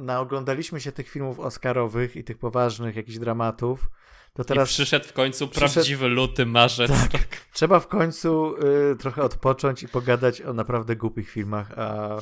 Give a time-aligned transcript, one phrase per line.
[0.00, 3.90] naoglądaliśmy się tych filmów oscarowych i tych poważnych jakichś dramatów,
[4.34, 4.70] to teraz...
[4.70, 5.72] I przyszedł w końcu przyszedł...
[5.72, 6.90] prawdziwy luty, marzec.
[6.90, 7.12] Tak.
[7.12, 7.26] tak.
[7.52, 8.54] Trzeba w końcu
[8.92, 12.16] y, trochę odpocząć i pogadać o naprawdę głupich filmach, a,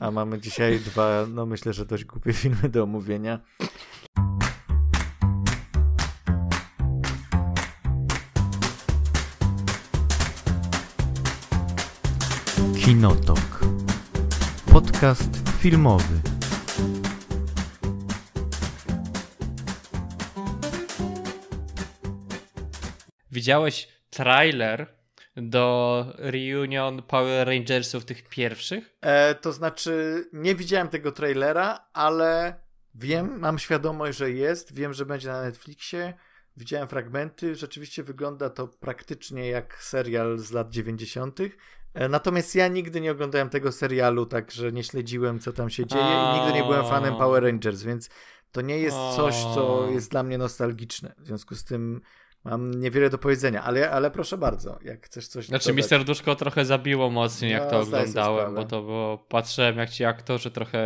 [0.00, 3.40] a mamy dzisiaj dwa, no myślę, że dość głupie filmy do omówienia.
[12.84, 13.60] Kinotok.
[14.72, 16.35] Podcast filmowy.
[23.36, 24.96] Widziałeś trailer
[25.36, 28.96] do reunion Power Rangersów tych pierwszych?
[29.00, 32.60] E, to znaczy, nie widziałem tego trailera, ale
[32.94, 34.74] wiem, mam świadomość, że jest.
[34.74, 36.14] Wiem, że będzie na Netflixie.
[36.56, 37.54] Widziałem fragmenty.
[37.54, 41.38] Rzeczywiście wygląda to praktycznie jak serial z lat 90.
[41.94, 46.04] E, natomiast ja nigdy nie oglądałem tego serialu, także nie śledziłem, co tam się dzieje
[46.04, 48.10] i nigdy nie byłem fanem Power Rangers, więc
[48.52, 51.14] to nie jest coś, co jest dla mnie nostalgiczne.
[51.18, 52.00] W związku z tym
[52.50, 55.76] mam niewiele do powiedzenia, ale, ale proszę bardzo, jak chcesz coś Znaczy dodać.
[55.76, 60.04] mi serduszko trochę zabiło mocniej, jak no, to oglądałem, bo to było, patrzyłem jak ci
[60.04, 60.80] aktorzy trochę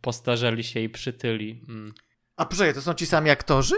[0.00, 1.64] postarzeli się i przytyli.
[1.68, 1.92] Mm.
[2.36, 3.74] A poczekaj, to są ci sami aktorzy?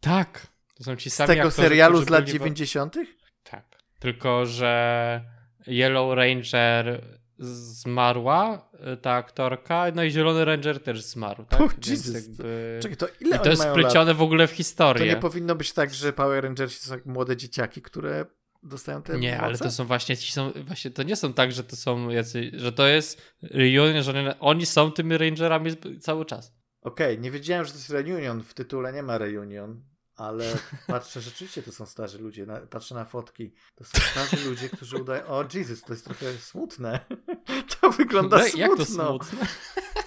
[0.00, 1.50] Tak, to są ci sami aktorzy.
[1.50, 2.96] Z tego serialu z lat 90.
[3.42, 3.64] Tak,
[3.98, 5.20] tylko że
[5.66, 7.04] Yellow Ranger
[7.38, 11.60] zmarła, y, ta aktorka, no i Zielony Ranger też zmarł, tak?
[11.60, 12.14] Oh, Jesus.
[12.14, 12.78] Jakby...
[12.82, 14.16] Czekaj, to ile I to jest splecione lat?
[14.16, 15.06] w ogóle w historię.
[15.06, 18.26] To nie powinno być tak, że Power Rangers to są młode dzieciaki, które
[18.62, 21.64] dostają te Nie, ale to są właśnie ci są, właśnie to nie są tak, że
[21.64, 26.54] to są jacy, że to jest reunion, że oni są tymi Rangerami cały czas.
[26.82, 30.44] Okej, okay, nie wiedziałem, że to jest reunion, w tytule nie ma reunion ale
[30.86, 34.96] patrzę, rzeczywiście to są starzy ludzie, na, patrzę na fotki, to są starzy ludzie, którzy
[34.96, 37.00] udają, o Jesus, to jest trochę smutne,
[37.80, 38.60] to wygląda no, smutno.
[38.60, 39.46] Jak to smutne?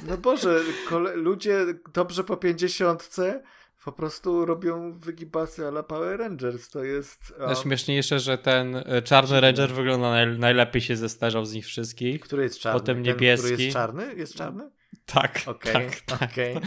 [0.08, 3.44] No Boże, kole, ludzie dobrze po pięćdziesiątce
[3.88, 7.34] po prostu robią wygibasy ala Power Rangers, to jest...
[7.40, 7.56] Um...
[7.56, 12.22] Śmieszniejsze, że ten e, czarny Ranger wygląda naj, najlepiej się zestarzał z nich wszystkich.
[12.22, 12.80] Który jest czarny?
[12.80, 13.48] Potem niebieski.
[13.48, 14.16] Ten, który jest czarny?
[14.16, 14.70] Jest czarny?
[15.14, 16.32] Tak, okay, tak, tak.
[16.32, 16.62] Okay.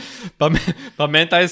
[0.96, 1.46] Pamiętaj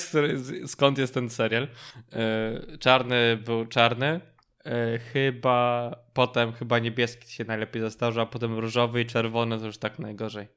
[0.66, 1.68] skąd jest ten serial.
[2.12, 4.20] E, czarny był czarny,
[4.64, 9.78] e, chyba potem chyba niebieski się najlepiej zestarzał, a potem różowy i czerwony to już
[9.78, 10.48] tak najgorzej.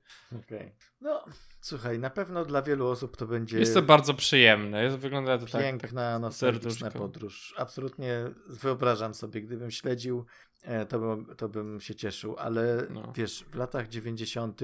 [0.46, 0.72] Okay.
[1.02, 1.26] No,
[1.62, 3.60] słuchaj, na pewno dla wielu osób to będzie...
[3.60, 7.56] Jest to bardzo przyjemne, jest, wygląda to tak- Piękna, tak, nostalgiczna podróż.
[7.58, 10.26] Absolutnie wyobrażam sobie, gdybym śledził,
[10.64, 13.14] e, to bym, to bym się cieszył, ale no.
[13.16, 14.62] wiesz, w latach 90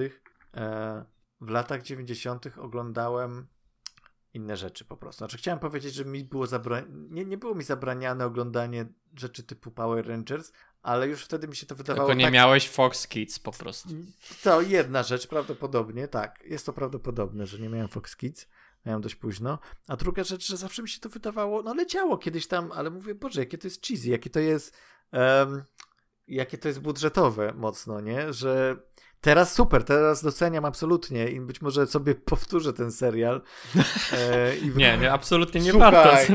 [1.40, 2.46] w latach 90.
[2.58, 3.46] oglądałem
[4.34, 5.18] inne rzeczy po prostu.
[5.18, 6.46] Znaczy chciałem powiedzieć, że mi było
[6.88, 11.66] nie, nie było mi zabraniane oglądanie rzeczy typu Power Rangers, ale już wtedy mi się
[11.66, 12.34] to wydawało Tylko nie tak...
[12.34, 13.88] miałeś Fox Kids po prostu.
[14.42, 16.42] To jedna rzecz, prawdopodobnie, tak.
[16.44, 18.48] Jest to prawdopodobne, że nie miałem Fox Kids.
[18.86, 19.58] Miałem dość późno.
[19.88, 23.14] A druga rzecz, że zawsze mi się to wydawało, no leciało kiedyś tam, ale mówię,
[23.14, 24.76] Boże, jakie to jest cheesy, jakie to jest
[25.12, 25.62] um,
[26.28, 28.32] jakie to jest budżetowe mocno, nie?
[28.32, 28.76] Że
[29.20, 33.40] Teraz super, teraz doceniam absolutnie i być może sobie powtórzę ten serial.
[34.12, 34.68] E, i...
[34.68, 36.34] nie, nie, absolutnie nie Słuchaj, warto.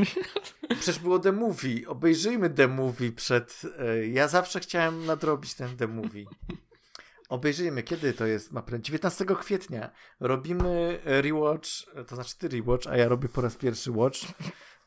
[0.69, 1.87] Przecież było The Movie.
[1.87, 3.61] Obejrzyjmy The Movie przed...
[3.79, 6.25] E, ja zawsze chciałem nadrobić ten The Movie.
[7.29, 8.51] Obejrzyjmy, kiedy to jest?
[8.51, 9.89] Ma 19 kwietnia.
[10.19, 11.69] Robimy rewatch,
[12.07, 14.19] to znaczy ty rewatch, a ja robię po raz pierwszy watch.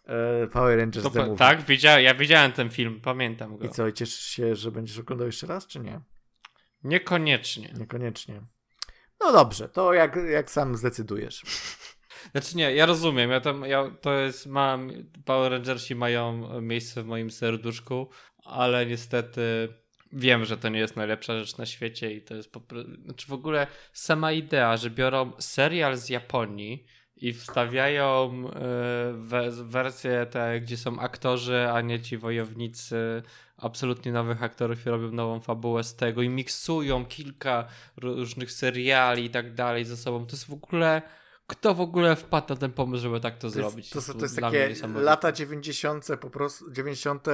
[0.06, 1.36] E, Power Rangers to, The Movie.
[1.36, 3.64] Tak, widziałem, ja widziałem ten film, pamiętam go.
[3.64, 6.00] I co, i cieszysz się, że będziesz oglądał jeszcze raz, czy nie?
[6.84, 7.75] Niekoniecznie.
[7.78, 8.42] Niekoniecznie.
[9.20, 11.42] No dobrze, to jak, jak sam zdecydujesz.
[12.32, 14.91] Znaczy nie, ja rozumiem, ja tam, ja, to jest, mam,
[15.25, 18.10] Power Rangersi mają miejsce w moim serduszku,
[18.44, 19.69] ale niestety
[20.12, 23.26] wiem, że to nie jest najlepsza rzecz na świecie i to jest po prostu, znaczy
[23.26, 26.86] w ogóle sama idea, że biorą serial z Japonii
[27.16, 33.22] i wstawiają y, wersje te, gdzie są aktorzy, a nie ci wojownicy
[33.56, 39.31] absolutnie nowych aktorów i robią nową fabułę z tego i miksują kilka różnych seriali i
[39.31, 40.27] tak dalej ze sobą.
[40.27, 41.03] To jest w ogóle
[41.47, 43.95] kto w ogóle wpadł na ten pomysł, żeby tak to, to zrobić?
[43.95, 46.07] Jest, to, to, to jest takie lata 90.
[46.21, 47.24] po prostu 90.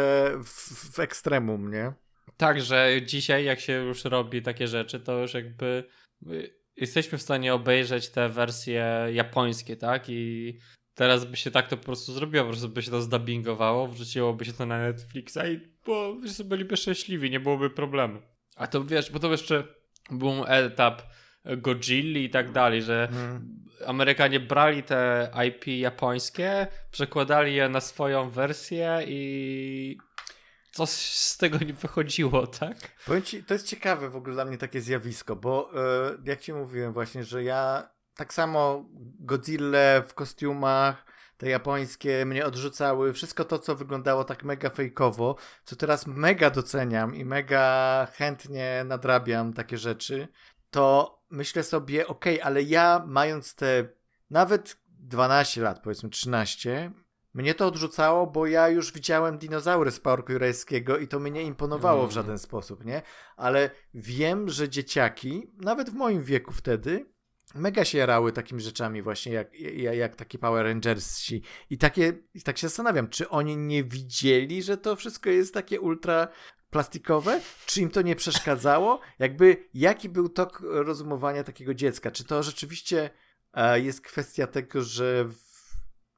[0.45, 1.93] W, w ekstremum, nie?
[2.37, 5.85] Tak, że dzisiaj jak się już robi takie rzeczy, to już jakby
[6.27, 10.05] y, jesteśmy w stanie obejrzeć te wersje japońskie, tak?
[10.09, 10.59] I
[10.95, 14.45] teraz by się tak to po prostu zrobiło, po prostu by się to zdubbingowało, wrzuciłoby
[14.45, 18.23] się to na Netflixa i bo wszyscy byliby szczęśliwi, nie byłoby problemu.
[18.57, 19.65] A to wiesz, bo to jeszcze
[20.11, 21.03] był etap
[21.45, 23.63] Godzilli i tak dalej, że hmm.
[23.87, 29.99] Amerykanie brali te IP japońskie, przekładali je na swoją wersję i
[30.73, 32.77] coś z tego nie wychodziło, tak?
[33.07, 36.53] Powiem ci, to jest ciekawe w ogóle dla mnie takie zjawisko, bo yy, jak ci
[36.53, 38.85] mówiłem właśnie, że ja tak samo
[39.21, 43.13] Godzilla w kostiumach, te japońskie mnie odrzucały.
[43.13, 49.53] Wszystko to, co wyglądało tak mega fejkowo, co teraz mega doceniam i mega chętnie nadrabiam
[49.53, 50.29] takie rzeczy,
[50.71, 53.89] to myślę sobie, okej, okay, ale ja mając te
[54.31, 56.93] nawet 12 lat, powiedzmy 13,
[57.35, 61.43] mnie to odrzucało, bo ja już widziałem dinozaury z Parku Jurajskiego i to mnie nie
[61.43, 62.11] imponowało mm.
[62.11, 63.03] w żaden sposób, nie?
[63.37, 67.07] Ale wiem, że dzieciaki, nawet w moim wieku wtedy,
[67.55, 72.43] mega się jarały takimi rzeczami właśnie jak, jak, jak taki Power Rangersi i takie, i
[72.43, 76.29] tak się zastanawiam, czy oni nie widzieli, że to wszystko jest takie ultra
[76.71, 77.41] plastikowe?
[77.67, 79.01] Czy im to nie przeszkadzało?
[79.19, 82.11] Jakby, jaki był tok rozumowania takiego dziecka?
[82.11, 83.11] Czy to rzeczywiście
[83.55, 85.52] e, jest kwestia tego, że w,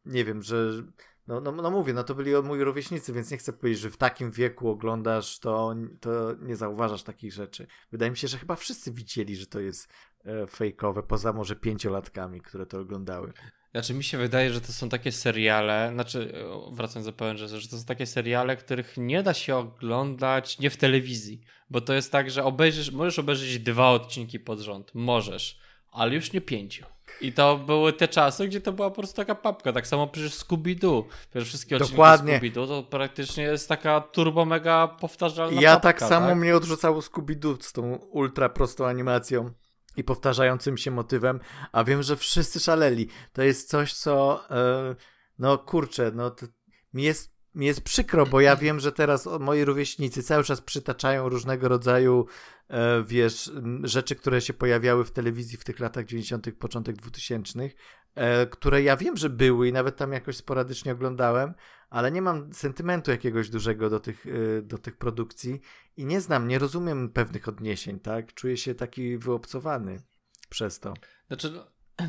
[0.07, 0.83] nie wiem, że
[1.27, 3.97] no, no, no mówię, no to byli moi rówieśnicy, więc nie chcę powiedzieć, że w
[3.97, 7.67] takim wieku oglądasz, to, to nie zauważasz takich rzeczy.
[7.93, 9.89] Wydaje mi się, że chyba wszyscy widzieli, że to jest
[10.25, 13.33] e, fejkowe, poza może pięciolatkami, które to oglądały.
[13.71, 16.35] Znaczy mi się wydaje, że to są takie seriale, znaczy
[16.73, 20.77] wracając do Power że to są takie seriale, których nie da się oglądać nie w
[20.77, 21.41] telewizji,
[21.71, 25.59] bo to jest tak, że obejrzysz, możesz obejrzeć dwa odcinki pod rząd, możesz,
[25.93, 26.94] ale już nie pięciu.
[27.21, 29.73] I to były te czasy, gdzie to była po prostu taka papka.
[29.73, 31.05] Tak samo przecież Scooby-Doo.
[31.31, 32.41] Przecież wszystkie odcinki Dokładnie.
[32.41, 36.39] Scooby-Doo to praktycznie jest taka turbo mega powtarzalna Ja papka, tak samo tak?
[36.39, 39.51] mnie odrzucało Scooby-Doo z tą ultra prostą animacją
[39.97, 41.41] i powtarzającym się motywem,
[41.73, 43.09] a wiem, że wszyscy szaleli.
[43.33, 44.97] To jest coś, co yy,
[45.39, 46.47] no kurczę, no to
[46.95, 51.29] mi jest mi jest przykro, bo ja wiem, że teraz moi rówieśnicy cały czas przytaczają
[51.29, 52.27] różnego rodzaju,
[52.69, 53.53] e, wiesz,
[53.83, 57.71] rzeczy, które się pojawiały w telewizji w tych latach 90., początek 2000,
[58.15, 61.55] e, które ja wiem, że były i nawet tam jakoś sporadycznie oglądałem,
[61.91, 65.61] ale nie mam sentymentu jakiegoś dużego do tych, e, do tych produkcji
[65.97, 68.35] i nie znam, nie rozumiem pewnych odniesień, tak?
[68.35, 70.03] Czuję się taki wyobcowany
[70.49, 70.95] przez to.
[71.27, 71.61] Znaczy,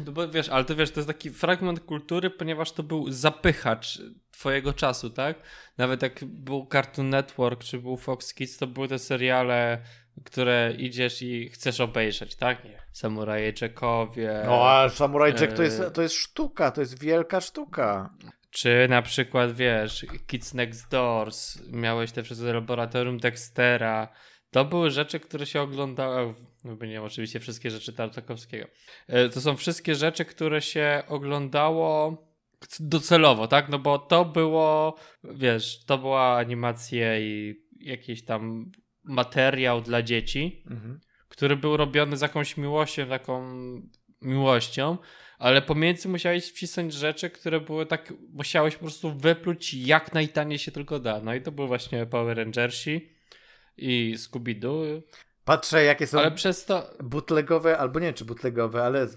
[0.05, 4.01] no, bo wiesz, ale to wiesz, to jest taki fragment kultury, ponieważ to był zapychacz
[4.31, 5.37] twojego czasu, tak?
[5.77, 9.81] Nawet jak był Cartoon Network czy był Fox Kids, to były te seriale,
[10.25, 12.61] które idziesz i chcesz obejrzeć, tak?
[12.91, 14.41] Samuraje Jackowie.
[14.45, 18.09] No a Samuraj Jack to jest, e, to jest sztuka, to jest wielka sztuka.
[18.51, 24.07] Czy na przykład, wiesz, Kids Next Doors, miałeś te wszystkie laboratorium Dextera.
[24.55, 26.33] To były rzeczy, które się oglądały
[26.87, 28.67] nie oczywiście wszystkie rzeczy Tartakowskiego.
[29.07, 32.17] E, to są wszystkie rzeczy, które się oglądało
[32.79, 33.69] docelowo, tak?
[33.69, 38.71] No bo to było, wiesz, to była animacja i jakiś tam
[39.03, 40.99] materiał dla dzieci, mhm.
[41.27, 43.45] który był robiony z jakąś miłością, taką
[44.21, 44.97] miłością,
[45.37, 50.71] ale pomiędzy musiałeś wcisnąć rzeczy, które były tak, musiałeś po prostu wypluć jak najtaniej się
[50.71, 51.21] tylko da.
[51.21, 53.14] No i to były właśnie Power Rangersi
[53.77, 55.01] i Scooby-Doo.
[55.45, 56.89] Patrzę, jakie są ale przez to...
[57.03, 59.07] bootlegowe, albo nie wiem, czy bootlegowe, ale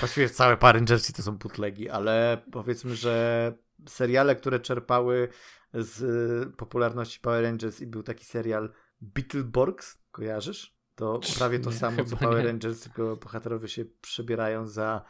[0.00, 3.52] właściwie całe Power Rangersy to są bootlegi, ale powiedzmy, że
[3.88, 5.28] seriale, które czerpały
[5.74, 10.78] z y, popularności Power Rangers i był taki serial Beetleborgs, kojarzysz?
[10.94, 12.46] To prawie to nie, samo co Power nie.
[12.46, 15.04] Rangers, tylko bohaterowie się przebierają za,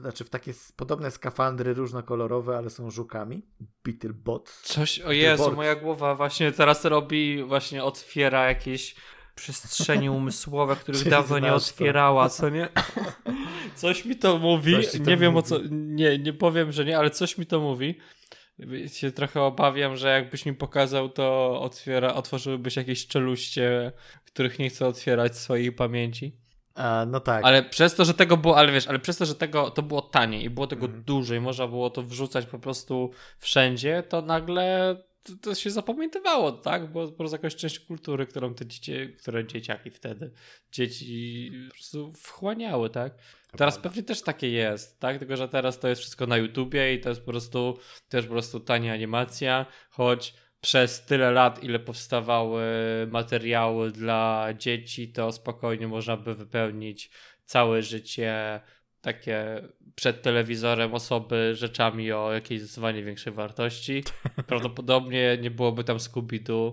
[0.00, 3.42] znaczy w takie podobne skafandry różnokolorowe, ale są żukami.
[3.84, 4.60] Beetlebot.
[4.62, 8.94] Coś, o Jezu, moja głowa właśnie teraz robi, właśnie otwiera jakieś
[9.34, 12.68] przestrzenie umysłowe, których dawno nie otwierała, co nie?
[13.74, 14.76] Coś mi to mówi.
[14.92, 15.38] To nie wiem mówi.
[15.38, 15.58] o co.
[15.70, 17.98] Nie, nie powiem, że nie, ale coś mi to mówi.
[18.86, 23.92] Się trochę obawiam, że jakbyś mi pokazał, to otwiera, otworzyłybyś jakieś czeluście,
[24.24, 26.41] których nie chcę otwierać swojej pamięci.
[26.74, 27.44] A, no tak.
[27.44, 30.02] Ale przez to, że tego było, ale wiesz, ale przez to, że tego to było
[30.02, 31.02] taniej i było tego mm.
[31.02, 36.52] dużo i można było to wrzucać po prostu wszędzie, to nagle to, to, się zapamiętywało,
[36.52, 36.92] tak?
[36.92, 40.32] Bo po prostu jakaś część kultury, którą te dzieci, które dzieciaki wtedy,
[40.72, 43.14] dzieci po prostu wchłaniały, tak?
[43.56, 45.18] Teraz pewnie też takie jest, tak?
[45.18, 48.32] Tylko, że teraz to jest wszystko na YouTubie i to jest po prostu też po
[48.32, 52.62] prostu tania animacja, choć przez tyle lat, ile powstawały
[53.10, 57.10] materiały dla dzieci, to spokojnie można by wypełnić
[57.44, 58.60] całe życie
[59.00, 64.04] takie przed telewizorem osoby rzeczami o jakiejś zdecydowanie większej wartości.
[64.46, 66.72] Prawdopodobnie nie byłoby tam Scooby-Doo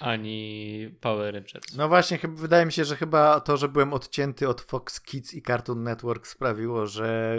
[0.00, 1.76] ani Power Rangers.
[1.76, 5.34] No właśnie, chyba, wydaje mi się, że chyba to, że byłem odcięty od Fox Kids
[5.34, 7.38] i Cartoon Network sprawiło, że,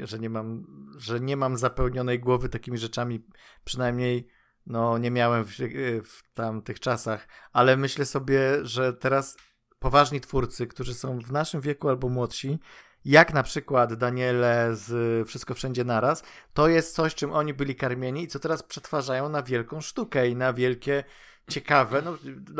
[0.00, 0.66] y, że, nie, mam,
[0.98, 3.20] że nie mam zapełnionej głowy takimi rzeczami,
[3.64, 4.28] przynajmniej
[4.66, 5.50] no nie miałem w,
[6.04, 9.36] w tamtych czasach, ale myślę sobie, że teraz
[9.78, 12.58] poważni twórcy, którzy są w naszym wieku albo młodsi,
[13.04, 16.22] jak na przykład Daniele z Wszystko Wszędzie Naraz,
[16.54, 20.36] to jest coś, czym oni byli karmieni i co teraz przetwarzają na wielką sztukę i
[20.36, 21.04] na wielkie,
[21.50, 22.16] ciekawe, no,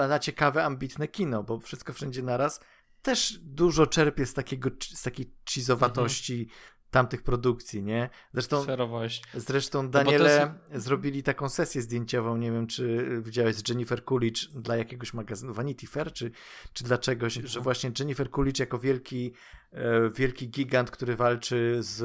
[0.09, 2.61] na ciekawe, ambitne kino, bo Wszystko Wszędzie Naraz
[3.03, 6.59] też dużo czerpie z, takiego, z takiej cheesowatości, mhm.
[6.93, 8.11] Tamtych produkcji, nie?
[8.33, 9.25] Zresztą, Serowość.
[9.35, 14.49] zresztą No Daniele jest- zrobili taką sesję zdjęciową, nie wiem, czy widziałeś z Jennifer Coolidge
[14.49, 16.31] dla jakiegoś magazynu Vanity Fair, czy,
[16.73, 19.33] czy dla czegoś, że właśnie Jennifer Coolidge jako wielki,
[19.73, 22.05] e, wielki gigant, który walczy z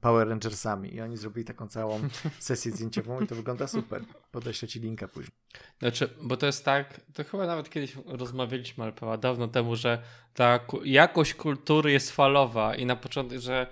[0.00, 2.00] Power Rangersami i oni zrobili taką całą
[2.38, 4.04] sesję zdjęciową i to wygląda super.
[4.30, 5.34] Podeślę ci linka później.
[5.78, 10.02] Znaczy, bo to jest tak, to chyba nawet kiedyś rozmawialiśmy, ale dawno temu, że
[10.34, 13.66] ta jakość kultury jest falowa i na początku, że e,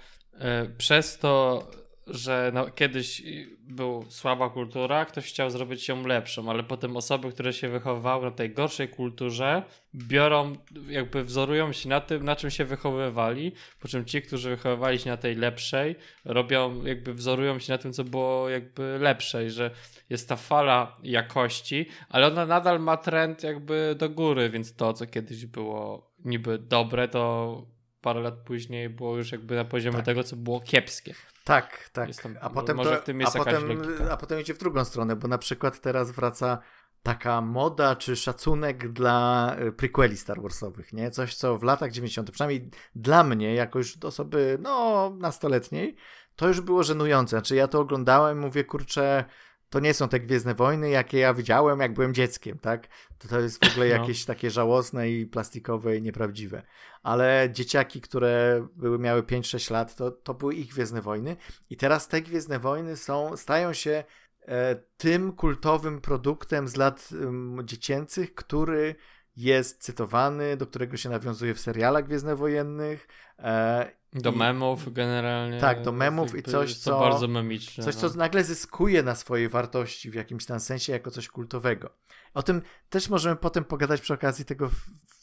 [0.78, 1.62] przez to,
[2.06, 3.22] że no, kiedyś
[3.60, 8.30] był słaba kultura, ktoś chciał zrobić ją lepszą, ale potem osoby, które się wychowywały na
[8.30, 9.62] tej gorszej kulturze,
[9.94, 10.52] biorą,
[10.88, 15.10] jakby wzorują się na tym, na czym się wychowywali, po czym ci, którzy wychowywali się
[15.10, 19.70] na tej lepszej, robią, jakby wzorują się na tym, co było jakby lepsze i że
[20.10, 25.06] jest ta fala jakości, ale ona nadal ma trend jakby do góry, więc to, co
[25.06, 27.66] kiedyś było niby dobre, to
[28.02, 30.04] parę lat później było już jakby na poziomie Tak.
[30.04, 31.14] tego, co było kiepskie.
[31.44, 32.14] Tak, tak.
[32.22, 34.12] Tam- a potem, może to, w tym a, jest jakaś potem, logika.
[34.12, 36.58] a potem idzie w drugą stronę, bo na przykład teraz wraca
[37.02, 41.10] taka moda czy szacunek dla y, prequeli Star Warsowych, nie?
[41.10, 45.96] Coś, co w latach 90., przynajmniej dla mnie, jako już osoby, no, nastoletniej,
[46.36, 47.30] to już było żenujące.
[47.30, 49.24] Znaczy ja to oglądałem mówię, kurczę,
[49.72, 52.88] to nie są te Gwiezdne Wojny, jakie ja widziałem, jak byłem dzieckiem, tak?
[53.18, 53.92] To, to jest w ogóle No.
[53.92, 56.62] jakieś takie żałosne i plastikowe i nieprawdziwe.
[57.02, 61.36] Ale dzieciaki, które były, miały 5-6 lat, to, to były ich Gwiezdne Wojny
[61.70, 64.04] i teraz te Gwiezdne Wojny są, stają się
[64.48, 68.94] e, tym kultowym produktem z lat em, dziecięcych, który
[69.36, 73.08] jest cytowany, do którego się nawiązuje w serialach gwiezdnowojennych.
[73.38, 75.60] E, Do memów generalnie.
[75.60, 77.84] Tak, do memów i coś, to co- bardzo memiczne.
[77.84, 78.00] Coś, no.
[78.10, 81.90] co nagle zyskuje na swojej wartości w jakimś tam sensie jako coś kultowego.
[82.34, 84.70] O tym też możemy potem pogadać przy okazji tego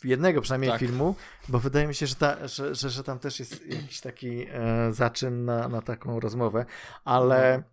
[0.03, 0.79] jednego przynajmniej Tak.
[0.79, 1.15] filmu,
[1.50, 4.93] bo wydaje mi się, że, ta, że, że, że tam też jest jakiś taki e,
[4.93, 6.65] zaczyn na, na taką rozmowę,
[7.05, 7.63] ale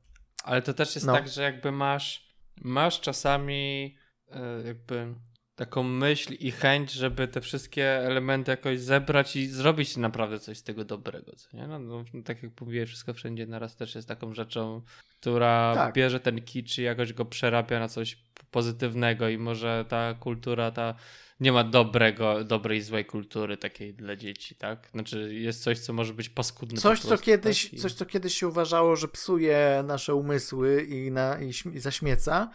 [0.44, 1.12] Ale to też jest No.
[1.12, 3.96] tak, że jakby masz, masz czasami
[4.30, 5.14] e, jakby
[5.56, 10.62] taką myśl i chęć, żeby te wszystkie elementy jakoś zebrać i zrobić naprawdę coś z
[10.62, 11.66] tego dobrego, co nie?
[11.66, 14.82] No, no, tak jak mówiłem, wszystko wszędzie naraz też jest taką rzeczą,
[15.20, 15.94] która Tak.
[15.94, 18.18] bierze ten kicz i jakoś go przerabia na coś
[18.50, 20.94] pozytywnego i może ta kultura, ta
[21.40, 24.88] nie ma dobrego, dobrej złej kultury takiej dla dzieci, tak?
[24.92, 27.72] Znaczy jest coś, co może być paskudne coś, po co prostu, kiedyś, tak?
[27.72, 32.50] I- coś, co kiedyś się uważało, że psuje nasze umysły i, na, i, i zaśmieca,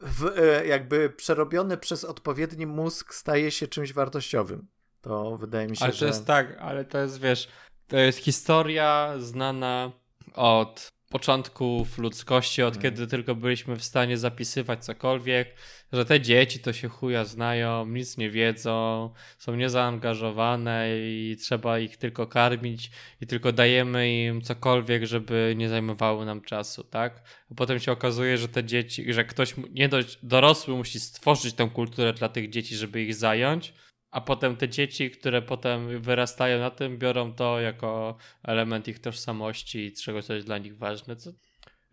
[0.00, 4.66] w, e, jakby przerobiony przez odpowiedni mózg staje się czymś wartościowym.
[5.00, 5.98] To wydaje mi się, Ale że...
[5.98, 7.48] to jest tak, ale to jest, wiesz,
[7.88, 9.92] to jest historia znana
[10.34, 12.82] od początków ludzkości, od Mm.
[12.82, 15.54] kiedy tylko byliśmy w stanie zapisywać cokolwiek,
[15.94, 21.96] że te dzieci to się chuja znają, nic nie wiedzą, są niezaangażowane i trzeba ich
[21.96, 27.22] tylko karmić i tylko dajemy im cokolwiek, żeby nie zajmowały nam czasu, tak?
[27.50, 31.70] A potem się okazuje, że te dzieci, że ktoś, nie dość dorosły musi stworzyć tę
[31.74, 33.74] kulturę dla tych dzieci, żeby ich zająć,
[34.10, 39.78] a potem te dzieci, które potem wyrastają na tym, biorą to jako element ich tożsamości
[39.78, 41.16] i czegoś, co jest dla nich ważne.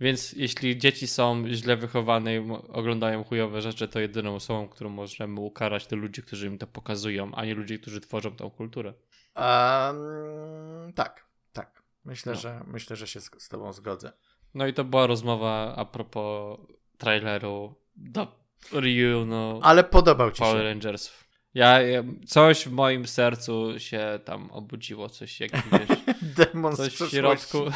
[0.01, 2.39] Więc jeśli dzieci są źle wychowane i
[2.70, 7.31] oglądają chujowe rzeczy, to jedyną osobą, którą możemy ukarać, to ludzie, którzy im to pokazują,
[7.36, 8.93] a nie ludzie, którzy tworzą tą kulturę.
[9.36, 11.84] Um, tak, tak.
[12.05, 12.39] Myślę, No.
[12.39, 14.12] że, myślę, że się z, z tobą zgodzę.
[14.53, 16.60] No i to była rozmowa a propos
[16.98, 18.27] traileru do
[18.74, 20.63] Ryu, no, Ale podobał ci Power się.
[20.63, 21.12] Rangers.
[21.53, 25.98] Ja, ja, coś w moim sercu się tam obudziło, coś jak wiesz,
[26.38, 27.58] Demon coś w środku.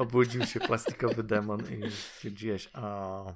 [0.00, 3.34] Obudził się plastikowy demon i stwierdziłeś, o.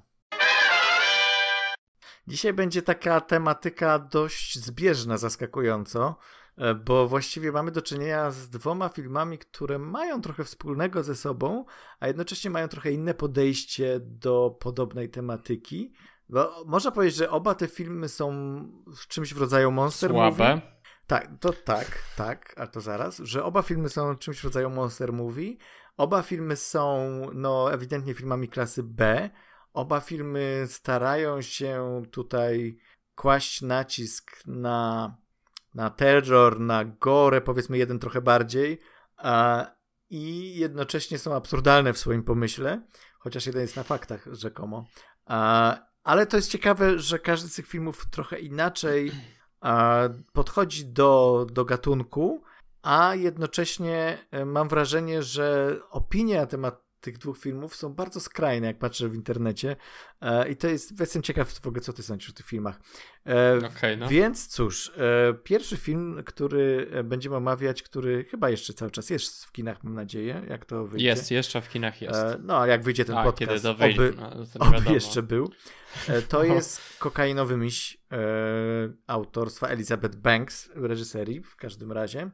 [2.26, 6.16] Dzisiaj będzie taka tematyka dość zbieżna, zaskakująco,
[6.56, 11.64] e, bo właściwie mamy do czynienia z dwoma filmami, które mają trochę wspólnego ze sobą,
[12.00, 15.92] a jednocześnie mają trochę inne podejście do podobnej tematyki.
[16.28, 18.30] Bo można powiedzieć, że oba te filmy są
[18.96, 20.36] w czymś w rodzaju monster movie.
[20.36, 20.60] Słabe.
[21.06, 25.12] Tak, to tak, tak, a to zaraz, że oba filmy są czymś w rodzaju monster
[25.12, 25.56] movie.
[25.96, 29.30] Oba filmy są, no, ewidentnie filmami klasy B.
[29.72, 32.78] Oba filmy starają się tutaj
[33.14, 35.16] kłaść nacisk na,
[35.74, 38.80] na terror, na gore, powiedzmy jeden trochę bardziej,
[39.16, 39.66] a,
[40.10, 42.82] i jednocześnie są absurdalne w swoim pomyśle,
[43.18, 44.86] chociaż jeden jest na faktach rzekomo.
[45.26, 49.12] A, ale to jest ciekawe, że każdy z tych filmów trochę inaczej
[49.60, 50.00] a,
[50.32, 52.42] podchodzi do, do gatunku,
[52.84, 58.66] a jednocześnie e, mam wrażenie, że opinie na temat tych dwóch filmów są bardzo skrajne,
[58.66, 59.76] jak patrzę w internecie.
[60.20, 62.80] E, I to jest, jestem ciekaw w ogóle, co ty sądzisz o tych filmach.
[63.26, 64.08] E, okay, no.
[64.08, 64.92] Więc cóż,
[65.44, 70.42] pierwszy film, który będziemy omawiać, który chyba jeszcze cały czas jest w kinach, mam nadzieję,
[70.48, 71.06] jak to wyjdzie.
[71.06, 72.20] Jest, jeszcze w kinach jest.
[72.42, 74.14] No, jak wyjdzie ten A, podcast, kiedy to wyjdzie, oby,
[74.60, 75.50] no, oby jeszcze był.
[76.28, 76.44] To no.
[76.44, 77.98] jest kokainowy miś
[79.06, 82.30] autorstwa Elizabeth Banks w reżyserii w każdym razie.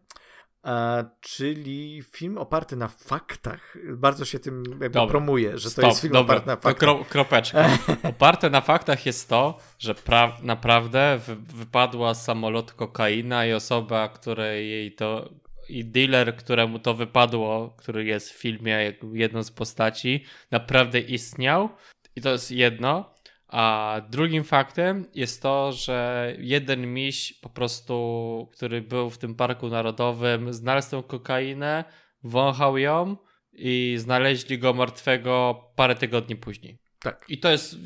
[1.20, 3.76] Czyli film oparty na faktach.
[3.92, 5.10] Bardzo się tym jakby dobra.
[5.10, 6.34] promuje, że Stop, to jest film dobra.
[6.34, 6.76] oparty na faktach.
[6.76, 7.68] Kro, kropeczka.
[8.02, 11.20] oparte na faktach jest to, że pra- naprawdę
[11.54, 15.30] wypadła z samolotu kokaina i osoba, której jej to
[15.68, 21.68] i dealer, któremu to wypadło, który jest w filmie jedną z postaci, naprawdę istniał.
[22.16, 23.14] I to jest jedno.
[23.50, 29.68] A drugim faktem jest to, że jeden miś po prostu, który był w tym parku
[29.68, 31.84] narodowym, znalazł tę kokainę,
[32.22, 33.16] wąchał ją
[33.52, 36.78] i znaleźli go martwego parę tygodni później.
[37.00, 37.24] Tak.
[37.28, 37.76] I to jest.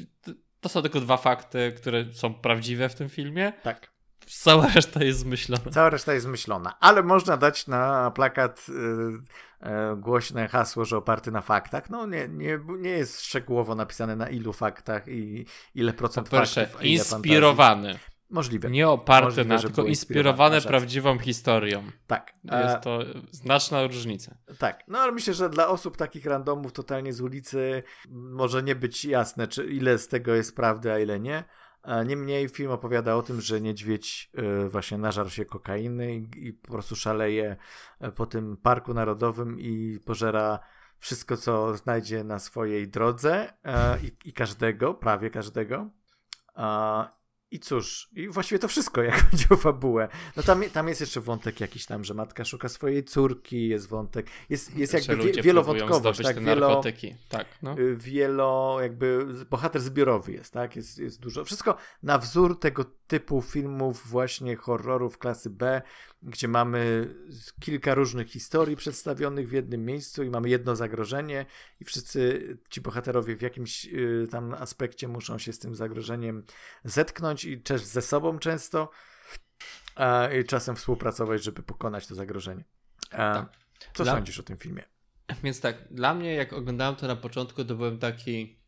[0.61, 3.52] To są tylko dwa fakty, które są prawdziwe w tym filmie.
[3.62, 3.94] Tak.
[4.26, 5.71] Cała reszta jest zmyślona.
[5.71, 11.31] Cała reszta jest zmyślona, ale można dać na plakat y, y, głośne hasło, że oparty
[11.31, 11.90] na faktach.
[11.90, 16.66] No nie, nie, nie jest szczegółowo napisane na ilu faktach i ile procent po pierwsze,
[16.66, 16.85] faktów.
[16.85, 17.99] inspirowany.
[18.31, 18.71] Możliwe.
[18.71, 21.83] Nie oparte Możliwe, na, tylko inspirowane prawdziwą historią.
[22.07, 22.33] Tak.
[22.45, 22.99] Jest to
[23.31, 24.35] znaczna różnica.
[24.59, 24.81] Tak.
[24.88, 29.49] No ale myślę, że dla osób takich randomów totalnie z ulicy może nie być jasne,
[29.49, 31.45] czy ile z tego jest prawdy, a ile nie.
[32.07, 36.97] Niemniej film opowiada o tym, że niedźwiedź e, właśnie nażarł się kokainy i, po prostu
[36.97, 37.57] szaleje
[38.00, 40.59] e, po tym parku narodowym i pożera
[40.99, 45.91] wszystko, co znajdzie na swojej drodze e, i, i każdego, prawie każdego.
[47.54, 50.08] I cóż, i właściwie to wszystko, jak chodzi o fabułę.
[50.37, 54.26] No tam, tam jest jeszcze wątek jakiś tam, że matka szuka swojej córki, jest wątek,
[54.50, 56.44] jest, jest jakby wie, wielowątkowość, tak?
[56.44, 56.82] Wielo,
[57.28, 57.78] tak no.
[57.78, 60.76] Y, wielo, jakby bohater zbiorowy jest, tak?
[60.76, 61.44] Jest, jest dużo.
[61.44, 65.82] Wszystko na wzór tego typu filmów właśnie horrorów klasy B,
[66.25, 67.14] gdzie mamy
[67.61, 71.47] kilka różnych historii przedstawionych w jednym miejscu i mamy jedno zagrożenie
[71.81, 76.45] i wszyscy ci bohaterowie w jakimś y, tam aspekcie muszą się z tym zagrożeniem
[76.84, 78.91] zetknąć i też ze sobą często
[79.95, 82.65] a, i czasem współpracować, żeby pokonać to zagrożenie.
[83.10, 83.52] A, tak.
[83.95, 84.13] Co dla...
[84.13, 84.82] sądzisz o tym filmie?
[85.43, 88.58] Więc tak, dla mnie jak oglądałem to na początku, to byłem taki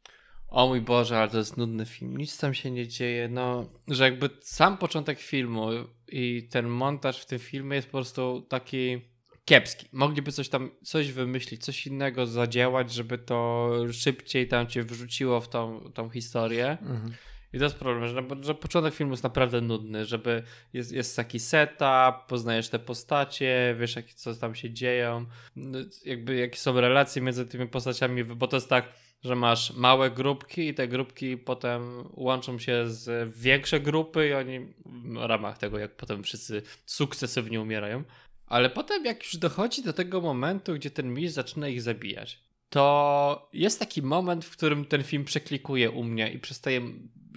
[0.49, 4.05] o mój Boże, ale to jest nudny film, nic tam się nie dzieje, no, że
[4.05, 5.69] jakby sam początek filmu
[6.09, 9.01] i ten montaż w tym filmie jest po prostu taki
[9.45, 9.87] kiepski.
[9.92, 15.49] Mogliby coś tam, coś wymyślić, coś innego zadziałać, żeby to szybciej tam cię wrzuciło w
[15.49, 16.71] tą, tą historię.
[16.71, 17.12] Mhm.
[17.53, 20.42] I to jest problem, że, że początek filmu jest naprawdę nudny, żeby
[20.73, 26.37] jest, jest taki setup, poznajesz te postacie, wiesz jak, co tam się dzieją, no, jakby
[26.37, 30.74] jakie są relacje między tymi postaciami, bo to jest tak, że masz małe grupki i
[30.74, 36.22] te grupki potem łączą się z większe grupy i oni w ramach tego, jak potem
[36.22, 38.05] wszyscy sukcesywnie umierają.
[38.46, 43.48] Ale potem jak już dochodzi do tego momentu, gdzie ten mistrz zaczyna ich zabijać, to
[43.52, 46.81] jest taki moment, w którym ten film przeklikuje u mnie i przestaje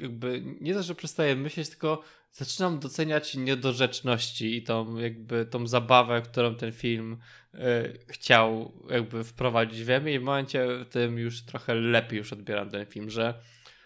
[0.02, 6.22] jakby, nie to, że przestaję myśleć, tylko zaczynam doceniać niedorzeczności i tą jakby tą zabawę,
[6.22, 7.18] którą ten film
[7.54, 7.60] y,
[8.08, 9.84] chciał jakby wprowadzić.
[9.84, 13.34] We mnie i w momencie tym już trochę lepiej już odbieram ten film, że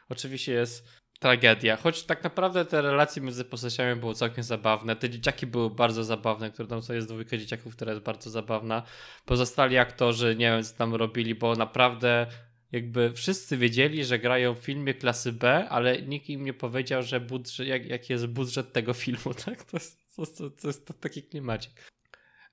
[0.09, 5.47] oczywiście jest tragedia, choć tak naprawdę te relacje między postaciami były całkiem zabawne, te dzieciaki
[5.47, 8.83] były bardzo zabawne, które tam są, jest dwójka dzieciaków, która jest bardzo zabawna,
[9.25, 12.27] pozostali aktorzy nie wiem co tam robili, bo naprawdę
[12.73, 17.19] jakby wszyscy wiedzieli, że grają w filmie klasy B, ale nikt im nie powiedział, że
[17.19, 19.63] budżet, jak, jaki jest budżet tego filmu, tak?
[19.63, 21.91] To jest, to, to, to jest taki klimacik.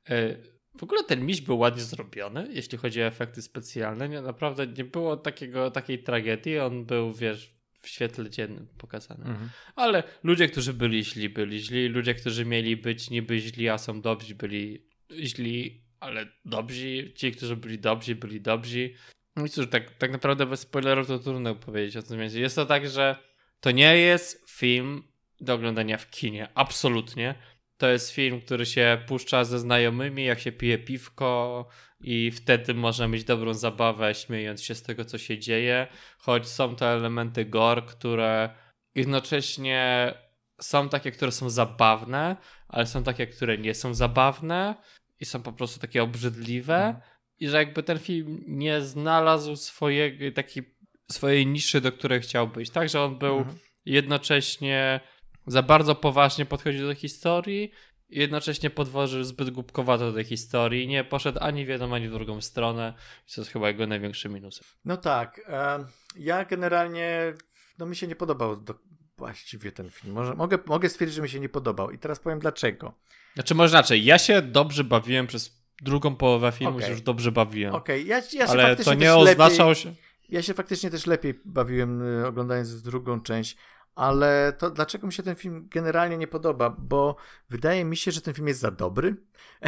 [0.09, 0.37] E,
[0.79, 4.09] w ogóle ten miś był ładnie zrobiony, jeśli chodzi o efekty specjalne.
[4.09, 6.59] Nie, naprawdę nie było takiego, takiej tragedii.
[6.59, 9.25] On był, wiesz, w świetle dziennym pokazany.
[9.25, 9.51] Mhm.
[9.77, 11.89] Ale ludzie, którzy byli źli, byli źli.
[11.89, 14.87] Ludzie, którzy mieli być niby źli, a są dobrzy, byli
[15.21, 17.13] źli, ale dobrzy.
[17.15, 18.95] Ci, którzy byli dobrzy, byli dobrzy.
[19.41, 22.89] No cóż, tak, tak naprawdę bez spoilerów to trudno powiedzieć o tym Jest to tak,
[22.89, 23.17] że
[23.61, 25.03] to nie jest film
[25.41, 26.49] do oglądania w kinie.
[26.55, 27.35] Absolutnie.
[27.77, 31.69] To jest film, który się puszcza ze znajomymi, jak się pije piwko
[32.01, 35.87] i wtedy można mieć dobrą zabawę, śmiejąc się z tego, co się dzieje.
[36.19, 38.51] Choć są to elementy gore, które
[38.95, 40.15] jednocześnie
[40.61, 42.37] są takie, które są zabawne,
[42.69, 44.75] ale są takie, które nie są zabawne
[45.21, 47.01] i są po prostu takie obrzydliwe.
[47.41, 50.81] I że jakby ten film nie znalazł swojej takiej
[51.13, 52.71] swojej niszy, do której chciał być.
[52.71, 53.59] Także on był mhm.
[53.85, 55.01] jednocześnie
[55.47, 57.73] za bardzo poważnie podchodził do historii
[58.09, 60.89] i jednocześnie podwożył zbyt głupkowato do tej historii.
[60.89, 62.95] Nie poszedł ani w jedną, ani w drugą stronę.
[63.35, 64.61] To jest chyba jego największy minus.
[64.85, 65.41] No tak.
[65.49, 65.85] E,
[66.17, 67.35] ja generalnie,
[67.79, 68.75] no mi się nie podobał do,
[69.17, 70.15] właściwie ten film.
[70.15, 71.91] Może, mogę, mogę stwierdzić, że mi się nie podobał.
[71.91, 72.95] I teraz powiem dlaczego.
[73.35, 74.05] Znaczy, może inaczej.
[74.05, 76.87] Ja się dobrze bawiłem przez drugą połowę filmu, okay.
[76.87, 77.75] się już dobrze bawiłem.
[77.75, 78.09] Okej, okay.
[78.09, 79.95] ja, ja się Ale to nie oznaczał lepiej, się...
[80.29, 83.57] Ja się faktycznie też lepiej bawiłem y, oglądając drugą część.
[83.95, 86.71] Ale to dlaczego mi się ten film generalnie nie podoba?
[86.79, 87.17] Bo
[87.51, 89.17] wydaje mi się, że ten film jest za dobry,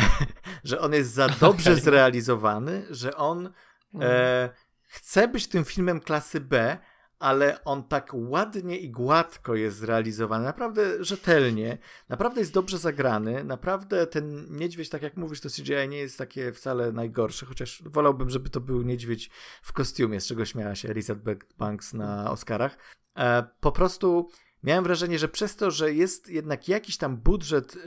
[0.64, 3.52] że on jest za dobrze zrealizowany, że on
[3.94, 4.12] mhm.
[4.14, 4.50] e,
[4.86, 6.78] chce być tym filmem klasy B,
[7.22, 14.06] ale on tak ładnie i gładko jest zrealizowany, naprawdę rzetelnie, naprawdę jest dobrze zagrany, naprawdę
[14.06, 18.50] ten niedźwiedź, tak jak mówisz, to CGI nie jest takie wcale najgorsze, chociaż wolałbym, żeby
[18.50, 19.30] to był niedźwiedź
[19.62, 22.78] w kostiumie, z czego śmiała się Elizabeth Banks na Oscarach.
[23.16, 24.28] E, po prostu
[24.62, 27.80] miałem wrażenie, że przez to, że jest jednak jakiś tam budżet y,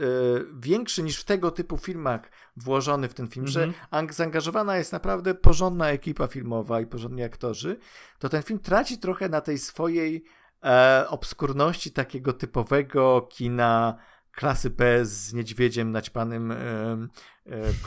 [0.59, 3.49] większy niż w tego typu filmach włożony w ten film, mm-hmm.
[3.49, 7.77] że ang- zaangażowana jest naprawdę porządna ekipa filmowa i porządni aktorzy,
[8.19, 10.23] to ten film traci trochę na tej swojej
[10.63, 13.97] e, obskurności takiego typowego kina
[14.31, 17.07] klasy B z niedźwiedziem naćpanym e, e,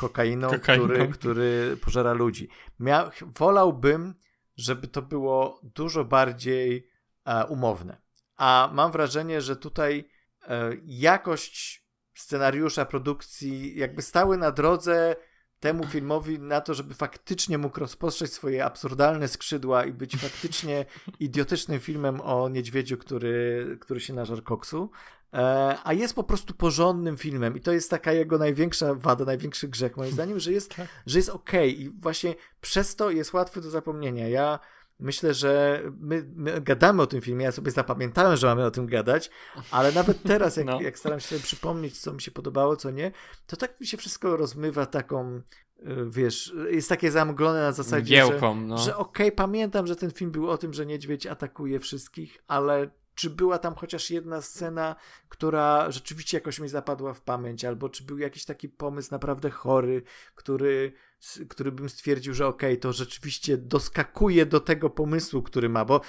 [0.01, 2.49] kokainą, kokainą, Który, który pożera ludzi.
[2.81, 4.15] Mia- wolałbym,
[4.57, 6.89] żeby to było dużo bardziej
[7.25, 8.08] e, umowne
[8.39, 10.09] a mam wrażenie, że tutaj
[10.49, 15.17] e, jakość scenariusza, produkcji jakby stały na drodze
[15.61, 20.87] temu filmowi na to, żeby faktycznie mógł rozpostrzeć swoje absurdalne skrzydła i być faktycznie
[21.21, 24.91] idiotycznym filmem o niedźwiedziu, który, który się nażar koksu.
[25.33, 29.69] E, a jest po prostu porządnym filmem i to jest taka jego największa wada, największy
[29.69, 30.89] grzech moim zdaniem, że jest, tak.
[31.07, 31.83] że jest okej okay.
[31.85, 34.29] i właśnie przez to jest łatwy do zapomnienia.
[34.29, 34.59] Ja
[35.01, 38.87] myślę, że my, my, gadamy o tym filmie, ja sobie zapamiętałem, że mamy o tym
[38.87, 39.31] gadać,
[39.71, 40.81] ale nawet teraz, jak, no.
[40.81, 43.13] jak staram się przypomnieć, co mi się podobało, co nie,
[43.47, 48.55] to tak mi się wszystko rozmywa taką, y, wiesz, jest takie zamglone na zasadzie, Giełką,
[48.55, 48.79] że, no.
[48.79, 52.91] że okej, okay, pamiętam, że ten film był o tym, że niedźwiedź atakuje wszystkich, ale
[53.19, 54.97] czy była tam chociaż jedna scena,
[55.29, 60.03] która rzeczywiście jakoś mi zapadła w pamięć, albo czy był jakiś taki pomysł naprawdę chory,
[60.35, 60.93] który,
[61.49, 66.01] który bym stwierdził, że okej, okay, to rzeczywiście doskakuje do tego pomysłu, który ma, bo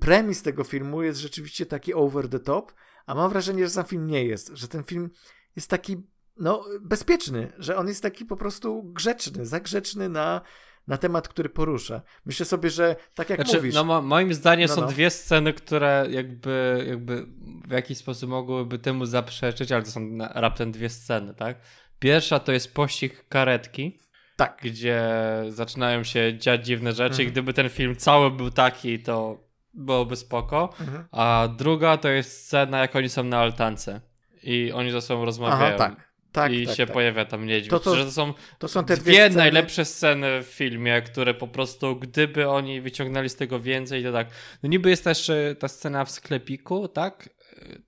[0.00, 2.72] premis tego filmu jest rzeczywiście taki over the top,
[3.06, 5.10] a mam wrażenie, że sam film nie jest, że ten film
[5.56, 6.02] jest taki
[6.36, 10.40] no, bezpieczny, że on jest taki po prostu grzeczny, za grzeczny na
[10.88, 12.02] na temat, który porusza.
[12.26, 13.74] Myślę sobie, że tak jak znaczy, mówisz.
[13.74, 14.86] No, moim zdaniem no, są no.
[14.86, 17.26] dwie sceny, które jakby, jakby
[17.68, 21.56] w jakiś sposób mogłyby temu zaprzeczyć, ale to są raptem dwie sceny, tak?
[21.98, 23.98] Pierwsza to jest pościg karetki.
[24.36, 24.58] Tak.
[24.62, 25.02] Gdzie
[25.48, 27.10] zaczynają się dziać dziwne rzeczy.
[27.10, 27.28] Mhm.
[27.28, 30.74] I gdyby ten film cały był taki, to byłoby spoko.
[30.80, 31.04] Mhm.
[31.12, 34.00] A druga to jest scena, jak oni są na altance.
[34.42, 35.74] I oni ze sobą rozmawiają.
[35.74, 36.07] Aha, tak.
[36.32, 36.94] Tak, I tak, się tak.
[36.94, 37.70] pojawia tam niedźwiedź.
[37.70, 39.36] To, to, że to są, to są te dwie, dwie sceny.
[39.36, 44.28] najlepsze sceny w filmie, które po prostu, gdyby oni wyciągnęli z tego więcej, to tak.
[44.62, 47.28] No niby jest też ta scena w sklepiku, tak?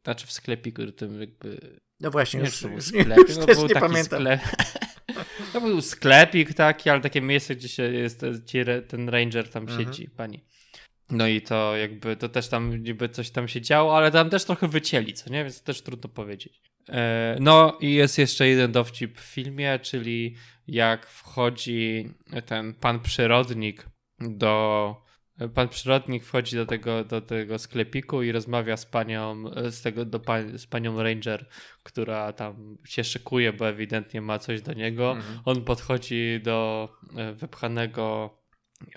[0.05, 1.81] Znaczy w sklepiku, tym jakby...
[2.01, 4.21] No właśnie, nie, już, już, sklepik, już no, też był nie taki pamiętam.
[4.21, 4.41] Sklep...
[5.53, 8.25] to był sklepik taki, ale takie miejsce, gdzie się jest
[8.89, 9.81] ten ranger tam mhm.
[9.81, 10.45] siedzi, pani.
[11.11, 14.45] No i to jakby, to też tam niby coś tam się działo, ale tam też
[14.45, 15.45] trochę wycięli, co nie?
[15.45, 16.61] Więc to też trudno powiedzieć.
[16.91, 22.11] E, no i jest jeszcze jeden dowcip w filmie, czyli jak wchodzi
[22.47, 23.87] ten pan przyrodnik
[24.19, 25.11] do.
[25.55, 30.21] Pan przyrodnik wchodzi do tego, do tego sklepiku i rozmawia z panią, z, tego, do
[30.21, 31.49] pan, z panią Ranger,
[31.83, 35.13] która tam się szykuje, bo ewidentnie ma coś do niego.
[35.13, 35.41] Mhm.
[35.45, 38.31] On podchodzi do e, wypchanego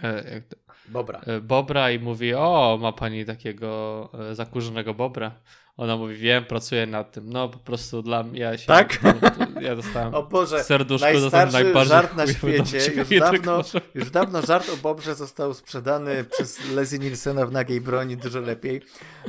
[0.03, 0.41] e,
[0.87, 1.21] Bobra.
[1.41, 5.41] Bobra i mówi: O, ma pani takiego zakurzonego bobra.
[5.77, 7.29] Ona mówi, wiem, pracuję nad tym.
[7.29, 8.67] No po prostu dla mnie, ja się...
[8.67, 8.99] Tak?
[9.61, 12.79] ja dostałem o Boże, serduszko najstarszy żart na świecie.
[13.09, 13.61] Już dawno,
[13.95, 18.81] już dawno żart o Bobrze został sprzedany przez Leslie Nielsena w nagiej broni dużo lepiej.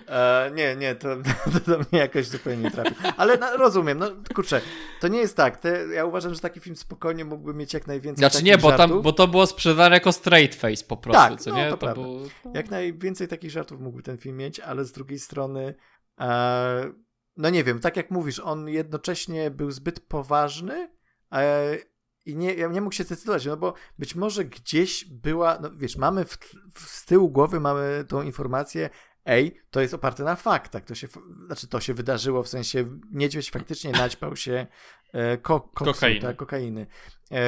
[0.08, 1.08] E, nie, nie, to,
[1.52, 2.94] to do mnie jakoś zupełnie nie trafi.
[3.16, 4.60] Ale no, rozumiem, no kurczę,
[5.00, 5.56] to nie jest tak.
[5.56, 8.90] Te, ja uważam, że taki film spokojnie mógłby mieć jak najwięcej Znaczy nie, bo, żartów.
[8.90, 11.70] tam, bo to było sprzedane jako straight face po prostu, tak, co no, nie?
[11.70, 12.20] To, to było...
[12.54, 15.74] Jak najwięcej takich żartów mógłby ten film mieć, ale z drugiej strony
[17.36, 20.90] no nie wiem, tak jak mówisz, on jednocześnie był zbyt poważny
[21.32, 21.76] e,
[22.26, 26.24] i nie, nie mógł się zdecydować, no bo być może gdzieś była, no wiesz, mamy
[26.24, 26.38] w,
[26.74, 28.90] w, z tyłu głowy mamy tą informację,
[29.24, 30.84] ej, to jest oparte na faktach.
[30.84, 31.08] To się,
[31.46, 34.66] znaczy to się wydarzyło, w sensie niedźwiedź faktycznie naćpał się
[35.12, 36.20] e, ko, koksu, kokainy.
[36.20, 36.86] Tak, kokainy.
[37.30, 37.40] E,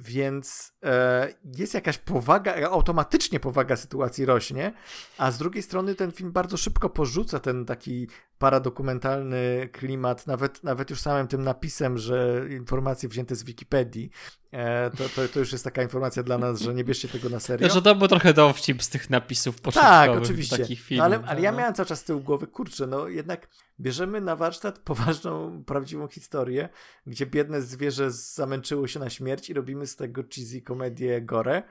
[0.00, 4.72] więc e, jest jakaś powaga, automatycznie powaga sytuacji rośnie,
[5.18, 10.90] a z drugiej strony ten film bardzo szybko porzuca ten taki paradokumentalny klimat, nawet, nawet
[10.90, 14.10] już samym tym napisem, że informacje wzięte z Wikipedii,
[14.52, 17.40] e, to, to, to, już jest taka informacja dla nas, że nie bierzcie tego na
[17.46, 17.68] serio.
[17.68, 20.58] Że to był trochę dowcip z tych napisów początkowych tak, oczywiście.
[20.58, 21.10] takich filmów.
[21.10, 21.58] No, ale, ale ja no.
[21.58, 23.48] miałem cały czas z tyłu głowy, kurczę, no jednak
[23.80, 26.68] bierzemy na warsztat poważną, prawdziwą historię,
[27.06, 31.62] gdzie biedne zwierzę zamęczyło się na śmierć i robimy z tego cheesy komedię gore, e,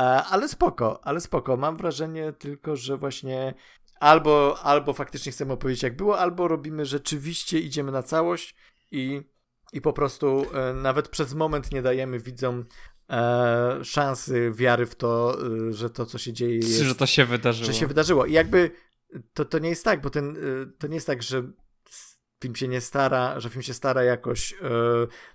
[0.00, 1.56] ale spoko, ale spoko.
[1.56, 3.54] Mam wrażenie tylko, że właśnie
[4.00, 8.54] albo, albo faktycznie chcemy opowiedzieć jak było, albo robimy rzeczywiście, idziemy na całość
[8.90, 9.22] i,
[9.72, 12.64] i po prostu e, nawet przez moment nie dajemy widzom
[13.10, 17.24] e, szansy wiary w to, e, że to, co się dzieje jest, Że to się
[17.24, 17.66] wydarzyło.
[17.66, 18.26] Że się wydarzyło.
[18.26, 18.70] I jakby
[19.34, 20.36] to, to nie jest tak, bo ten,
[20.78, 21.42] to nie jest tak, że
[22.40, 24.56] film się nie stara, że film się stara jakoś e,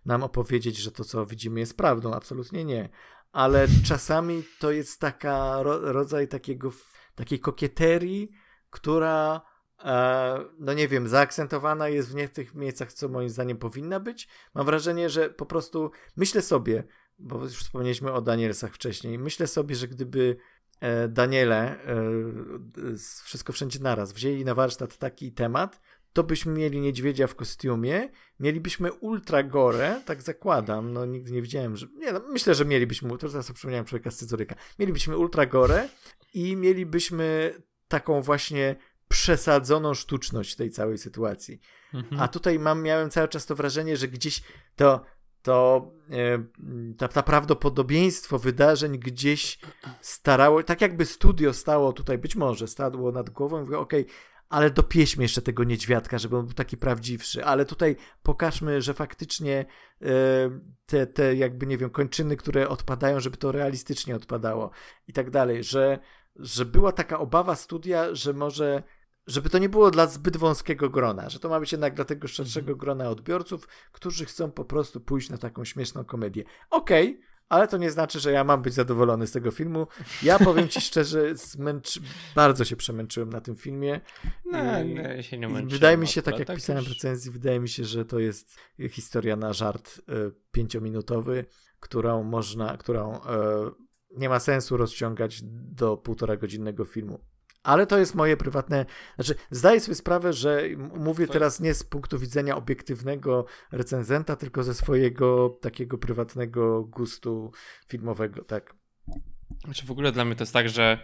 [0.06, 2.14] nam opowiedzieć, że to, co widzimy jest prawdą.
[2.14, 2.90] Absolutnie nie.
[3.32, 6.72] Ale czasami to jest taka ro, rodzaj takiego,
[7.16, 8.32] takiej kokieterii,
[8.70, 9.42] która
[9.84, 14.28] e, no nie wiem, zaakcentowana jest w nie tych miejscach, co moim zdaniem powinna być.
[14.54, 16.84] Mam wrażenie, że po prostu myślę sobie,
[17.20, 20.38] bo już wspomnieliśmy o Danielsach wcześniej, myślę sobie, że gdyby
[20.80, 21.80] e, Daniele
[23.24, 25.82] wszystko wszędzie naraz wzięli na warsztat taki temat,
[26.14, 31.78] to byśmy mieli niedźwiedzia w kostiumie, mielibyśmy ultra gore, tak zakładam, no nigdy nie widziałem,
[31.78, 35.46] że, nie no, myślę, że mielibyśmy, to teraz sobie przypomniałem człowieka z scyzoryka, mielibyśmy ultra
[35.46, 35.90] gore
[36.34, 37.54] i mielibyśmy
[37.88, 38.76] taką właśnie
[39.08, 41.60] przesadzoną sztuczność tej całej sytuacji.
[41.94, 42.22] Mhm.
[42.22, 44.44] A tutaj mam, miałem cały czas to wrażenie, że gdzieś
[44.76, 45.06] to,
[45.42, 46.44] to e,
[46.98, 49.60] ta, ta prawdopodobieństwo wydarzeń gdzieś
[50.02, 54.16] starało, tak jakby studio stało tutaj, być może stadło nad głową i mówiło, okej, okay,
[54.54, 59.66] ale dopieśmy jeszcze tego niedźwiadka, żeby on był taki prawdziwszy, ale tutaj pokażmy, że faktycznie
[60.02, 60.06] e,
[60.86, 64.72] te, te jakby, nie wiem, kończyny, które odpadają, żeby to realistycznie odpadało
[65.08, 66.00] i tak dalej, że,
[66.36, 68.84] że była taka obawa studia, że może
[69.28, 72.28] żeby to nie było dla zbyt wąskiego grona, że to ma być jednak dla tego
[72.28, 72.78] szerszego mhm.
[72.78, 76.44] grona odbiorców, którzy chcą po prostu pójść na taką śmieszną komedię.
[76.70, 79.88] Okej, okay, ale to nie znaczy, że ja mam być zadowolony z tego filmu.
[80.24, 82.00] Ja powiem ci szczerze, zmęczy...
[82.36, 84.02] bardzo się przemęczyłem na tym filmie.
[84.46, 85.70] No, nie, się nie męczyłem.
[85.70, 88.58] Wydaje mi się, tak jak tak pisałem w recenzji, wydaje mi się, że to jest
[88.90, 90.02] historia na żart y,
[90.52, 91.46] pięciominutowy,
[91.80, 93.20] którą można, którą y,
[94.18, 97.20] nie ma sensu rozciągać do półtora godzinnego filmu.
[97.64, 98.86] Ale to jest moje prywatne.
[99.16, 100.64] Znaczy, zdaję sobie sprawę, że
[100.96, 107.52] mówię teraz nie z punktu widzenia obiektywnego recenzenta, tylko ze swojego takiego prywatnego gustu
[107.88, 108.76] filmowego, tak.
[109.66, 110.98] Znaczy, w ogóle dla mnie to jest tak, że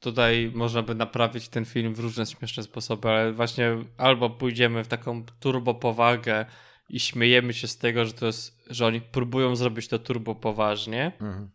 [0.00, 4.88] tutaj można by naprawić ten film w różne śmieszne sposoby, ale właśnie albo pójdziemy w
[4.88, 6.46] taką turbo powagę
[6.88, 11.12] i śmiejemy się z tego, że to jest, że oni próbują zrobić to turbo poważnie.
[11.20, 11.50] Mhm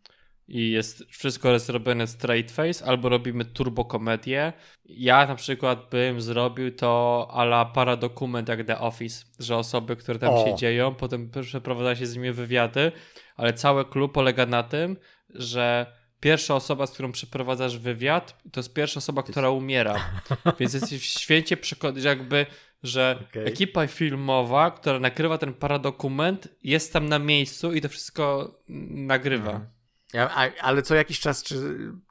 [0.48, 4.54] i jest wszystko jest robione straight face, albo robimy turbo komedię.
[4.86, 10.34] Ja na przykład bym zrobił to ala paradokument jak The Office, że osoby, które tam
[10.34, 10.46] o.
[10.46, 12.92] się dzieją, potem przeprowadza się z nimi wywiady,
[13.36, 14.98] ale cały klub polega na tym,
[15.30, 15.86] że
[16.20, 19.96] pierwsza osoba, z którą przeprowadzasz wywiad, to jest pierwsza osoba, która umiera.
[20.60, 22.46] Więc jesteś święcie przekonany, jakby,
[22.84, 23.44] że okay.
[23.44, 28.56] ekipa filmowa, która nakrywa ten paradokument, jest tam na miejscu i to wszystko
[28.90, 29.52] nagrywa.
[29.52, 29.75] Mhm.
[30.16, 31.56] Ja, a, ale co jakiś czas czy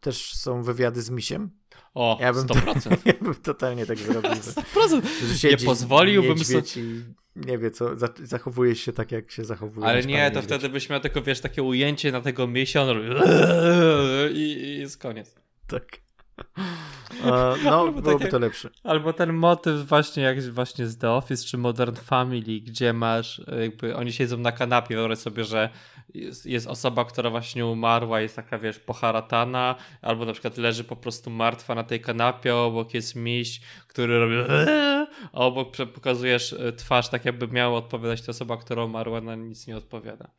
[0.00, 1.50] też są wywiady z misiem?
[1.94, 2.82] O, ja bym 100%.
[2.82, 4.30] To, ja bym totalnie tak zrobił.
[4.30, 5.02] 100%.
[5.34, 6.62] Że nie pozwoliłbym sobie...
[7.36, 7.90] nie wie co,
[8.22, 9.86] zachowuje się tak, jak się zachowuje.
[9.86, 12.84] Ale nie, to wtedy byś miał tylko, wiesz, takie ujęcie na tego misia
[14.34, 15.34] i, i jest koniec.
[15.66, 16.03] Tak.
[17.64, 18.70] No, byłoby tak to lepsze.
[18.84, 23.96] Albo ten motyw właśnie jak właśnie z The Office czy Modern Family, gdzie masz, jakby
[23.96, 25.70] oni siedzą na kanapie, wyobraź sobie, że
[26.14, 30.96] jest, jest osoba, która właśnie umarła, jest taka, wiesz, poharatana, albo na przykład leży po
[30.96, 34.34] prostu martwa na tej kanapie, obok jest miś, który robi
[35.32, 39.66] a obok pokazujesz e, twarz, tak jakby miała odpowiadać ta osoba, która umarła, na nic
[39.66, 40.30] nie odpowiada.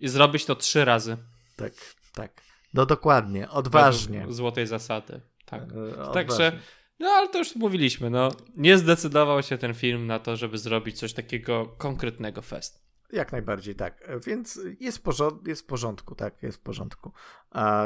[0.00, 1.16] I zrobić to trzy razy.
[1.56, 1.72] Tak,
[2.14, 2.49] tak.
[2.74, 4.26] No dokładnie, odważnie.
[4.28, 5.20] Złotej zasady.
[5.44, 5.62] Tak.
[5.62, 6.52] E, Także,
[6.98, 10.98] no ale to już mówiliśmy, no nie zdecydował się ten film na to, żeby zrobić
[10.98, 12.90] coś takiego konkretnego fest.
[13.12, 14.08] Jak najbardziej tak.
[14.26, 17.12] Więc jest, porząd- jest w porządku, tak, jest w porządku.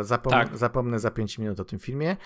[0.02, 0.56] Zapom- tak.
[0.56, 2.16] Zapomnę za 5 minut o tym filmie.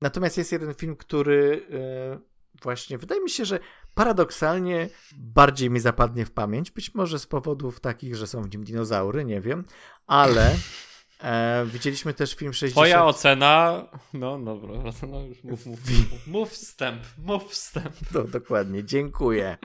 [0.00, 2.31] Natomiast jest jeden film, który yy,
[2.62, 3.58] właśnie wydaje mi się, że
[3.94, 6.70] paradoksalnie bardziej mi zapadnie w pamięć.
[6.70, 9.64] Być może z powodów takich, że są w nim dinozaury, nie wiem,
[10.06, 10.54] ale
[11.22, 12.72] E, widzieliśmy też film 60.
[12.72, 13.84] Twoja ocena.
[14.12, 17.94] No, dobra, no, już mów, mów, mów, mów wstęp, mów wstęp.
[18.14, 19.58] No, dokładnie, dziękuję.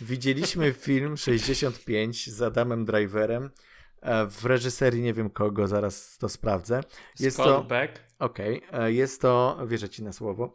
[0.00, 3.50] Widzieliśmy film 65 z Adamem Driverem
[4.00, 6.80] e, w reżyserii nie wiem kogo, zaraz to sprawdzę.
[7.20, 8.00] Jest Scott to Beck.
[8.18, 10.54] Okej, okay, e, jest to, wierzę ci na słowo,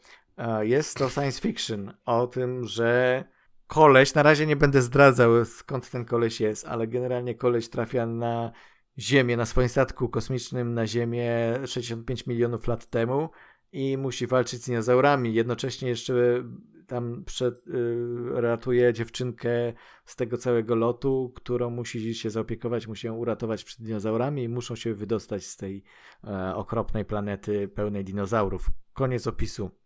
[0.62, 3.24] jest to science fiction o tym, że
[3.68, 8.52] koleś, na razie nie będę zdradzał skąd ten koleś jest, ale generalnie koleś trafia na
[9.00, 13.30] Ziemię, na swoim statku kosmicznym na Ziemię 65 milionów lat temu
[13.72, 15.34] i musi walczyć z dinozaurami.
[15.34, 16.44] Jednocześnie jeszcze
[16.88, 19.74] tam przed, y, ratuje dziewczynkę
[20.06, 24.76] z tego całego lotu, którą musi się zaopiekować, musi ją uratować przed dinozaurami i muszą
[24.76, 25.84] się wydostać z tej
[26.24, 28.68] e, okropnej planety pełnej dinozaurów.
[28.94, 29.83] Koniec opisu.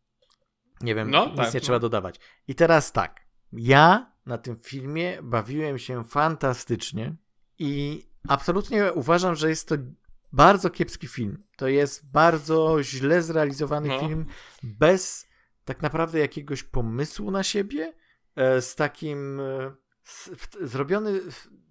[0.82, 1.64] Nie wiem, no, nic tak, nie no.
[1.64, 2.20] trzeba dodawać.
[2.48, 3.28] I teraz tak.
[3.54, 7.16] Ja na tym filmie bawiłem się fantastycznie
[7.60, 9.76] i absolutnie uważam, że jest to
[10.34, 11.44] bardzo kiepski film.
[11.58, 14.00] To jest bardzo źle zrealizowany no.
[14.00, 14.26] film
[14.64, 15.28] bez
[15.66, 17.94] tak naprawdę jakiegoś pomysłu na siebie,
[18.36, 19.76] e, z takim e,
[20.62, 21.20] zrobiony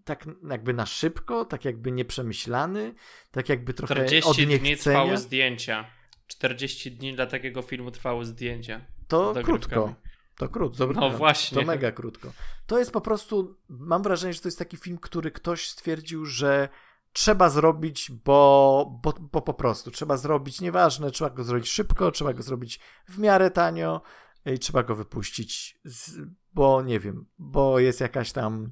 [0.05, 2.95] tak jakby na szybko, tak jakby nieprzemyślany,
[3.31, 5.91] tak jakby trochę 40 dni trwały zdjęcia.
[6.27, 8.87] 40 dni dla takiego filmu trwały zdjęcia.
[9.09, 9.95] To krótko.
[10.37, 10.87] To krótko.
[10.87, 11.61] No właśnie.
[11.61, 12.33] To mega krótko.
[12.67, 16.69] To jest po prostu, mam wrażenie, że to jest taki film, który ktoś stwierdził, że
[17.13, 22.33] trzeba zrobić, bo, bo, bo po prostu trzeba zrobić, nieważne, trzeba go zrobić szybko, trzeba
[22.33, 24.03] go zrobić w miarę tanio
[24.47, 26.19] i trzeba go wypuścić, z,
[26.55, 28.71] bo nie wiem, bo jest jakaś tam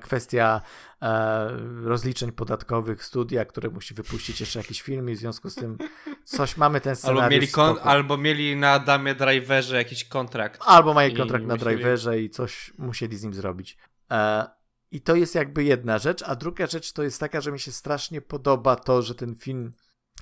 [0.00, 0.60] kwestia
[1.02, 1.48] e,
[1.84, 5.78] rozliczeń podatkowych studia, które musi wypuścić jeszcze jakiś film i w związku z tym
[6.24, 7.22] coś mamy ten scenariusz.
[7.22, 10.62] Albo mieli, kon- albo mieli na Adamie Driverze jakiś kontrakt.
[10.66, 11.76] Albo mają kontrakt na musieli...
[11.76, 13.78] Driverze i coś musieli z nim zrobić.
[14.10, 14.46] E,
[14.90, 17.72] i to jest jakby jedna rzecz, a druga rzecz to jest taka, że mi się
[17.72, 19.72] strasznie podoba to, że ten film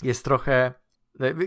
[0.03, 0.75] jest trochę.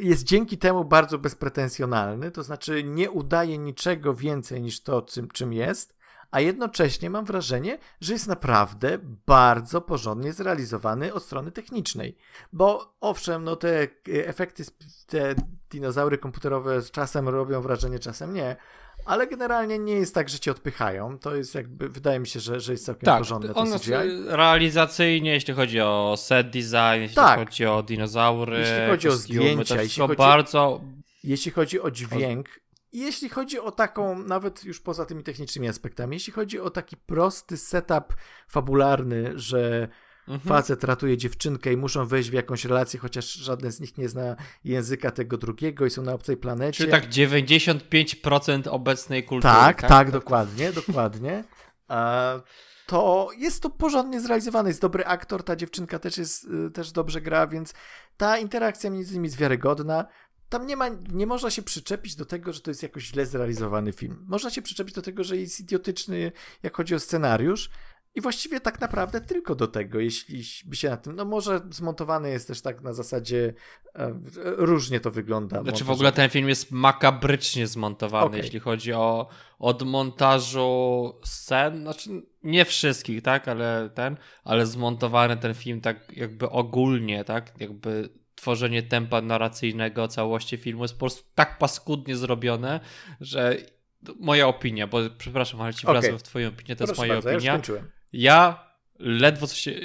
[0.02, 5.54] Jest dzięki temu bardzo bezpretensjonalny, to znaczy nie udaje niczego więcej niż to, czym, czym
[5.54, 5.99] jest,
[6.32, 12.18] a jednocześnie mam wrażenie, że jest naprawdę bardzo porządnie zrealizowany od strony technicznej.
[12.54, 14.64] Bo owszem, no te efekty,
[15.08, 15.36] te
[15.72, 18.56] dinozaury komputerowe czasem robią wrażenie, czasem nie,
[19.06, 21.20] ale generalnie nie jest tak, że cię odpychają.
[21.20, 23.92] To jest jakby, wydaje mi się, że, że jest całkiem tak, porządne to CGI.
[24.28, 27.40] realizacyjnie, jeśli chodzi o set design, jeśli tak.
[27.40, 30.82] chodzi o dinozaury, jeśli chodzi o zdjęcia, jeśli chodzi, bardzo...
[31.24, 32.50] jeśli chodzi o dźwięk,
[32.94, 37.58] jeśli chodzi o taką, nawet już poza tymi technicznymi aspektami, jeśli chodzi o taki prosty
[37.58, 38.16] setup
[38.48, 39.90] fabularny, że
[40.30, 40.50] Mhm.
[40.50, 44.36] Facet ratuje dziewczynkę i muszą wejść w jakąś relację, chociaż żaden z nich nie zna
[44.64, 46.78] języka tego drugiego i są na obcej planecie.
[46.78, 49.54] Czyli tak 95% obecnej kultury.
[49.54, 51.44] Tak, tak, tak dokładnie, dokładnie.
[52.88, 57.22] to jest to porządnie zrealizowane, jest dobry aktor, ta dziewczynka też jest, y, też dobrze
[57.22, 57.74] gra, więc
[58.18, 60.06] ta interakcja między nimi jest wiarygodna.
[60.50, 63.94] Tam nie ma, nie można się przyczepić do tego, że to jest jakoś źle zrealizowany
[63.94, 64.26] film.
[64.28, 66.32] Można się przyczepić do tego, że jest idiotyczny,
[66.64, 67.70] jak chodzi o scenariusz,
[68.16, 71.16] i właściwie tak naprawdę tylko do tego, jeśli by się na tym.
[71.16, 73.54] No może zmontowany jest też tak na zasadzie.
[73.96, 75.64] E, różnie to wygląda.
[75.64, 78.40] Znaczy w ogóle ten film jest makabrycznie zmontowany, okay.
[78.40, 79.28] jeśli chodzi o
[79.60, 81.82] od montażu scen.
[81.82, 82.10] Znaczy
[82.44, 88.10] nie wszystkich, tak, ale ten, ale zmontowany ten film tak jakby ogólnie, tak, jakby
[88.40, 92.80] tworzenie tempa narracyjnego całości filmu jest po prostu tak paskudnie zrobione,
[93.22, 93.58] że
[94.20, 96.02] moja opinia, bo przepraszam, ale ci okay.
[96.02, 97.54] wracam w twoją opinię, to Proszę jest moja bardzo, opinia.
[97.54, 99.80] Ja ja ledwo coś się...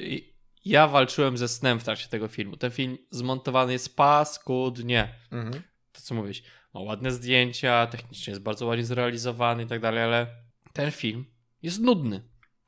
[0.64, 2.56] Ja walczyłem ze snem w trakcie tego filmu.
[2.56, 5.14] Ten film zmontowany jest paskudnie.
[5.32, 5.62] Mhm.
[5.92, 6.42] To co mówisz.
[6.74, 10.26] Ma ładne zdjęcia, technicznie jest bardzo ładnie zrealizowany i tak dalej, ale
[10.72, 11.24] ten film
[11.62, 12.22] jest nudny.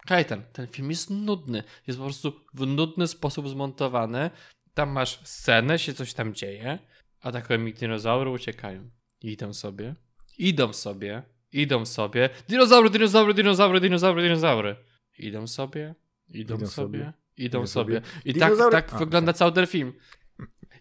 [0.06, 1.62] Kajten, ten film jest nudny.
[1.86, 4.30] Jest po prostu w nudny sposób zmontowany.
[4.76, 6.78] Tam masz scenę, się coś tam dzieje,
[7.20, 8.90] atakują mi dinozaury, uciekają.
[9.22, 9.94] Idą sobie,
[10.38, 12.30] idą sobie, idą sobie.
[12.48, 14.76] Dinozaury, dinozaury, dinozaury, dinozaury, dinozaury.
[15.18, 15.94] Idą sobie,
[16.28, 17.94] idą, idą sobie, sobie, idą sobie.
[17.94, 18.22] sobie.
[18.24, 19.38] I tak, tak A, wygląda tak.
[19.38, 19.92] cały ten film.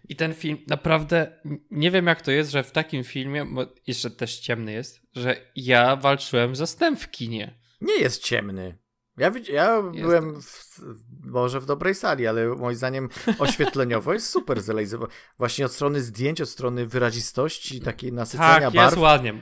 [0.08, 4.10] I ten film naprawdę nie wiem jak to jest, że w takim filmie, bo jeszcze
[4.10, 7.58] też ciemny jest, że ja walczyłem ze snem w kinie.
[7.80, 8.78] Nie jest ciemny.
[9.16, 10.80] Ja, ja byłem w,
[11.24, 15.12] może w dobrej sali, ale moim zdaniem oświetleniowo jest super zrealizowany.
[15.38, 18.90] Właśnie od strony zdjęć, od strony wyrazistości, takiej nasycenia tak, barw.
[18.90, 19.34] jest ładnie.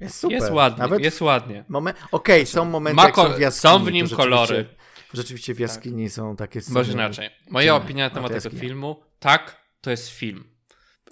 [0.00, 0.38] Jest super.
[0.38, 1.64] Jest ładnie, Nawet jest ładnie.
[2.12, 3.72] Okej, okay, są momenty, jak są w jaskini.
[3.72, 4.66] Są w nim kolory.
[5.14, 6.12] Rzeczywiście w jaskini tak.
[6.12, 6.74] są takie sceny.
[6.74, 7.30] Może inaczej.
[7.50, 10.44] Moja opinia na temat tego filmu, tak, to jest film.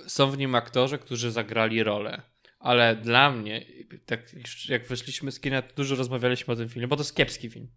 [0.06, 2.22] Są w nim aktorzy, którzy zagrali rolę.
[2.58, 3.66] Ale dla mnie,
[4.06, 4.20] tak
[4.68, 7.68] jak wyszliśmy z kina, dużo rozmawialiśmy o tym filmie, bo to jest kiepski film.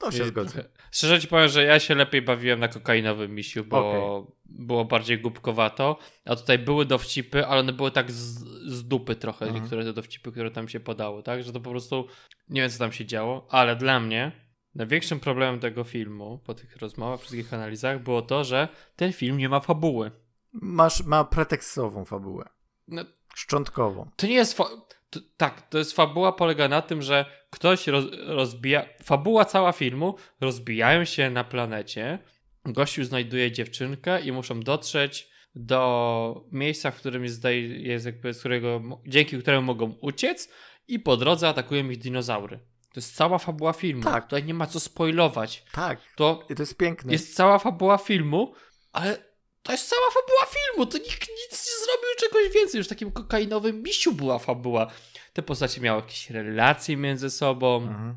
[0.00, 0.64] To się zgodzę.
[0.90, 4.32] Szczerze ci powiem, że ja się lepiej bawiłem na kokainowym misiu, bo, okay.
[4.44, 9.46] było bardziej głupkowato, a tutaj były dowcipy, ale one były tak z, z dupy trochę,
[9.46, 9.62] mhm.
[9.62, 11.42] niektóre te dowcipy, które tam się podało, tak?
[11.44, 12.06] Że to po prostu
[12.48, 14.32] nie wiem, co tam się działo, ale dla mnie
[14.74, 19.48] największym problemem tego filmu, po tych rozmowach, wszystkich analizach, było to, że ten film nie
[19.48, 20.10] ma fabuły.
[20.52, 22.48] Masz, ma pretekstową fabułę.
[22.88, 24.10] No, Szczątkową.
[24.16, 24.56] To nie jest.
[24.56, 24.70] Fa-
[25.36, 28.84] tak, to jest fabuła polega na tym, że ktoś roz, rozbija.
[29.04, 32.18] Fabuła cała filmu rozbijają się na planecie.
[32.64, 38.82] Gościu znajduje dziewczynkę i muszą dotrzeć do miejsca, w którym jest, jest jakby, z którego,
[39.06, 40.48] dzięki któremu mogą uciec
[40.88, 42.58] i po drodze atakują ich dinozaury.
[42.94, 44.02] To jest cała fabuła filmu.
[44.02, 44.24] Tak.
[44.24, 45.64] Tutaj nie ma co spoilować.
[45.72, 46.00] Tak.
[46.16, 47.12] To, to jest piękne.
[47.12, 48.54] Jest cała fabuła filmu,
[48.92, 49.27] ale
[49.68, 50.86] to jest cała fabuła filmu.
[50.86, 52.78] To nikt nic nie zrobił czegoś więcej.
[52.78, 54.90] Już w takim kokainowym misiu była fabuła.
[55.32, 57.76] Te postacie miały jakieś relacje między sobą.
[57.76, 58.16] Mhm.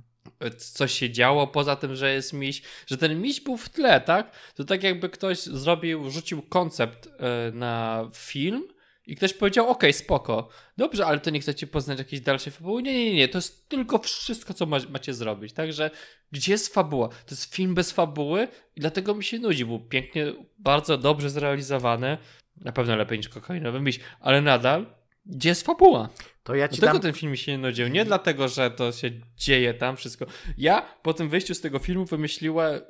[0.57, 4.31] Coś się działo poza tym, że jest miś, że ten miś był w tle, tak?
[4.55, 8.67] To tak jakby ktoś zrobił, rzucił koncept e, na film
[9.11, 12.83] i ktoś powiedział, ok, spoko, dobrze, ale to nie chcecie poznać jakiejś dalszej fabuły?
[12.83, 15.53] Nie, nie, nie, to jest tylko wszystko, co macie zrobić.
[15.53, 15.91] Także
[16.31, 17.07] gdzie jest fabuła?
[17.07, 19.65] To jest film bez fabuły i dlatego mi się nudzi.
[19.65, 22.17] Był pięknie, bardzo dobrze zrealizowany.
[22.57, 24.85] Na pewno lepiej niż kokainowy miś, ale nadal,
[25.25, 26.09] gdzie jest fabuła?
[26.43, 27.01] To ja ci dlatego dam...
[27.01, 27.87] ten film mi się nie nudził.
[27.87, 30.25] Nie dlatego, że to się dzieje tam wszystko.
[30.57, 32.81] Ja po tym wyjściu z tego filmu wymyśliłem,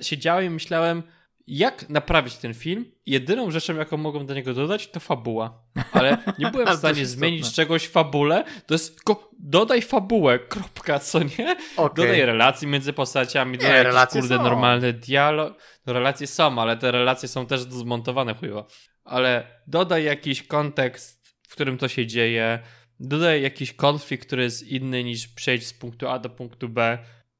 [0.00, 1.02] siedziałem i myślałem,
[1.46, 2.92] jak naprawić ten film.
[3.06, 5.62] Jedyną rzeczą, jaką mogą do niego dodać, to fabuła.
[5.92, 8.44] Ale nie byłem w stanie zmienić czegoś fabule.
[8.66, 11.56] To jest tylko dodaj fabułę, kropka, co nie?
[11.76, 12.06] Okay.
[12.06, 14.42] Dodaj relacji między postaciami, dodaj nie, jakiś, kurde, są.
[14.42, 15.58] normalny dialog.
[15.86, 18.66] No, relacje są, ale te relacje są też zmontowane chujowo.
[19.04, 22.58] Ale dodaj jakiś kontekst, w którym to się dzieje.
[23.00, 26.98] Dodaj jakiś konflikt, który jest inny niż przejść z punktu A do punktu B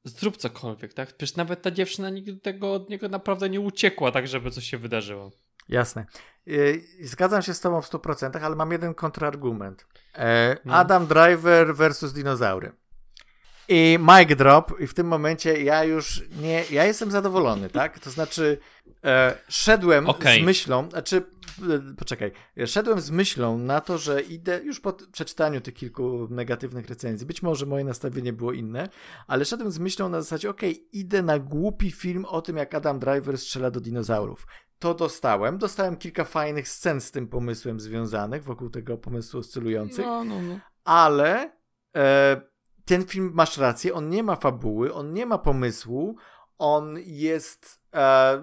[0.09, 1.09] zrób cokolwiek, tak?
[1.09, 4.78] Przecież nawet ta dziewczyna nigdy tego od niego naprawdę nie uciekła, tak żeby coś się
[4.78, 5.30] wydarzyło.
[5.68, 6.07] Jasne.
[6.48, 9.86] Y, zgadzam się z tobą w 100%, ale mam jeden kontrargument.
[10.14, 10.74] E, no.
[10.74, 12.72] Adam Driver versus dinozaury.
[13.68, 17.98] I mic drop i w tym momencie ja już nie, ja jestem zadowolony, tak?
[17.98, 18.59] To znaczy
[19.05, 20.41] e, szedłem okay.
[20.41, 22.32] z myślą, znaczy e, poczekaj,
[22.66, 27.43] szedłem z myślą na to, że idę już po przeczytaniu tych kilku negatywnych recenzji, być
[27.43, 28.89] może moje nastawienie było inne,
[29.26, 32.74] ale szedłem z myślą na zasadzie, okej, okay, idę na głupi film o tym, jak
[32.74, 34.47] Adam Driver strzela do dinozaurów.
[34.78, 35.59] To dostałem.
[35.59, 40.59] Dostałem kilka fajnych scen z tym pomysłem związanych, wokół tego pomysłu oscylujących, no, no, no.
[40.84, 41.53] ale
[41.97, 42.41] e,
[42.84, 46.16] ten film, masz rację, on nie ma fabuły, on nie ma pomysłu,
[46.59, 48.43] on jest e,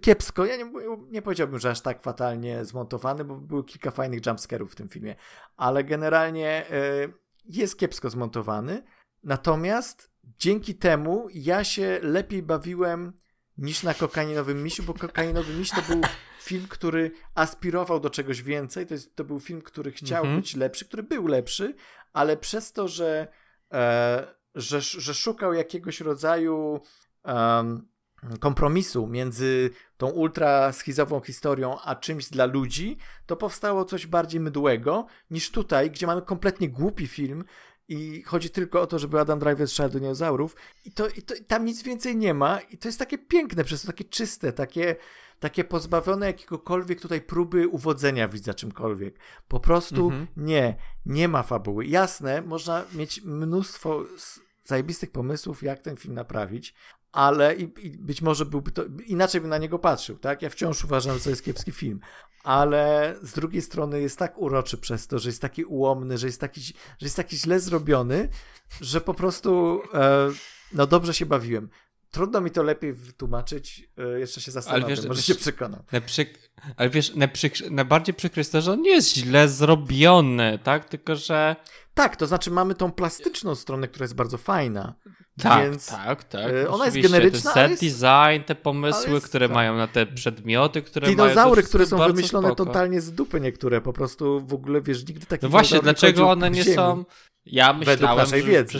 [0.00, 0.72] kiepsko, ja nie,
[1.10, 5.16] nie powiedziałbym, że aż tak fatalnie zmontowany, bo było kilka fajnych jumpscarów w tym filmie,
[5.56, 7.08] ale generalnie e,
[7.44, 8.82] jest kiepsko zmontowany,
[9.22, 13.12] natomiast dzięki temu ja się lepiej bawiłem
[13.58, 16.00] niż na Kokainowym Misiu, bo Kokainowy Miś to był
[16.40, 20.40] film, który aspirował do czegoś więcej, to, jest, to był film, który chciał mhm.
[20.40, 21.74] być lepszy, który był lepszy,
[22.12, 23.28] ale przez to, że
[23.74, 26.80] E, że, że szukał jakiegoś rodzaju
[27.24, 27.88] um,
[28.40, 32.96] kompromisu między tą ultra schizową historią a czymś dla ludzi,
[33.26, 37.44] to powstało coś bardziej mydłego niż tutaj, gdzie mamy kompletnie głupi film
[37.88, 41.34] i chodzi tylko o to, żeby Adam Driver strzelał do dinozaurów i, to, i to,
[41.46, 44.96] tam nic więcej nie ma i to jest takie piękne, przez to takie czyste, takie
[45.38, 49.18] takie pozbawione jakiegokolwiek tutaj próby uwodzenia widza czymkolwiek.
[49.48, 50.26] Po prostu mhm.
[50.36, 51.86] nie, nie ma fabuły.
[51.86, 54.04] Jasne, można mieć mnóstwo
[54.64, 56.74] zajebistych pomysłów, jak ten film naprawić,
[57.14, 60.42] ale i, i, być może byłby to, inaczej bym na niego patrzył, tak?
[60.42, 62.00] Ja wciąż uważam, że to jest kiepski film,
[62.44, 66.40] ale z drugiej strony jest tak uroczy przez to, że jest taki ułomny, że jest
[66.40, 66.72] taki, że
[67.06, 68.28] jest taki źle zrobiony,
[68.80, 70.30] że po prostu e,
[70.72, 71.68] no dobrze się bawiłem.
[72.10, 73.88] Trudno mi to lepiej wytłumaczyć.
[73.98, 75.82] E, jeszcze się zastanawiam, wiesz, może się przekonam.
[76.76, 77.12] Ale wiesz,
[77.70, 80.88] najbardziej przykre jest to, że on nie jest źle zrobiony, tak?
[80.88, 81.56] Tylko, że...
[81.94, 84.94] Tak, to znaczy mamy tą plastyczną stronę, która jest bardzo fajna.
[85.42, 86.52] Tak, więc tak, tak.
[86.52, 88.00] E, ona jest generyczna, Ten set jest...
[88.00, 89.54] design, te pomysły, jest, które tak.
[89.54, 91.68] mają na te przedmioty, które Dinozaury, mają...
[91.68, 92.64] które są wymyślone spoko.
[92.64, 96.50] totalnie z dupy niektóre, po prostu w ogóle, wiesz, nigdy takich No właśnie, dlaczego one
[96.50, 97.04] nie są...
[97.46, 98.42] Ja myślałem, że...
[98.42, 98.78] Wiedzy.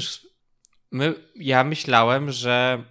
[0.91, 1.15] My...
[1.37, 2.85] Ja myślałem, że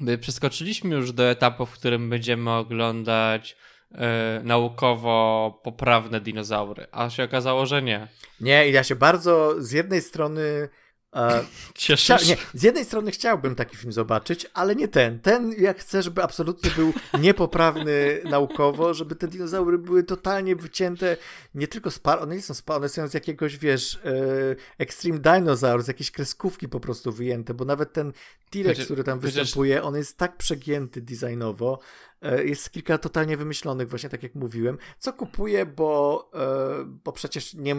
[0.00, 3.56] My przeskoczyliśmy już do etapu, w którym będziemy oglądać
[3.92, 8.08] e, naukowo poprawne dinozaury, a się okazało, że nie.
[8.40, 10.68] Nie, i ja się bardzo z jednej strony
[11.16, 11.44] E,
[11.74, 15.20] Chcia, nie, z jednej strony chciałbym taki film zobaczyć, ale nie ten.
[15.20, 16.92] Ten, jak chcę, żeby absolutnie był
[17.22, 21.16] niepoprawny naukowo, żeby te dinozaury były totalnie wycięte,
[21.54, 24.56] nie tylko z par, one nie są z par, one są z jakiegoś, wiesz, e,
[24.78, 28.12] Extreme Dinosaur, z jakiejś kreskówki po prostu wyjęte, bo nawet ten
[28.50, 31.78] T-Rex, który tam występuje, on jest tak przegięty designowo.
[32.22, 34.78] E, jest kilka totalnie wymyślonych, właśnie tak jak mówiłem.
[34.98, 37.76] Co kupuję, bo, e, bo przecież nie,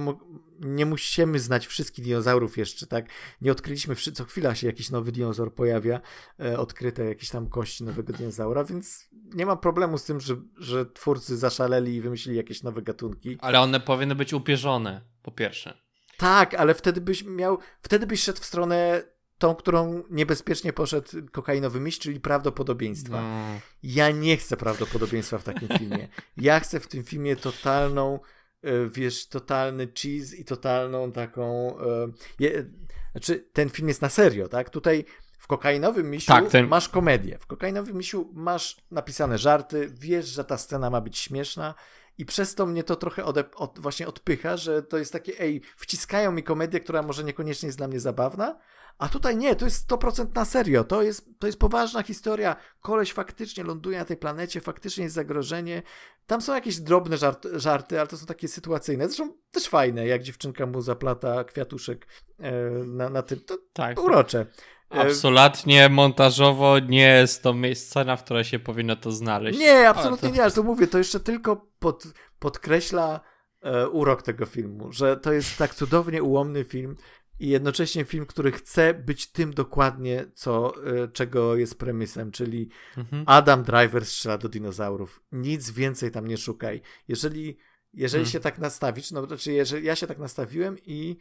[0.59, 3.05] nie musimy znać wszystkich dinozaurów jeszcze, tak?
[3.41, 6.01] Nie odkryliśmy, co chwila się jakiś nowy dinozaur pojawia,
[6.39, 10.85] e, odkryte jakieś tam kości nowego dinozaura, więc nie ma problemu z tym, że, że
[10.85, 13.37] twórcy zaszaleli i wymyślili jakieś nowe gatunki.
[13.41, 15.77] Ale one powinny być upierzone, po pierwsze.
[16.17, 19.03] Tak, ale wtedy byś miał, wtedy byś szedł w stronę
[19.41, 23.21] tą, którą niebezpiecznie poszedł kokainowy mistrz, czyli prawdopodobieństwa.
[23.21, 23.59] No.
[23.83, 26.07] Ja nie chcę prawdopodobieństwa w takim filmie.
[26.37, 28.19] Ja chcę w tym filmie totalną,
[28.63, 31.75] e, wiesz, totalny cheese i totalną taką.
[31.79, 32.65] E, je,
[33.11, 34.69] znaczy, ten film jest na serio, tak?
[34.69, 35.05] Tutaj
[35.37, 36.67] w kokainowym misiu tak, ten...
[36.67, 37.37] masz komedię.
[37.39, 41.75] W kokainowym misiu masz napisane żarty, wiesz, że ta scena ma być śmieszna.
[42.22, 45.61] I przez to mnie to trochę ode, od, właśnie odpycha, że to jest takie, ej,
[45.78, 48.59] wciskają mi komedię, która może niekoniecznie jest dla mnie zabawna,
[48.97, 50.84] a tutaj nie, to jest 100% na serio.
[50.84, 52.55] To jest, to jest poważna historia.
[52.82, 55.84] Koleś faktycznie ląduje na tej planecie, faktycznie jest zagrożenie.
[56.28, 59.05] Tam są jakieś drobne żart, żarty, ale to są takie sytuacyjne.
[59.07, 62.07] Zresztą też fajne, jak dziewczynka mu zaplata kwiatuszek
[62.39, 62.51] e,
[62.86, 63.39] na, na tym.
[63.39, 64.45] To, tak, to urocze.
[64.93, 69.59] E, absolutnie montażowo nie jest to scena, w której się powinno to znaleźć.
[69.59, 70.35] Nie, absolutnie to...
[70.35, 72.03] nie, ale to mówię, to jeszcze tylko pod,
[72.39, 73.19] podkreśla
[73.61, 76.95] e, urok tego filmu, że to jest tak cudownie ułomny film,
[77.41, 83.23] i jednocześnie film, który chce być tym dokładnie, co, e, czego jest premisem, czyli mhm.
[83.27, 85.23] Adam Driver strzela do dinozaurów.
[85.31, 86.81] Nic więcej tam nie szukaj.
[87.07, 87.57] Jeżeli,
[87.93, 88.31] jeżeli mhm.
[88.31, 91.17] się tak nastawisz, no znaczy jeżeli ja się tak nastawiłem i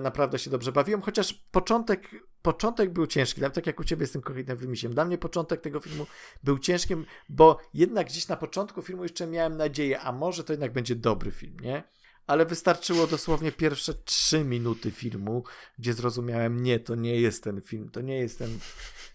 [0.00, 2.10] naprawdę się dobrze bawiłem, chociaż początek,
[2.42, 4.94] początek był ciężki, tak jak u ciebie z tym kochitnym misiem.
[4.94, 6.06] Dla mnie początek tego filmu
[6.42, 10.72] był ciężkim, bo jednak gdzieś na początku filmu jeszcze miałem nadzieję, a może to jednak
[10.72, 11.84] będzie dobry film, nie?
[12.28, 15.44] ale wystarczyło dosłownie pierwsze trzy minuty filmu,
[15.78, 18.58] gdzie zrozumiałem, nie, to nie jest ten film, to nie jest ten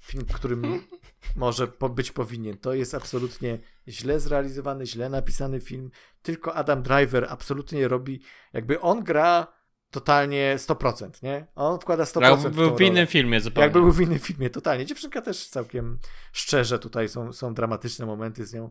[0.02, 0.84] film, którym
[1.36, 2.58] może być powinien.
[2.58, 5.92] To jest absolutnie źle zrealizowany, źle napisany film.
[6.22, 8.22] Tylko Adam Driver absolutnie robi,
[8.54, 9.48] jakby on gra
[9.94, 11.48] totalnie 100%, nie?
[11.56, 12.22] On wkłada 100%.
[12.22, 13.64] Jakby był w, innym filmie zupełnie.
[13.64, 14.86] Jakby był w innym filmie, totalnie.
[14.86, 16.00] Dziewczynka też całkiem
[16.32, 18.64] szczerze tutaj są, są dramatyczne momenty z nią.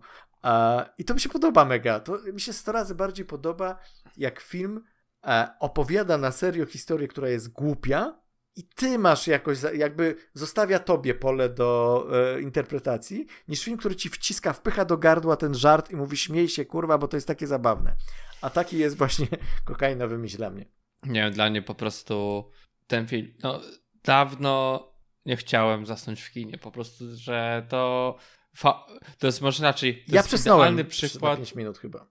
[0.44, 0.50] Uh,
[0.98, 2.00] I to mi się podoba mega.
[2.00, 3.78] To mi się 100 razy bardziej podoba,
[4.16, 4.84] jak film
[5.22, 8.22] uh, opowiada na serio historię, która jest głupia
[8.56, 14.08] i ty masz jakoś, jakby zostawia tobie pole do e, interpretacji, niż film, który ci
[14.08, 17.46] wciska, wpycha do gardła ten żart i mówi śmiej się, kurwa, bo to jest takie
[17.46, 17.96] zabawne.
[18.40, 19.26] A taki jest właśnie
[19.64, 20.64] kokainowy myśl dla mnie.
[21.06, 22.44] Nie wiem, dla mnie po prostu
[22.86, 23.60] ten film, no
[24.04, 24.88] dawno
[25.26, 28.16] nie chciałem zasnąć w kinie, po prostu, że to
[28.54, 28.86] fa-
[29.18, 31.36] to jest może inaczej, to ja jest przysnąłem przykład.
[31.36, 32.06] 5 minut chyba.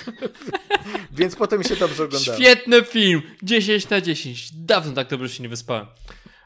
[1.12, 2.38] Więc potem mi się dobrze oglądało.
[2.38, 4.52] Świetny film, 10 na 10.
[4.52, 5.86] Dawno tak dobrze się nie wyspałem.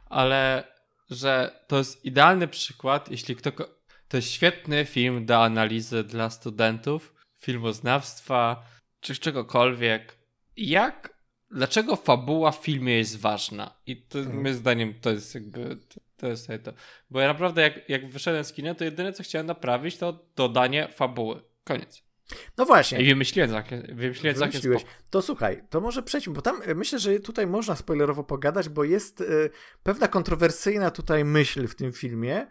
[0.07, 0.73] Ale,
[1.11, 3.53] że to jest idealny przykład, jeśli kto...
[4.09, 8.63] To jest świetny film do analizy dla studentów, filmoznawstwa,
[9.01, 10.19] czy czegokolwiek.
[10.57, 11.16] Jak
[11.57, 13.75] dlaczego fabuła w filmie jest ważna.
[13.87, 14.43] I to, mhm.
[14.43, 15.79] moim zdaniem to jest jakby.
[16.17, 16.73] To jest to.
[17.11, 20.89] Bo ja naprawdę, jak, jak wyszedłem z kina, to jedyne co chciałem naprawić, to dodanie
[20.89, 21.43] fabuły.
[21.65, 22.03] Koniec.
[22.57, 23.01] No właśnie.
[23.01, 23.51] I wymyśliłem
[23.89, 24.85] wymyśliłem Wymyśliłeś.
[25.11, 28.85] To słuchaj, to może przejdźmy, bo tam e, myślę, że tutaj można spoilerowo pogadać, bo
[28.85, 29.51] jest y,
[29.83, 32.47] pewna kontrowersyjna tutaj myśl w tym filmie,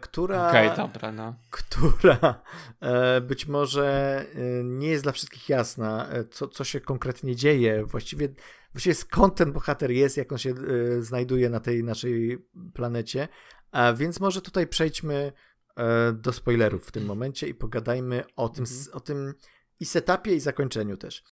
[0.00, 1.34] która, okay, dobra, no.
[1.50, 2.42] która
[2.80, 3.86] e, być może
[4.34, 8.28] e, nie jest dla wszystkich jasna, e, co, co się konkretnie dzieje, właściwie,
[8.72, 13.28] właściwie skąd ten bohater jest, jak on się e, znajduje na tej naszej planecie,
[13.70, 15.32] a więc może tutaj przejdźmy
[15.76, 18.96] e, do spoilerów w tym momencie i pogadajmy o tym, mhm.
[18.96, 19.34] o tym
[19.80, 21.24] i setupie i zakończeniu też.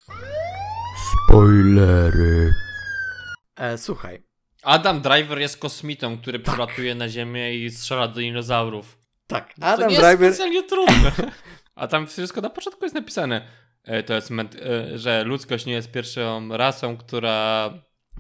[1.27, 2.53] Spoilery.
[3.77, 4.28] słuchaj,
[4.62, 6.54] Adam Driver jest kosmitą, który tak.
[6.54, 8.98] przylatuje na Ziemię i strzela do dinozaurów.
[9.26, 10.20] Tak, Adam to nie Driver.
[10.20, 11.12] jest specjalnie trudne.
[11.74, 13.48] A tam wszystko na początku jest napisane,
[13.84, 17.70] e, to jest, e, że ludzkość nie jest pierwszą rasą, która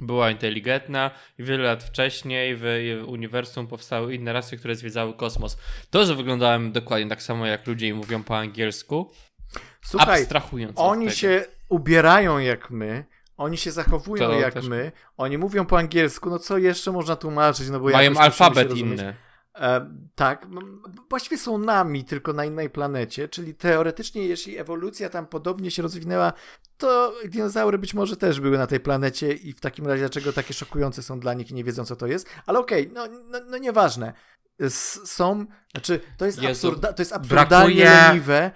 [0.00, 2.64] była inteligentna i wiele lat wcześniej w
[3.06, 5.58] uniwersum powstały inne rasy, które zwiedzały kosmos.
[5.90, 9.12] To, że wyglądałem dokładnie tak samo jak ludzie i mówią po angielsku,
[9.82, 13.04] Słuchaj, abstrahując oni się ubierają jak my,
[13.38, 14.68] oni się zachowują to jak też...
[14.68, 17.70] my, oni mówią po angielsku, no co jeszcze można tłumaczyć?
[17.70, 19.16] No bo Mają alfabet inny.
[19.54, 20.46] E, tak,
[21.10, 26.32] właściwie są nami, tylko na innej planecie, czyli teoretycznie, jeśli ewolucja tam podobnie się rozwinęła,
[26.76, 30.54] to dinozaury być może też były na tej planecie i w takim razie dlaczego takie
[30.54, 32.28] szokujące są dla nich i nie wiedzą, co to jest.
[32.46, 34.12] Ale okej, okay, no, no, no nieważne
[35.04, 38.08] są, znaczy to jest, absurda, to jest absurdalnie Brakuje...
[38.08, 38.50] leniwe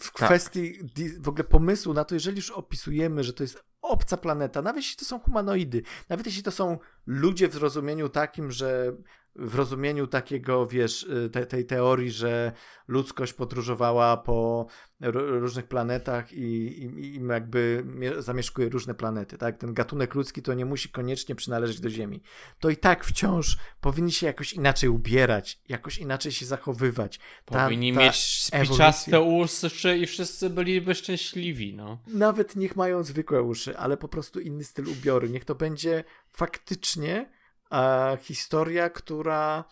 [0.00, 0.28] w tak.
[0.28, 1.22] kwestii tak.
[1.22, 4.96] w ogóle pomysłu na to, jeżeli już opisujemy, że to jest obca planeta, nawet jeśli
[4.96, 8.92] to są humanoidy, nawet jeśli to są ludzie w zrozumieniu takim, że
[9.36, 12.52] w rozumieniu takiego, wiesz, y, te, tej teorii, że
[12.88, 14.66] ludzkość podróżowała po
[15.12, 17.84] różnych planetach i, i, i, jakby
[18.18, 19.58] zamieszkuje różne planety, tak?
[19.58, 22.22] Ten gatunek ludzki to nie musi koniecznie przynależeć do Ziemi.
[22.58, 27.20] To i tak wciąż powinni się jakoś inaczej ubierać, jakoś inaczej się zachowywać.
[27.44, 31.98] Ta, powinni ta mieć spiczaste uszy i wszyscy byliby szczęśliwi, no.
[32.06, 35.26] Nawet niech mają zwykłe uszy, ale po prostu inny styl ubioru.
[35.26, 37.33] Niech to będzie faktycznie
[37.74, 39.64] e, historia, która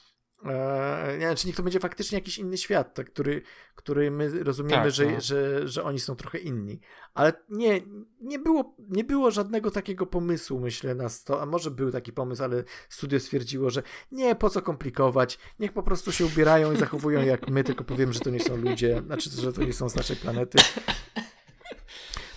[0.44, 3.42] e, nie, czy niech to będzie faktycznie jakiś inny świat, tak, który,
[3.74, 5.20] który my rozumiemy, tak, że, no.
[5.20, 6.80] że, że oni są trochę inni.
[7.14, 7.80] Ale nie,
[8.20, 12.44] nie, było, nie było żadnego takiego pomysłu, myślę, na to, a może był taki pomysł,
[12.44, 13.82] ale studio stwierdziło, że
[14.12, 18.12] nie, po co komplikować, niech po prostu się ubierają i zachowują jak my, tylko powiem,
[18.12, 20.58] że to nie są ludzie, znaczy, że to nie są z naszej planety.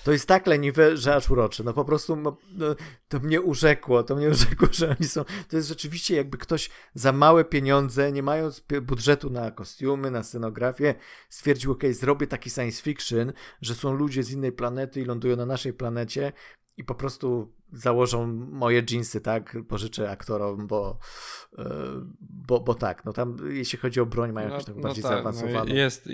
[0.05, 1.63] To jest tak leniwe, że aż urocze.
[1.63, 2.65] No po prostu no, no,
[3.07, 5.23] to mnie urzekło, to mnie urzekło, że oni są.
[5.49, 10.95] To jest rzeczywiście jakby ktoś za małe pieniądze, nie mając budżetu na kostiumy, na scenografię,
[11.29, 15.45] stwierdził, ok, zrobię taki science fiction, że są ludzie z innej planety i lądują na
[15.45, 16.33] naszej planecie
[16.77, 19.57] i po prostu założą moje jeansy, tak?
[19.67, 20.99] Pożyczę aktorom, bo,
[21.57, 21.65] e,
[22.21, 25.17] bo, bo tak, no tam jeśli chodzi o broń mają no, tak bardziej no tak,
[25.17, 25.65] zaawansowaną.
[25.65, 26.09] No jest,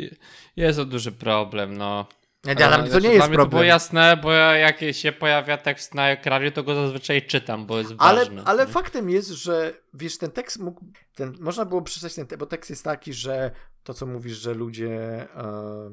[0.56, 2.08] jest to duży problem, no.
[2.46, 3.46] Nie, dla mnie to nie jest problem.
[3.46, 7.78] To było jasne, bo jak się pojawia tekst na ekranie, to go zazwyczaj czytam, bo
[7.78, 8.44] jest ale, ważny.
[8.46, 10.86] Ale faktem jest, że wiesz, ten tekst mógł,
[11.16, 13.52] ten, można było przeczytać ten, bo tekst jest taki, że
[13.84, 15.92] to co mówisz, że ludzie e,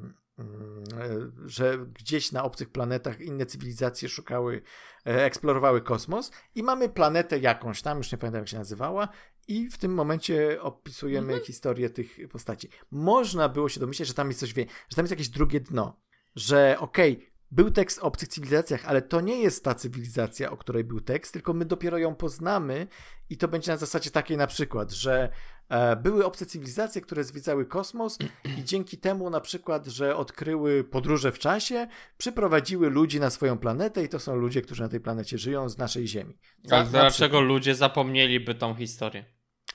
[1.47, 4.63] że gdzieś na obcych planetach inne cywilizacje szukały,
[5.07, 9.09] e, eksplorowały kosmos i mamy planetę jakąś tam, już nie pamiętam jak się nazywała
[9.49, 11.45] i w tym momencie opisujemy mhm.
[11.45, 12.69] historię tych postaci.
[12.91, 16.01] Można było się domyśleć, że tam jest coś wie, że tam jest jakieś drugie dno
[16.37, 20.57] że okej, okay, był tekst o obcych cywilizacjach, ale to nie jest ta cywilizacja, o
[20.57, 22.87] której był tekst, tylko my dopiero ją poznamy
[23.31, 25.29] i to będzie na zasadzie takiej na przykład, że
[25.69, 28.19] e, były obce cywilizacje, które zwiedzały kosmos
[28.59, 31.87] i dzięki temu na przykład, że odkryły podróże w czasie,
[32.19, 35.79] przyprowadziły ludzi na swoją planetę i to są ludzie, którzy na tej planecie żyją z
[35.79, 36.39] naszej Ziemi.
[36.71, 39.25] A dlaczego ludzie zapomnieliby tą historię?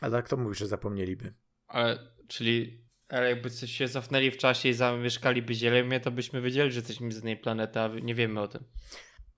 [0.01, 1.33] A tak to mówisz, że zapomnieliby.
[1.67, 2.82] Ale, czyli
[3.13, 7.11] ale jakby coś się cofnęli w czasie i zamieszkaliby Ziemię, to byśmy wiedzieli, że jesteśmy
[7.11, 8.63] z innej planety, a nie wiemy o tym.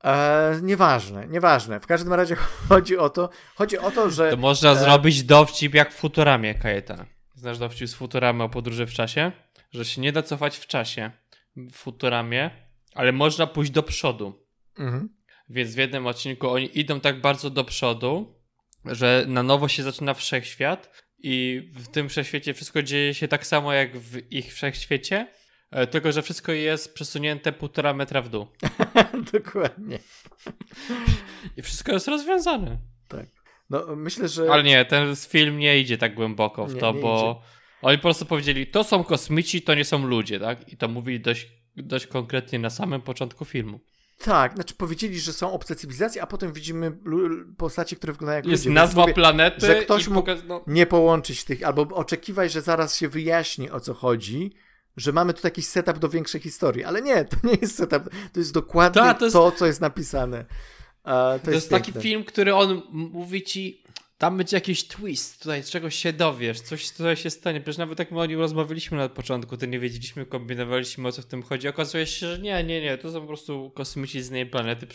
[0.03, 1.79] Eee, nieważne, nieważne.
[1.79, 2.35] W każdym razie
[2.69, 4.31] chodzi o to, chodzi o to, że...
[4.31, 4.75] To można e...
[4.75, 7.05] zrobić dowcip jak w Futuramie, Kajetan.
[7.33, 9.31] Znasz dowcip z Futuramy o podróży w czasie?
[9.71, 11.11] Że się nie da cofać w czasie
[11.55, 12.51] w Futuramie,
[12.93, 14.45] ale można pójść do przodu.
[14.77, 15.09] Mhm.
[15.49, 18.39] Więc w jednym odcinku oni idą tak bardzo do przodu,
[18.85, 23.73] że na nowo się zaczyna wszechświat i w tym wszechświecie wszystko dzieje się tak samo
[23.73, 25.27] jak w ich wszechświecie,
[25.71, 28.47] e, tylko że wszystko jest przesunięte półtora metra w dół.
[29.33, 29.99] Dokładnie.
[31.57, 32.77] I wszystko jest rozwiązane.
[33.07, 33.25] Tak.
[33.69, 34.51] No myślę, że...
[34.51, 37.49] Ale nie, ten film nie idzie tak głęboko w nie, to, nie bo idzie.
[37.81, 40.73] oni po prostu powiedzieli, to są kosmici, to nie są ludzie, tak?
[40.73, 43.79] I to mówili dość, dość konkretnie na samym początku filmu.
[44.17, 46.97] Tak, znaczy powiedzieli, że są obce cywilizacje, a potem widzimy
[47.57, 48.75] postacie, które wyglądają jak Jest ludzie.
[48.75, 49.67] nazwa mówię, planety.
[49.67, 50.63] Że ktoś mógł no.
[50.67, 54.53] nie połączyć tych, albo oczekiwać, że zaraz się wyjaśni o co chodzi,
[54.97, 58.03] że mamy tu jakiś setup do większej historii, ale nie, to nie jest setup,
[58.33, 59.33] to jest dokładnie Ta, to, jest...
[59.33, 60.45] to, co jest napisane.
[61.03, 61.11] to,
[61.43, 63.83] to, jest, jest taki film, który on mówi ci,
[64.17, 67.61] tam będzie jakiś twist, tutaj czegoś się dowiesz, coś tutaj się stanie.
[67.61, 71.21] Przecież nawet jak my o nim rozmawialiśmy na początku, to nie wiedzieliśmy, kombinowaliśmy o co
[71.21, 71.67] w tym chodzi.
[71.67, 74.87] Okazuje się, że nie, nie, nie, to są po prostu kosmici z innej planety,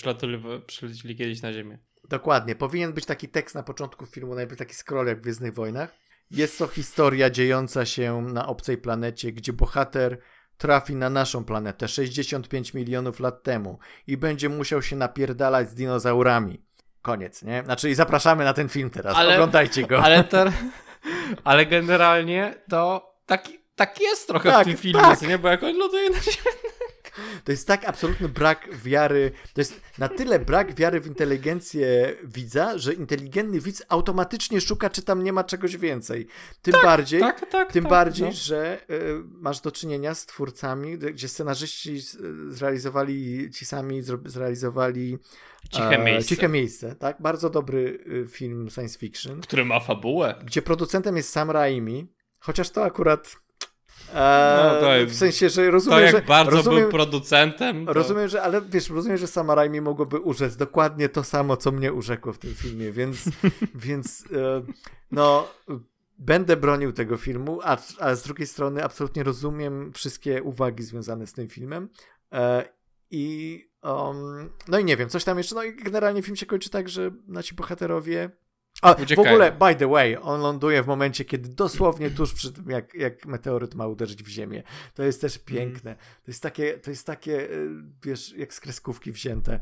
[0.67, 1.79] przylecili kiedyś na Ziemię.
[2.09, 2.55] Dokładnie.
[2.55, 5.95] Powinien być taki tekst na początku filmu, najpierw taki scroll jak w Gwiezdnych Wojnach.
[6.31, 10.19] Jest to historia dziejąca się na obcej planecie, gdzie bohater
[10.59, 16.63] trafi na naszą planetę 65 milionów lat temu i będzie musiał się napierdalać z dinozaurami.
[17.03, 17.63] Koniec, nie?
[17.65, 20.03] Znaczy i zapraszamy na ten film teraz, ale, oglądajcie go.
[20.03, 20.53] Ale, ter,
[21.45, 25.23] ale generalnie to taki, tak jest trochę tak, w tym filmie, tak.
[25.23, 25.39] nie?
[25.39, 26.61] Bo jak on loduje na ziemi...
[27.45, 32.79] To jest tak absolutny brak wiary, to jest na tyle brak wiary w inteligencję widza,
[32.79, 36.27] że inteligentny widz automatycznie szuka, czy tam nie ma czegoś więcej.
[36.63, 38.33] Tym tak, bardziej, tak, tak, tym tak, bardziej, no.
[38.33, 42.01] że y, masz do czynienia z twórcami, gdzie scenarzyści
[42.49, 45.19] zrealizowali, ci sami zrealizowali
[45.71, 46.29] Ciche miejsce.
[46.29, 47.23] Ciche miejsce, tak?
[47.23, 49.41] Bardzo dobry y, film science fiction.
[49.41, 50.35] Który ma fabułę.
[50.45, 53.37] Gdzie producentem jest Sam Raimi, chociaż to akurat
[54.15, 57.87] no, to w sensie, że rozumiem, to jak że, bardzo rozumiem, był producentem.
[57.87, 57.93] To...
[57.93, 61.93] Rozumiem, że, ale wiesz, rozumiem, że sama Raimi mogłoby urzec dokładnie to samo, co mnie
[61.93, 63.25] urzekło w tym filmie, więc,
[63.87, 64.63] więc e,
[65.11, 65.49] no,
[66.19, 71.33] będę bronił tego filmu, a, a z drugiej strony absolutnie rozumiem wszystkie uwagi związane z
[71.33, 71.89] tym filmem.
[72.33, 72.69] E,
[73.11, 76.71] I um, no i nie wiem, coś tam jeszcze, no i generalnie film się kończy
[76.71, 78.31] tak, że nasi bohaterowie
[78.83, 82.71] a, w ogóle, by the way, on ląduje w momencie, kiedy dosłownie tuż przy tym,
[82.71, 84.63] jak, jak meteoryt ma uderzyć w ziemię.
[84.95, 85.95] To jest też piękne.
[85.95, 87.49] To jest takie, to jest takie
[88.03, 89.61] wiesz, jak z kreskówki wzięte.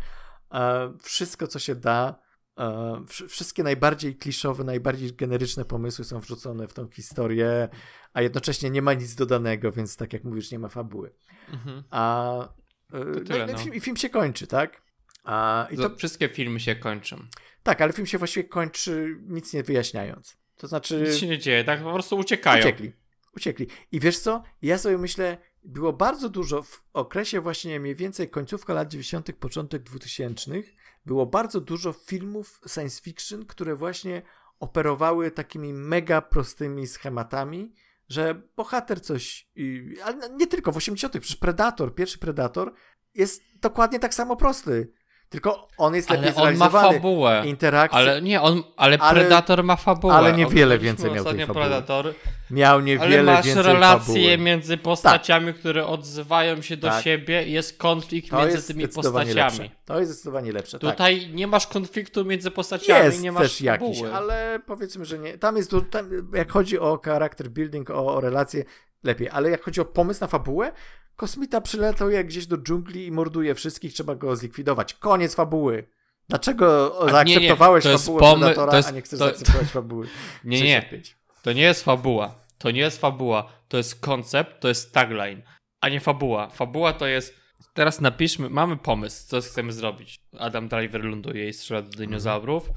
[0.52, 2.14] E, wszystko, co się da,
[2.58, 7.68] e, wszystkie najbardziej kliszowe, najbardziej generyczne pomysły są wrzucone w tą historię,
[8.12, 11.12] a jednocześnie nie ma nic dodanego, więc tak jak mówisz, nie ma fabuły.
[11.52, 11.82] Mhm.
[11.90, 12.48] A
[12.92, 13.58] e, tyle, no, no.
[13.58, 14.82] Film, film się kończy, tak?
[15.24, 15.96] A, i to...
[15.96, 17.16] Wszystkie filmy się kończą.
[17.62, 20.36] Tak, ale film się właściwie kończy nic nie wyjaśniając.
[20.56, 21.02] To znaczy.
[21.06, 22.60] Nic się nie dzieje, tak po prostu uciekają.
[22.60, 22.92] Uciekli.
[23.36, 23.66] Uciekli.
[23.92, 24.42] I wiesz co?
[24.62, 29.82] Ja sobie myślę, było bardzo dużo w okresie właśnie mniej więcej końcówka lat 90., początek
[29.82, 30.50] 2000
[31.06, 34.22] było bardzo dużo filmów science fiction, które właśnie
[34.60, 37.72] operowały takimi mega prostymi schematami,
[38.08, 39.48] że bohater coś,
[40.04, 42.72] ale nie tylko w 80., przecież Predator, pierwszy Predator
[43.14, 44.92] jest dokładnie tak samo prosty.
[45.28, 47.42] Tylko on jest lepiej ale on ma fabułę.
[47.46, 47.98] Interakcja.
[47.98, 50.14] Ale nie, on, ale, ale Predator ma fabułę.
[50.14, 51.64] Ale niewiele więcej miał tej fabuły.
[51.64, 52.14] Predator.
[52.50, 54.38] Miał niewiele ale masz więcej relacje fabuły.
[54.38, 55.56] między postaciami, tak.
[55.56, 57.04] które odzywają się do tak.
[57.04, 59.34] siebie i jest konflikt to między jest tymi postaciami.
[59.34, 59.70] Lepsze.
[59.84, 60.78] To jest zdecydowanie lepsze.
[60.78, 60.90] Tak.
[60.90, 61.34] Tutaj tak.
[61.34, 63.90] nie masz konfliktu między postaciami, jest nie masz też fabuły.
[63.90, 65.38] jakiś, ale powiedzmy, że nie.
[65.38, 68.64] Tam jest, tam, jak chodzi o charakter building, o, o relacje,
[69.04, 70.72] lepiej, ale jak chodzi o pomysł na fabułę,
[71.18, 74.94] Kosmita przylatuje gdzieś do dżungli i morduje wszystkich, trzeba go zlikwidować.
[74.94, 75.88] Koniec fabuły.
[76.28, 77.98] Dlaczego a zaakceptowałeś nie, nie.
[77.98, 78.46] fabułę pomy...
[78.46, 78.88] Predatora, jest...
[78.88, 79.24] a nie chcesz to...
[79.24, 80.06] zaakceptować fabuły?
[80.44, 80.90] Nie, nie.
[81.48, 82.44] To nie jest fabuła.
[82.58, 83.52] To nie jest fabuła.
[83.68, 85.42] To jest koncept, to jest tagline,
[85.80, 86.50] a nie fabuła.
[86.50, 87.40] Fabuła to jest.
[87.74, 90.16] Teraz napiszmy, mamy pomysł, co chcemy zrobić.
[90.38, 92.70] Adam Driver ląduje i strzela do dinozaurów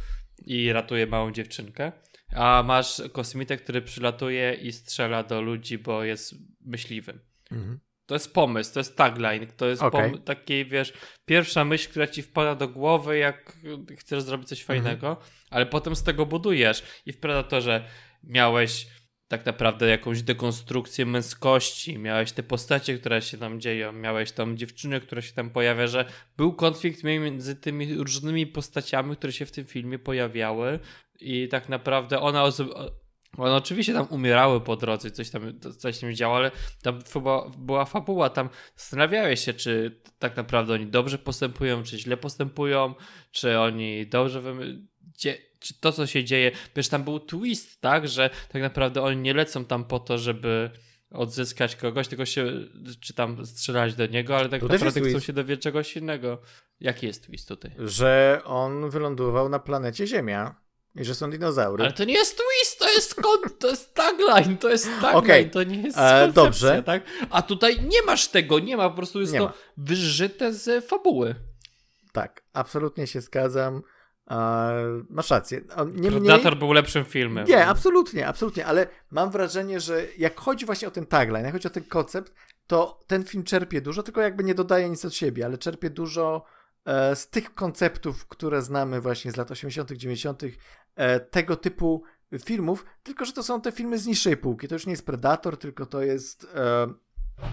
[0.45, 1.91] i ratuje małą dziewczynkę.
[2.35, 7.19] A masz kosmitę, który przylatuje i strzela do ludzi, bo jest myśliwym.
[7.51, 7.79] Mhm.
[8.05, 10.19] To jest pomysł, to jest tagline, to jest okay.
[10.19, 10.93] taki, wiesz,
[11.25, 13.57] pierwsza myśl, która ci wpada do głowy, jak
[13.97, 14.81] chcesz zrobić coś mhm.
[14.81, 15.27] fajnego, mhm.
[15.49, 16.83] ale potem z tego budujesz.
[17.05, 17.85] I w Predatorze
[18.23, 18.87] miałeś
[19.27, 24.99] tak naprawdę jakąś dekonstrukcję męskości, miałeś te postacie, które się tam dzieją, miałeś tam dziewczynę,
[24.99, 26.05] która się tam pojawia, że
[26.37, 30.79] był konflikt między tymi różnymi postaciami, które się w tym filmie pojawiały
[31.19, 32.43] i tak naprawdę ona
[33.37, 36.51] one oczywiście tam umierały po drodze, coś tam, coś tam działo, ale
[36.81, 36.99] tam
[37.57, 42.95] była, fabuła, tam zastanawiałeś się, czy tak naprawdę oni dobrze postępują, czy źle postępują,
[43.31, 44.41] czy oni dobrze
[45.59, 49.33] czy to, co się dzieje, wiesz, tam był twist, tak, że tak naprawdę oni nie
[49.33, 50.69] lecą tam po to, żeby
[51.11, 52.45] odzyskać kogoś, tylko się,
[52.99, 56.41] czy tam strzelać do niego, ale tak naprawdę chcą się dowiedzieć czegoś innego.
[56.79, 57.71] Jaki jest twist tutaj?
[57.79, 60.55] Że on wylądował na planecie Ziemia
[60.95, 61.83] i że są dinozaury.
[61.83, 63.15] Ale to nie jest twist, to jest,
[63.59, 65.45] to jest tagline, to jest tagline, okay.
[65.45, 66.83] to nie jest e, dobrze.
[66.83, 67.03] tak?
[67.29, 69.53] A tutaj nie masz tego, nie ma, po prostu jest nie to ma.
[69.77, 71.35] wyżyte z fabuły.
[72.11, 73.81] Tak, absolutnie się zgadzam.
[75.09, 75.61] Masz rację.
[76.09, 77.47] Predator był lepszym filmem.
[77.47, 81.67] Nie, absolutnie, absolutnie, ale mam wrażenie, że jak chodzi właśnie o ten tagline, jak chodzi
[81.67, 82.33] o ten koncept,
[82.67, 86.43] to ten film czerpie dużo, tylko jakby nie dodaje nic od siebie, ale czerpie dużo
[86.85, 90.43] e, z tych konceptów, które znamy właśnie z lat 80., 90.,
[90.95, 92.03] E, tego typu
[92.45, 94.67] filmów, tylko że to są te filmy z niższej półki.
[94.67, 96.93] To już nie jest Predator, tylko to jest, e,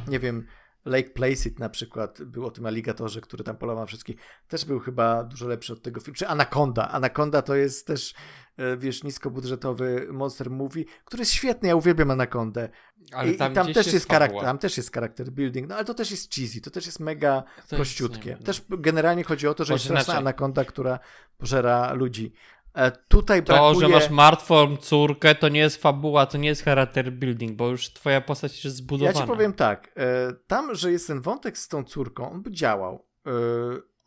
[0.08, 0.46] nie wiem,
[0.88, 4.16] Lake Placid na przykład, był o tym aligatorze, który tam polował wszystkich,
[4.48, 6.16] też był chyba dużo lepszy od tego filmu.
[6.16, 6.88] Czy Anaconda.
[6.88, 8.14] Anaconda to jest też,
[8.56, 12.68] e, wiesz, niskobudżetowy monster movie, który jest świetny, ja uwielbiam Anacondę.
[13.12, 15.94] Ale tam, I, tam też jest, charakter, tam też jest charakter building, no ale to
[15.94, 18.30] też jest cheesy, to też jest mega to prościutkie.
[18.30, 20.98] Jest, też generalnie chodzi o to, że Może jest straszna Anaconda, która
[21.38, 22.32] pożera ludzi.
[22.74, 23.74] E, tutaj brakuje...
[23.74, 27.68] To, że masz martwą córkę, to nie jest fabuła, to nie jest charakter building, bo
[27.68, 29.18] już twoja postać jest zbudowana.
[29.18, 32.50] Ja ci powiem tak, e, tam, że jest ten wątek z tą córką, on by
[32.50, 33.06] działał.
[33.26, 33.30] E,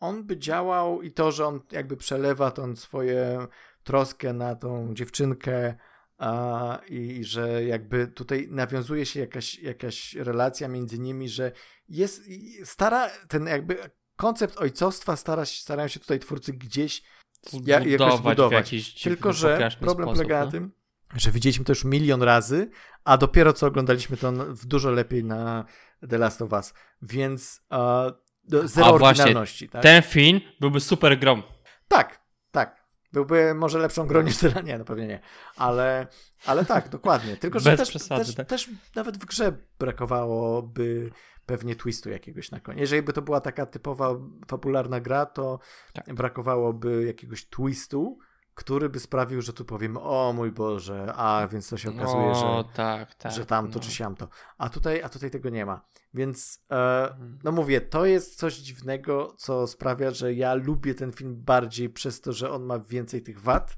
[0.00, 3.46] on by działał i to, że on jakby przelewa tą swoją
[3.84, 5.74] troskę na tą dziewczynkę
[6.88, 11.52] i że jakby tutaj nawiązuje się jakaś, jakaś relacja między nimi, że
[11.88, 12.22] jest
[12.64, 13.78] stara, ten jakby
[14.16, 17.02] koncept ojcostwa stara, starają się tutaj twórcy gdzieś
[17.50, 19.02] zbudować, jakoś zbudować.
[19.02, 20.44] Tylko, że problem sposób, polega no?
[20.44, 20.72] na tym,
[21.16, 22.70] że widzieliśmy to już milion razy,
[23.04, 25.64] a dopiero co oglądaliśmy to w dużo lepiej na
[26.10, 27.78] The Last of Us, więc uh,
[28.64, 29.68] zero a oryginalności.
[29.68, 29.82] Tak?
[29.82, 31.42] Ten film byłby super grom.
[31.88, 32.20] Tak,
[32.50, 32.82] tak.
[33.12, 35.20] Byłby może lepszą grą niż tyle, nie, no pewnie nie.
[35.56, 36.06] Ale,
[36.46, 37.36] ale tak, dokładnie.
[37.36, 38.48] Tylko, że też, przesady, też, tak?
[38.48, 41.10] też nawet w grze brakowałoby
[41.46, 42.80] pewnie twistu jakiegoś na koniec.
[42.80, 44.14] Jeżeli by to była taka typowa
[44.48, 45.58] fabularna gra, to
[45.92, 46.14] tak.
[46.14, 48.18] brakowałoby jakiegoś twistu,
[48.54, 52.34] który by sprawił, że tu powiemy, o mój Boże, a więc to się okazuje, o,
[52.34, 53.80] że, tak, tak, że tamto no.
[53.84, 54.28] czy siamto.
[54.58, 55.84] A tutaj, a tutaj tego nie ma.
[56.14, 57.38] Więc e, Mhm.
[57.44, 62.20] no mówię, to jest coś dziwnego, co sprawia, że ja lubię ten film bardziej przez
[62.20, 63.76] to, że on ma więcej tych wad,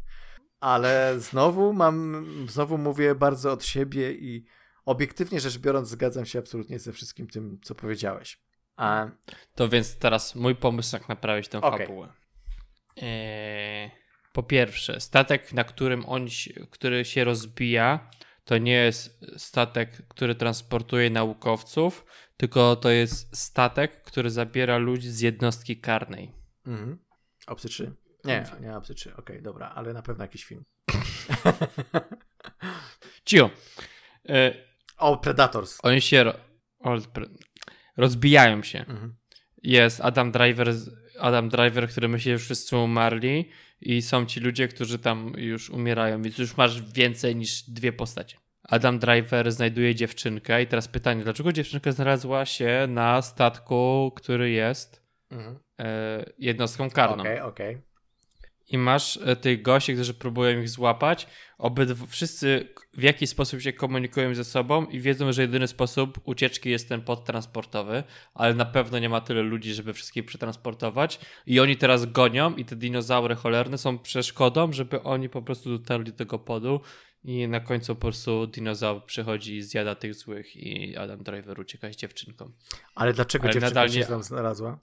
[0.61, 4.45] ale znowu mam, znowu mówię bardzo od siebie i
[4.85, 8.39] obiektywnie rzecz biorąc zgadzam się absolutnie ze wszystkim tym, co powiedziałeś.
[8.77, 9.07] A,
[9.55, 11.87] To więc teraz mój pomysł, jak naprawić tę Okej.
[11.87, 12.13] fabułę.
[12.97, 13.91] Eee,
[14.33, 18.11] po pierwsze, statek, na którym on, się- który się rozbija,
[18.45, 22.05] to nie jest statek, który transportuje naukowców,
[22.37, 26.33] tylko to jest statek, który zabiera ludzi z jednostki karnej.
[26.67, 26.99] mhm.
[27.69, 27.93] 3?
[28.25, 30.65] Nie, nie Obcy 3, okej, dobra, ale na pewno jakiś film.
[33.25, 33.51] Cio.
[35.05, 35.79] O, Predators.
[35.83, 36.35] oni się ro,
[36.81, 37.29] o, pr-
[37.97, 38.79] rozbijają się.
[38.79, 39.15] Mhm.
[39.63, 40.75] jest Adam Driver,
[41.21, 43.51] Adam Driver, który myśli, że wszyscy umarli
[43.81, 48.37] i są ci ludzie, którzy tam już umierają, więc już masz więcej niż dwie postacie.
[48.63, 55.05] Adam Driver znajduje dziewczynkę i teraz pytanie, dlaczego dziewczynka znalazła się na statku, który jest
[55.31, 55.59] Mhm.
[55.81, 57.23] e, jednostką karną?
[57.23, 57.79] Okej, okej.
[58.69, 61.27] I masz e, tych gości, którzy próbują ich złapać.
[61.59, 66.71] Obydw wszyscy w jakiś sposób się komunikują ze sobą i wiedzą, że jedyny sposób ucieczki
[66.71, 68.03] jest ten podtransportowy,
[68.35, 71.21] ale na pewno nie ma tyle ludzi, żeby wszystkich przetransportować.
[71.47, 76.13] I oni teraz gonią i te dinozaury cholerne są przeszkodą, żeby oni po prostu dotarli
[76.13, 76.81] do tego podu
[77.25, 81.93] i na końcu po prostu dinozaur przychodzi i zjada tych złych i Adam Driver ucieka
[81.93, 82.51] z dziewczynką.
[82.95, 84.79] Ale dlaczego Ale dziewczynka nadal się nie- tam znalazła?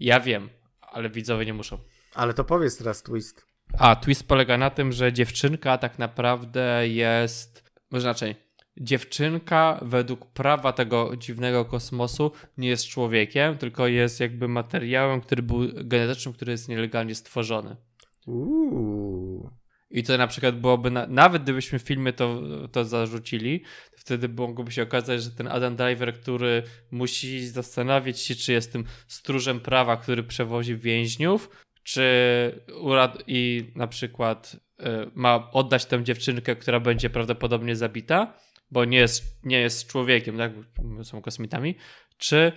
[0.00, 0.48] Ja wiem,
[0.80, 1.78] ale widzowie nie muszą.
[2.14, 3.46] Ale to powiedz teraz twist.
[3.78, 7.72] A, twist polega na tym, że dziewczynka tak naprawdę jest.
[7.90, 8.34] Może inaczej.
[8.76, 15.68] Dziewczynka według prawa tego dziwnego kosmosu nie jest człowiekiem, tylko jest jakby materiałem, który był
[15.84, 17.76] genetycznym, który jest nielegalnie stworzony.
[18.26, 19.50] Uuu.
[19.90, 22.42] I to na przykład byłoby, na, nawet gdybyśmy w filmie to,
[22.72, 28.34] to zarzucili, to wtedy mogłoby się okazać, że ten Adam Driver, który musi zastanawiać się,
[28.34, 31.48] czy jest tym stróżem prawa, który przewozi więźniów,
[31.82, 32.04] czy
[32.80, 38.34] urad i na przykład y, ma oddać tę dziewczynkę, która będzie prawdopodobnie zabita,
[38.70, 40.52] bo nie jest, nie jest człowiekiem, tak?
[41.02, 41.76] Są kosmitami,
[42.18, 42.52] czy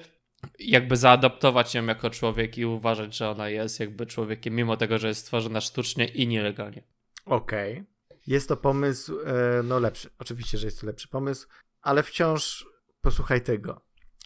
[0.59, 5.07] jakby zaadoptować ją jako człowiek i uważać, że ona jest jakby człowiekiem, mimo tego, że
[5.07, 6.83] jest stworzona sztucznie i nielegalnie.
[7.25, 7.83] Okej.
[8.27, 10.09] Jest to pomysł, e, no lepszy.
[10.19, 11.47] Oczywiście, że jest to lepszy pomysł,
[11.81, 12.65] ale wciąż
[13.01, 13.81] posłuchaj tego.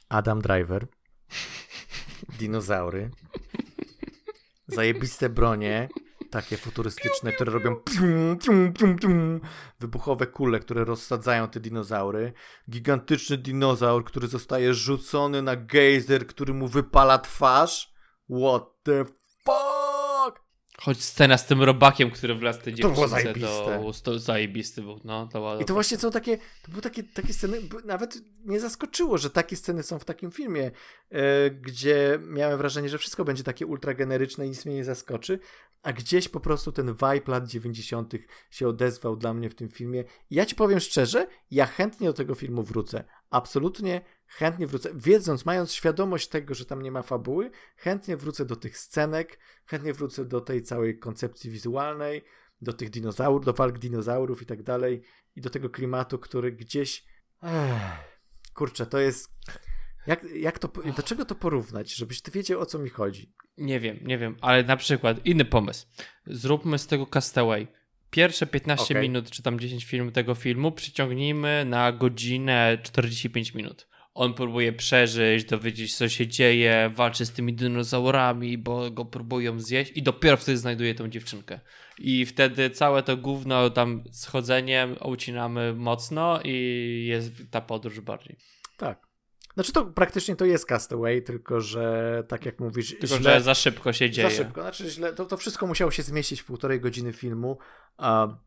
[0.10, 0.88] Adam Driver,
[2.39, 3.12] dinozaury,
[4.70, 5.89] zajebiste bronie,
[6.32, 9.41] takie futurystyczne, które robią pium, pium, pium, pium,
[9.80, 12.34] wybuchowe kule, które rozsadzają te dinozaury,
[12.70, 17.93] gigantyczny dinozaur, który zostaje rzucony na gejzer, który mu wypala twarz.
[18.30, 19.05] What the
[19.45, 19.78] fuck?
[20.82, 23.80] Choć scena z tym robakiem, który wlazł tej To było dziewczynce zajebiste.
[23.80, 25.27] ust, to zajebisty był, no.
[25.27, 29.17] To była I to właśnie są takie, to były takie, takie sceny, nawet mnie zaskoczyło,
[29.17, 30.71] że takie sceny są w takim filmie,
[31.11, 35.39] e, gdzie miałem wrażenie, że wszystko będzie takie ultra generyczne i nic mnie nie zaskoczy,
[35.84, 38.13] a gdzieś po prostu ten vibe lat 90.
[38.51, 40.03] się odezwał dla mnie w tym filmie.
[40.30, 43.03] I ja ci powiem szczerze, ja chętnie do tego filmu wrócę.
[43.30, 44.89] Absolutnie chętnie wrócę.
[44.95, 49.93] Wiedząc, mając świadomość tego, że tam nie ma fabuły, chętnie wrócę do tych scenek, chętnie
[49.93, 52.23] wrócę do tej całej koncepcji wizualnej,
[52.61, 55.01] do tych dinozaurów, do walk dinozaurów i tak dalej
[55.36, 57.05] i do tego klimatu, który gdzieś.
[57.43, 57.82] Ech,
[58.53, 59.36] kurczę, to jest.
[60.07, 60.67] Jak, jak to,
[60.97, 63.34] do czego to porównać, żebyś ty wiedział o co mi chodzi?
[63.57, 65.88] Nie wiem, nie wiem, ale na przykład inny pomysł.
[66.25, 67.67] Zróbmy z tego Castaway.
[68.12, 69.01] Pierwsze 15 Okej.
[69.01, 73.88] minut, czy tam 10 film tego filmu przyciągnijmy na godzinę 45 minut.
[74.14, 79.91] On próbuje przeżyć, dowiedzieć co się dzieje, walczy z tymi dinozaurami, bo go próbują zjeść
[79.95, 81.60] i dopiero wtedy znajduje tą dziewczynkę.
[81.99, 88.38] I wtedy całe to gówno tam schodzeniem ucinamy mocno i jest ta podróż bardziej.
[88.78, 89.09] Tak.
[89.60, 93.55] Znaczy to praktycznie to jest Castaway, tylko że tak jak mówisz, Tylko, źle, że za
[93.55, 94.30] szybko się dzieje.
[94.30, 94.62] Za szybko.
[94.62, 97.57] Znaczy źle, to, to wszystko musiało się zmieścić w półtorej godziny filmu,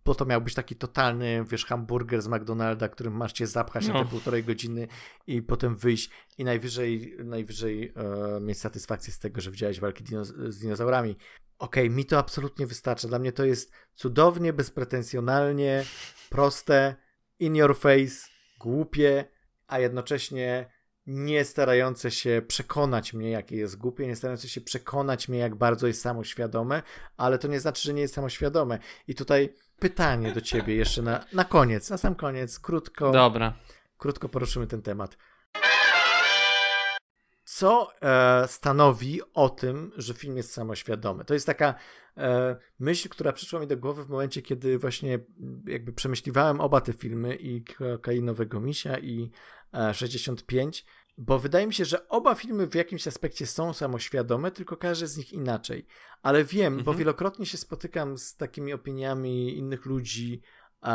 [0.05, 3.95] bo to miał być taki totalny, wiesz, hamburger z McDonalda, którym masz cię zapchać na
[3.95, 4.05] No.
[4.05, 4.89] te półtorej godziny
[5.27, 10.25] i potem wyjść i najwyżej, najwyżej e, mieć satysfakcję z tego, że widziałeś walki dino,
[10.25, 11.17] z dinozaurami.
[11.59, 13.09] Okej, mi to absolutnie wystarcza.
[13.09, 15.85] Dla mnie to jest cudownie, bezpretensjonalnie,
[16.31, 16.97] proste,
[17.39, 19.25] in your face, głupie,
[19.67, 20.72] a jednocześnie
[21.07, 25.87] nie starające się przekonać mnie, jakie jest głupie, nie starające się przekonać mnie, jak bardzo
[25.87, 26.83] jest samoświadome,
[27.17, 28.79] ale to nie znaczy, że nie jest samoświadome.
[29.09, 33.55] I tutaj pytanie do ciebie jeszcze na, na koniec, na sam koniec, krótko, Dobra.
[33.99, 35.17] krótko poruszymy ten temat.
[37.45, 41.25] co e, stanowi o tym, że film jest samoświadomy.
[41.25, 41.75] To jest taka
[42.17, 45.19] e, myśl, która przyszła mi do głowy w momencie, kiedy właśnie
[45.67, 49.31] jakby przemyśliwałem oba te filmy i Kokainowego Misia i
[49.93, 50.85] 65,
[51.19, 55.17] bo wydaje mi się, że oba filmy w jakimś aspekcie są samoświadome, tylko każdy z
[55.17, 55.87] nich inaczej.
[56.23, 56.85] Ale wiem, mhm.
[56.85, 60.43] bo wielokrotnie się spotykam z takimi opiniami innych ludzi
[60.83, 60.89] e,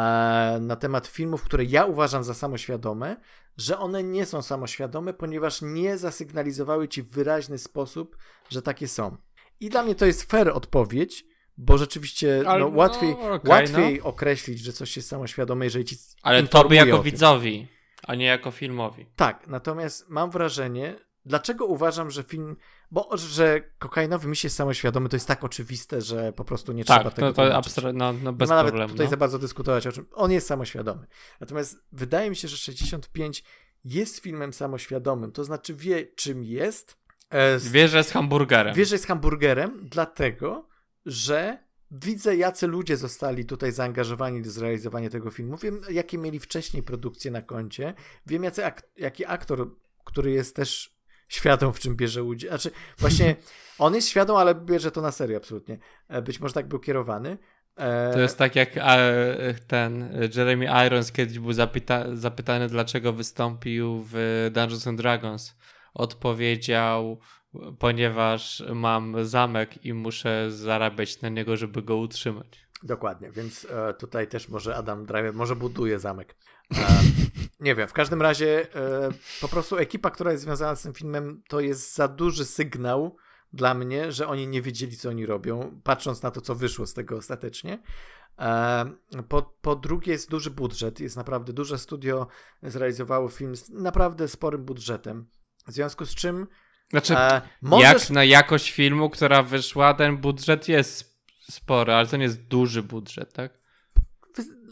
[0.61, 3.15] na temat filmów, które ja uważam za samoświadome,
[3.57, 8.17] że one nie są samoświadome, ponieważ nie zasygnalizowały ci w wyraźny sposób,
[8.49, 9.17] że takie są.
[9.59, 11.25] I dla mnie to jest fair odpowiedź,
[11.57, 14.05] bo rzeczywiście Ale, no, łatwiej, no, okay, łatwiej no.
[14.05, 15.95] określić, że coś jest samoświadome, jeżeli ci.
[16.23, 17.67] Ale tobie jako widzowi,
[18.03, 19.05] a nie jako filmowi.
[19.15, 20.95] Tak, natomiast mam wrażenie,
[21.25, 22.57] dlaczego uważam, że film.
[22.91, 26.97] Bo że kokainowy miś jest samoświadomy, to jest tak oczywiste, że po prostu nie tak,
[26.97, 27.33] trzeba tego.
[27.33, 28.89] Tak, to, to no, no bez nie ma problemu.
[28.89, 29.09] tutaj no.
[29.09, 30.05] za bardzo dyskutować o czym.
[30.13, 31.07] On jest samoświadomy.
[31.39, 33.43] Natomiast wydaje mi się, że 65
[33.85, 36.97] jest filmem samoświadomym, to znaczy wie, czym jest.
[37.29, 38.75] E, wie, że jest hamburgerem.
[38.75, 40.67] Wie, że jest hamburgerem, dlatego,
[41.05, 45.57] że widzę, jacy ludzie zostali tutaj zaangażowani do zrealizowania tego filmu.
[45.57, 47.93] Wiem, jakie mieli wcześniej produkcje na koncie.
[48.25, 49.71] Wiem, jacy ak jaki aktor,
[50.03, 52.49] który jest też świadom, w czym bierze udział.
[52.49, 53.35] Znaczy, właśnie
[53.79, 55.77] on jest świadom, ale bierze to na serio absolutnie.
[56.07, 57.37] E, być może tak był kierowany.
[57.75, 58.69] E, to jest tak jak
[59.67, 65.55] ten Jeremy Irons kiedyś był zapyta zapytany, dlaczego wystąpił w Dungeons and Dragons.
[65.93, 67.19] Odpowiedział,
[67.79, 72.67] ponieważ mam zamek i muszę zarabiać na niego, żeby go utrzymać.
[72.83, 76.35] Dokładnie, więc e, tutaj też może Adam Driver, może buduje zamek.
[76.71, 76.87] E,
[77.59, 79.09] nie wiem, w każdym razie e,
[79.41, 83.15] po prostu ekipa, która jest związana z tym filmem, to jest za duży sygnał
[83.53, 86.93] dla mnie, że oni nie wiedzieli, co oni robią, patrząc na to, co wyszło z
[86.93, 87.83] tego ostatecznie.
[88.39, 88.85] E,
[89.27, 92.27] po, po drugie, jest duży budżet, jest naprawdę duże studio,
[92.63, 95.29] zrealizowało film z naprawdę sporym budżetem.
[95.67, 96.47] W związku z czym.
[96.89, 97.93] Znaczy, e, możesz...
[97.93, 101.17] jak na jakość filmu, która wyszła, ten budżet jest
[101.51, 103.57] spory, ale to nie jest duży budżet, tak?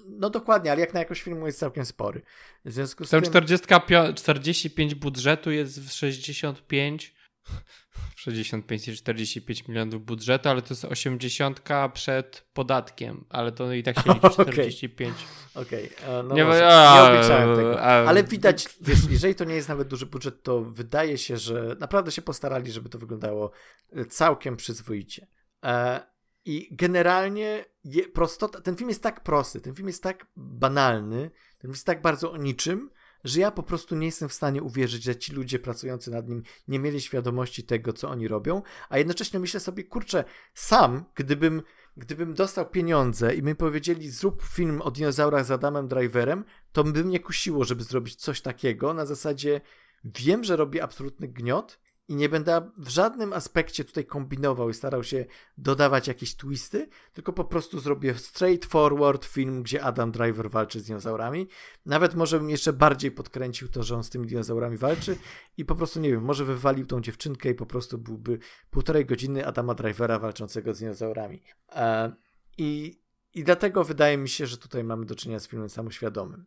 [0.07, 2.21] No dokładnie, ale jak na jakość filmu jest całkiem spory.
[2.65, 3.31] W związku z Tam tym...
[3.31, 7.14] 45, 45 budżetu jest w 65.
[8.15, 11.61] 65 i 45 milionów budżetu, ale to jest 80
[11.93, 15.15] przed podatkiem, ale to i tak się liczy 45.
[15.55, 16.23] Okej, okay.
[16.23, 16.59] no nie, może,
[16.95, 17.81] nie obliczałem tego.
[17.81, 22.11] Ale widać, wiesz, jeżeli to nie jest nawet duży budżet, to wydaje się, że naprawdę
[22.11, 23.51] się postarali, żeby to wyglądało
[23.93, 25.27] e, całkiem przyzwoicie.
[25.63, 26.01] E,
[26.45, 27.65] I generalnie
[28.13, 32.01] prostota, ten film jest tak prosty, ten film jest tak banalny, ten film jest tak
[32.01, 32.89] bardzo o niczym,
[33.25, 36.43] że ja po prostu nie jestem w stanie uwierzyć, że ci ludzie pracujący nad nim
[36.67, 40.23] nie mieli świadomości tego, co oni robią, a jednocześnie myślę sobie, kurczę,
[40.53, 41.61] sam, gdybym,
[41.97, 47.03] gdybym dostał pieniądze i my powiedzieli, zrób film o dinozaurach z Adamem Driverem, to by
[47.03, 48.93] mnie kusiło, żeby zrobić coś takiego.
[48.93, 49.61] Na zasadzie,
[50.03, 55.03] wiem, że robię absolutny gniot, i nie będę w żadnym aspekcie tutaj kombinował i starał
[55.03, 55.25] się
[55.57, 61.47] dodawać jakieś twisty, tylko po prostu zrobię straightforward film, gdzie Adam Driver walczy z dinozaurami.
[61.85, 65.17] Nawet może bym jeszcze bardziej podkręcił to, że on z tymi dinozaurami walczy
[65.57, 68.39] i po prostu, nie wiem, może wywalił tą dziewczynkę i po prostu byłby
[68.69, 71.41] półtorej godziny Adama Drivera walczącego z dinozaurami.
[71.71, 72.11] E,
[72.57, 72.99] I,
[73.33, 76.45] I dlatego wydaje mi się, że tutaj mamy do czynienia z filmem samoświadomym.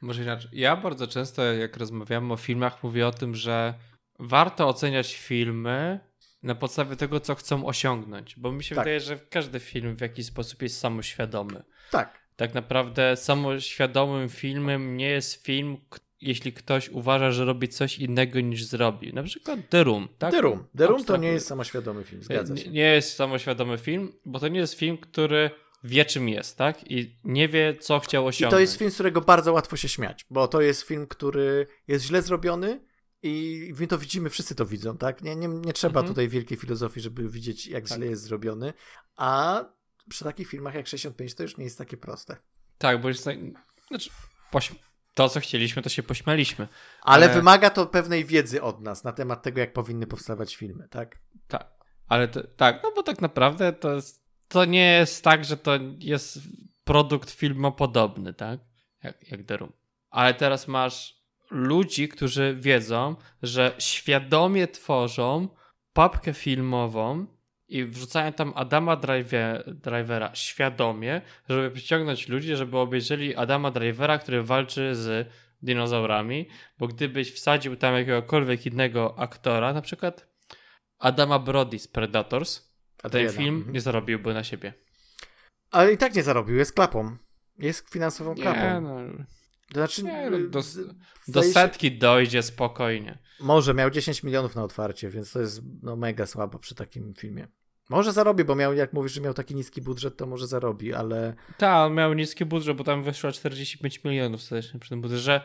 [0.00, 0.50] Może inaczej.
[0.52, 3.74] Ja bardzo często, jak rozmawiamy o filmach, mówię o tym, że
[4.22, 6.00] warto oceniać filmy
[6.42, 8.84] na podstawie tego, co chcą osiągnąć, bo mi się tak.
[8.84, 11.62] wydaje, że każdy film w jakiś sposób jest samoświadomy.
[11.90, 12.22] Tak.
[12.36, 15.76] Tak naprawdę samoświadomym filmem nie jest film,
[16.20, 19.14] jeśli ktoś uważa, że robi coś innego niż zrobi.
[19.14, 20.08] Na przykład The Room.
[20.18, 20.30] Tak?
[20.30, 20.64] The Room.
[20.78, 22.64] The Room to nie jest samoświadomy film, zgadza się.
[22.64, 25.50] Nie, nie jest samoświadomy film, bo to nie jest film, który
[25.84, 26.90] wie czym jest, tak?
[26.90, 28.52] I nie wie, co chciał osiągnąć.
[28.52, 31.66] I to jest film, z którego bardzo łatwo się śmiać, bo to jest film, który
[31.88, 32.80] jest źle zrobiony,
[33.22, 35.22] i my to widzimy, wszyscy to widzą, tak?
[35.22, 36.08] Nie, nie, nie trzeba mhm.
[36.08, 37.96] tutaj wielkiej filozofii, żeby widzieć, jak tak.
[37.98, 38.72] źle jest zrobiony.
[39.16, 39.64] A
[40.08, 42.36] przy takich filmach jak 65 to już nie jest takie proste.
[42.78, 43.28] Tak, bo jest.
[43.88, 44.10] Znaczy,
[45.14, 46.68] to, co chcieliśmy, to się pośmialiśmy.
[47.02, 50.88] Ale, ale, wymaga to pewnej wiedzy od nas na temat tego, jak powinny powstawać filmy,
[50.88, 51.18] tak?
[51.48, 51.72] Tak.
[52.08, 55.72] Ale to, tak, no bo tak naprawdę to, jest, to nie jest tak, że to
[55.98, 56.38] jest
[56.84, 58.60] produkt filmopodobny, tak?
[59.02, 59.72] Jak, jak The Room.
[60.10, 61.21] Ale teraz masz
[61.52, 65.48] ludzi, którzy wiedzą, że świadomie tworzą
[65.92, 67.26] papkę filmową
[67.68, 74.42] i wrzucają tam Adama Driver, Drivera świadomie, żeby przyciągnąć ludzi, żeby obejrzeli Adama Drivera, który
[74.42, 75.28] walczy z
[75.62, 76.48] dinozaurami,
[76.78, 80.28] bo gdybyś wsadził tam jakiegokolwiek innego aktora, na przykład
[80.98, 82.72] Adama Brody z Predators,
[83.02, 83.72] a ten film mhm.
[83.72, 84.72] nie zarobiłby na siebie.
[85.70, 87.16] Ale i tak nie zarobił, jest klapą.
[87.58, 88.60] Jest finansową klapą.
[88.60, 89.24] Nie, no.
[89.74, 90.92] To znaczy, Nie, no, do, z- do
[91.26, 93.18] zdaje się- setki dojdzie spokojnie.
[93.40, 97.48] Może miał 10 milionów na otwarcie, więc to jest no, mega słabo przy takim filmie.
[97.88, 101.34] Może zarobi, bo miał, jak mówisz, że miał taki niski budżet, to może zarobi, ale
[101.58, 105.40] Tak, on miał niski budżet, bo tam wyszło 45 milionów serdecznie przy tym budżecie, że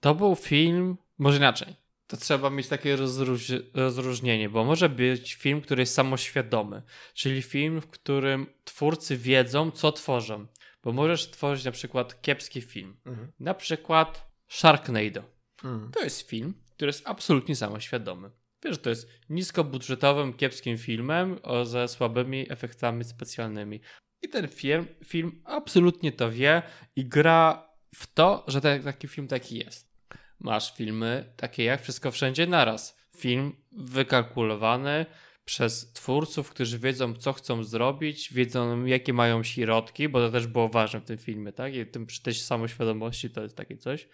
[0.00, 1.76] to był film, może inaczej.
[2.06, 6.82] To trzeba mieć takie rozróż, rozróżnienie, bo może być film, który jest samoświadomy,
[7.14, 10.46] czyli film, w którym twórcy wiedzą, co tworzą.
[10.82, 12.96] Bo możesz tworzyć na przykład kiepski film.
[13.40, 15.22] Na przykład Sharknado.
[15.64, 15.90] mm.
[15.92, 18.30] To jest film, który jest absolutnie samoświadomy.
[18.64, 23.80] Wiesz, że to jest niskobudżetowym, kiepskim filmem o, ze słabymi efektami specjalnymi.
[24.22, 26.62] I ten film, film absolutnie to wie
[26.96, 29.92] i gra w to, że ten, taki film taki jest.
[30.40, 33.02] Masz filmy takie jak Wszystko Wszędzie Naraz.
[33.16, 35.06] Film wykalkulowany
[35.44, 40.68] przez twórców, którzy wiedzą, co chcą zrobić, wiedzą, jakie mają środki, bo to też było
[40.68, 41.74] ważne w tym filmie, tak?
[41.74, 44.08] I tym, przy tej samoświadomości to jest takie coś,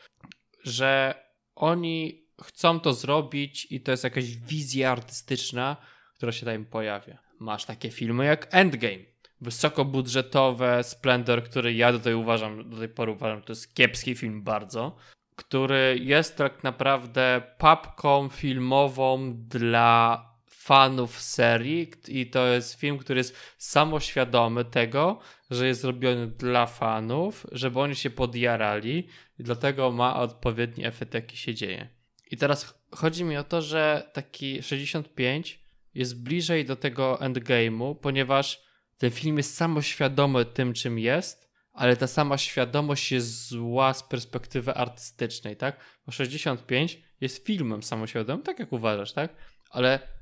[0.64, 1.14] że
[1.54, 5.76] oni chcą to zrobić i to jest jakaś wizja artystyczna,
[6.14, 7.18] która się tam pojawia.
[7.38, 9.04] Masz takie filmy jak Endgame.
[9.40, 14.96] Wysokobudżetowe, Splendor, który ja tej uważam, do tej pory uważam, to jest kiepski film bardzo,
[15.36, 20.24] który jest tak naprawdę papką filmową dla
[20.68, 27.46] fanów serii i to jest film, który jest samoświadomy tego, że jest zrobiony dla fanów,
[27.52, 29.08] żeby oni się podjarali
[29.38, 31.88] i dlatego ma odpowiedni efekt, jaki się dzieje.
[32.30, 35.60] I teraz chodzi mi o to, że taki 65
[35.94, 38.62] jest bliżej do tego endgame'u, ponieważ
[38.98, 44.74] ten film jest samoświadomy tym, czym jest, ale ta sama świadomość jest zła z perspektywy
[44.74, 45.80] artystycznej, tak?
[46.06, 49.34] Bo 65 jest filmem samoświadomym, tak jak uważasz, tak?
[49.70, 50.17] Ale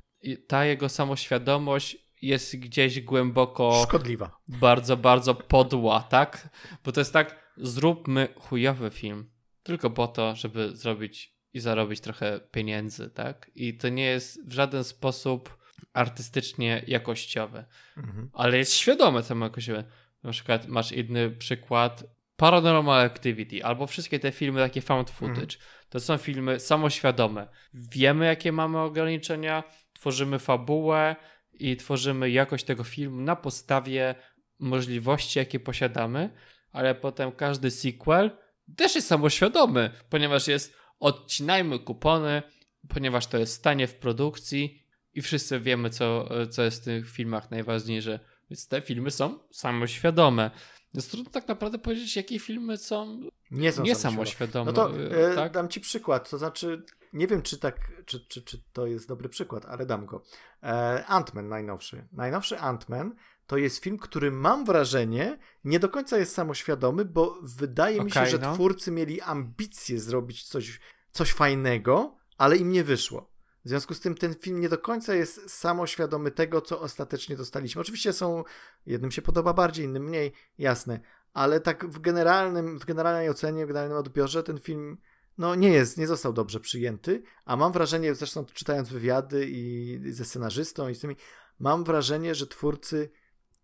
[0.47, 4.37] ta jego samoświadomość jest gdzieś głęboko szkodliwa.
[4.47, 6.49] bardzo, bardzo podła, tak?
[6.83, 9.29] Bo to jest tak, zróbmy chujowy film
[9.63, 13.51] tylko po to, żeby zrobić i zarobić trochę pieniędzy, tak?
[13.55, 15.57] I to nie jest w żaden sposób
[15.93, 17.65] artystycznie jakościowe,
[17.97, 18.29] Mhm.
[18.33, 19.83] ale jest świadome temu jakościowe.
[20.23, 22.03] Na przykład masz inny przykład
[22.35, 25.57] Paranormal Activity albo wszystkie te filmy takie found footage.
[25.89, 27.47] To są filmy samoświadome.
[27.73, 29.63] Wiemy jakie mamy ograniczenia,
[29.97, 31.15] tworzymy fabułę
[31.53, 34.15] i tworzymy jakość tego filmu na podstawie
[34.59, 36.29] możliwości, jakie posiadamy,
[36.71, 38.31] ale potem każdy sequel
[38.75, 42.41] też jest samoświadomy, ponieważ jest odcinajmy kupony,
[42.87, 44.83] ponieważ to jest stanie w produkcji
[45.13, 48.19] i wszyscy wiemy, co, co jest w tych filmach najważniejsze.
[48.49, 50.51] Więc te filmy są samoświadome.
[50.93, 53.19] Jest trudno tak naprawdę powiedzieć, jakie filmy są
[53.51, 54.71] Nie są nie samoświadome.
[54.71, 55.51] No to e, e, tak?
[55.51, 56.83] dam ci przykład, to znaczy,
[57.13, 60.23] nie wiem czy tak, czy, czy, czy to jest dobry przykład, ale dam go.
[60.63, 62.07] E, Ant-Man najnowszy.
[62.11, 63.11] Najnowszy Ant-Man
[63.47, 68.25] to jest film, który mam wrażenie nie do końca jest samoświadomy, bo wydaje mi się,
[68.25, 68.53] że no.
[68.53, 70.79] twórcy mieli ambicje zrobić coś,
[71.11, 73.37] coś fajnego, ale im nie wyszło.
[73.65, 77.81] W związku z tym ten film nie do końca jest samoświadomy tego, co ostatecznie dostaliśmy.
[77.81, 78.43] Oczywiście są,
[78.85, 80.99] jednym się podoba bardziej, innym mniej, jasne,
[81.33, 84.97] ale tak w generalnym, w generalnej ocenie, w generalnym odbiorze ten film
[85.37, 90.25] no nie jest, nie został dobrze przyjęty, a mam wrażenie, zresztą czytając wywiady i ze
[90.25, 91.15] scenarzystą i z tymi,
[91.59, 93.09] mam wrażenie, że twórcy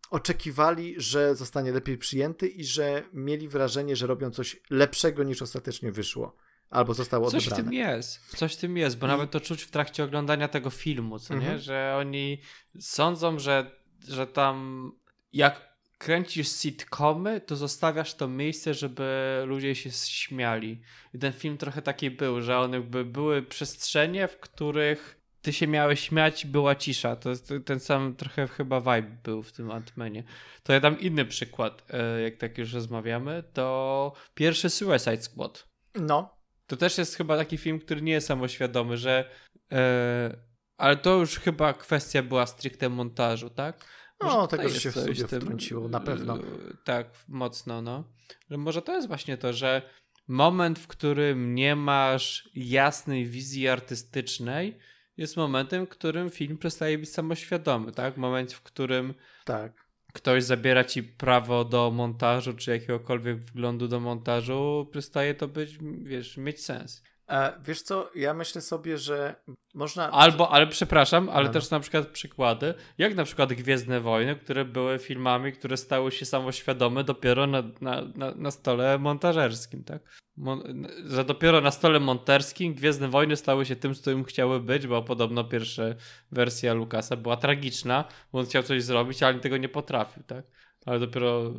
[0.10, 5.92] oczekiwali, że zostanie lepiej przyjęty i że mieli wrażenie, że robią coś lepszego niż ostatecznie
[5.92, 6.36] wyszło.
[6.70, 7.64] Albo zostało Coś w odebrane.
[7.64, 8.36] tym jest.
[8.38, 11.34] Coś w tym jest, bo I- nawet to czuć w trakcie oglądania tego filmu, co
[11.34, 11.54] Mhm.
[11.54, 11.60] nie?
[11.60, 12.42] Że oni
[12.80, 13.72] sądzą, że,
[14.08, 14.92] że tam
[15.34, 15.73] jak
[16.04, 20.82] kręcisz sitcomy, to zostawiasz to miejsce, żeby ludzie się śmiali.
[21.14, 25.68] I ten film trochę taki był, że one jakby były przestrzenie, w których ty się
[25.68, 27.16] miałeś śmiać, była cisza.
[27.16, 30.24] To jest ten sam trochę chyba vibe był w tym Ant-Manie.
[30.64, 35.68] To ja dam inny przykład, e, jak tak już rozmawiamy, to pierwszy Suicide Squad.
[35.96, 36.38] No,
[36.68, 39.30] To też jest chyba taki film, który nie jest samoświadomy, że.
[39.72, 40.38] e,
[40.78, 43.86] ale to już chyba kwestia była stricte montażu, tak?
[44.26, 46.38] No, tego, się w w tym, wtrąciło, na pewno.
[46.38, 46.42] e,
[46.84, 48.04] Tak, mocno, no.
[48.50, 49.82] Że może to jest właśnie to, że
[50.28, 54.78] moment, w którym nie masz jasnej wizji artystycznej,
[55.18, 58.18] jest momentem, w którym film przestaje być samoświadomy, tak?
[58.18, 59.14] Moment, w którym
[59.46, 59.88] tak.
[60.14, 66.38] ktoś zabiera ci prawo do montażu, czy jakiegokolwiek wglądu do montażu, przestaje to być, wiesz,
[66.38, 67.04] mieć sens.
[67.30, 69.36] E, wiesz co, ja myślę sobie, że
[69.74, 70.12] można...
[70.12, 71.54] Albo, ale przepraszam, ale No.
[71.54, 76.26] też na przykład przykłady, jak na przykład Gwiezdne Wojny, które były filmami, które stały się
[76.26, 80.02] samoświadome dopiero na, na, na, na stole montażerskim, tak?
[80.38, 84.88] Mon, że dopiero na stole monterskim Gwiezdne Wojny stały się tym, z którym chciały być,
[84.88, 85.84] bo podobno pierwsza
[86.32, 90.46] wersja Lucasa była tragiczna, bo on chciał coś zrobić, ale tego nie potrafił, tak?
[90.86, 91.54] Ale dopiero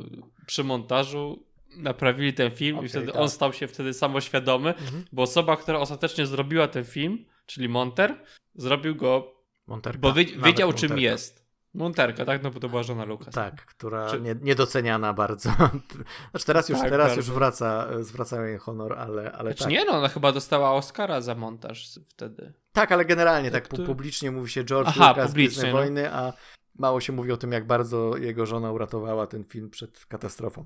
[0.45, 1.45] przy montażu
[1.77, 3.15] naprawili ten film Okay, i wtedy tak.
[3.21, 5.05] on stał się wtedy samoświadomy, Mhm.
[5.11, 8.15] bo osoba, która ostatecznie zrobiła ten film, czyli Monter,
[8.55, 9.33] zrobił go,
[9.67, 9.99] Monterka.
[9.99, 11.01] bo wy, wiedział czym Monterka.
[11.11, 11.45] jest.
[11.73, 12.43] Monterka, tak?
[12.43, 13.33] No bo to była żona Lucas.
[13.33, 15.49] Tak, która Czy- nie, niedoceniana bardzo.
[16.31, 17.21] Znaczy teraz już, Tak, teraz bardzo.
[17.21, 19.71] już wraca, zwracają jej honor, ale, ale Znaczy tak.
[19.71, 22.53] nie no, ona chyba dostała Oscara za montaż wtedy.
[22.73, 25.71] Tak, ale generalnie tak Który- publicznie mówi się George Aha, Lucas, publicznie, no.
[25.71, 26.33] Wojny, a
[26.79, 30.65] mało się mówi o tym, jak bardzo jego żona uratowała ten film przed katastrofą.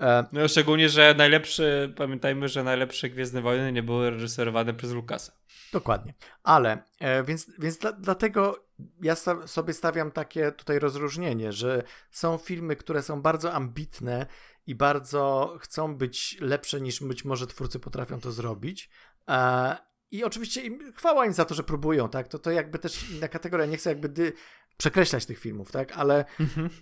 [0.00, 5.32] E, No szczególnie, że najlepszy, pamiętajmy, że najlepsze Gwiezdne Wojny nie były reżyserowane przez Lucasa.
[5.72, 6.14] Dokładnie.
[6.42, 8.64] Ale, e, więc, więc dla, dlatego
[9.02, 14.26] ja sta- sobie stawiam takie tutaj rozróżnienie, że są filmy, które są bardzo ambitne
[14.66, 18.90] i bardzo chcą być lepsze niż być może twórcy potrafią to zrobić.
[19.28, 19.76] E,
[20.10, 22.28] I oczywiście im, chwała im za to, że próbują, tak?
[22.28, 23.66] To, to jakby też inna kategoria.
[23.66, 24.32] Nie chcę jakby dy,
[24.78, 25.92] przekreślać tych filmów, tak?
[25.92, 26.24] Ale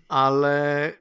[0.09, 0.97] ale y,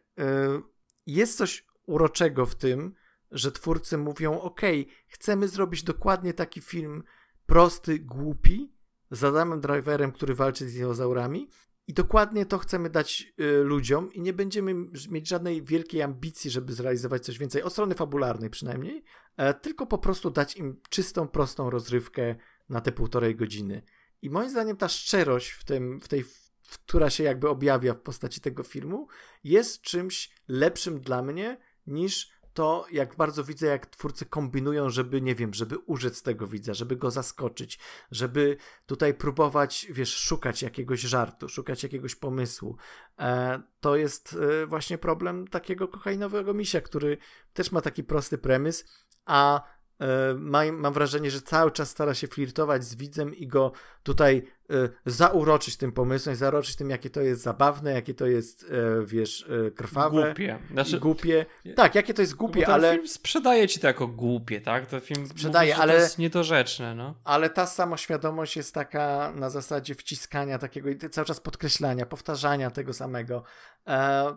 [1.05, 2.93] jest coś uroczego w tym,
[3.31, 4.61] że twórcy mówią: OK,
[5.07, 7.03] chcemy zrobić dokładnie taki film
[7.45, 8.75] prosty, głupi,
[9.11, 11.49] z Adamem Driverem, który walczy z dinozaurami.
[11.87, 14.75] I dokładnie to chcemy dać y, ludziom, i nie będziemy
[15.09, 19.03] mieć żadnej wielkiej ambicji, żeby zrealizować coś więcej, od strony fabularnej przynajmniej,
[19.37, 22.35] e, tylko po prostu dać im czystą, prostą rozrywkę
[22.69, 23.81] na te półtorej godziny.
[24.21, 26.25] I moim zdaniem ta szczerość w, tym, w tej,
[26.71, 29.07] która się jakby objawia w postaci tego filmu,
[29.43, 35.35] jest czymś lepszym dla mnie niż to, jak bardzo widzę, jak twórcy kombinują, żeby, nie
[35.35, 37.79] wiem, żeby użyć tego widza, żeby go zaskoczyć,
[38.11, 42.77] żeby tutaj próbować, wiesz, szukać jakiegoś żartu, szukać jakiegoś pomysłu.
[43.19, 47.17] E, to jest e, właśnie problem takiego kokainowego misia, który
[47.53, 48.85] też ma taki prosty premis,
[49.25, 49.63] a
[49.99, 53.71] e, ma, mam wrażenie, że cały czas stara się flirtować z widzem i go
[54.03, 54.73] tutaj e,
[55.05, 60.23] zauroczyć tym pomysłem, zauroczyć tym, jakie to jest zabawne, jakie to jest, e, wiesz, krwawe.
[60.25, 60.59] Głupie.
[60.71, 61.45] Znaczy, głupie.
[61.75, 64.85] Tak, jakie to jest głupie, ten ale, film sprzedaje ci to jako głupie, tak?
[64.85, 67.15] To film Sprzedaje, mówi, ale- to jest niedorzeczne, no.
[67.23, 72.93] ale ta samoświadomość jest taka na zasadzie wciskania takiego i cały czas podkreślania, powtarzania tego
[72.93, 73.43] samego.
[73.87, 74.35] E,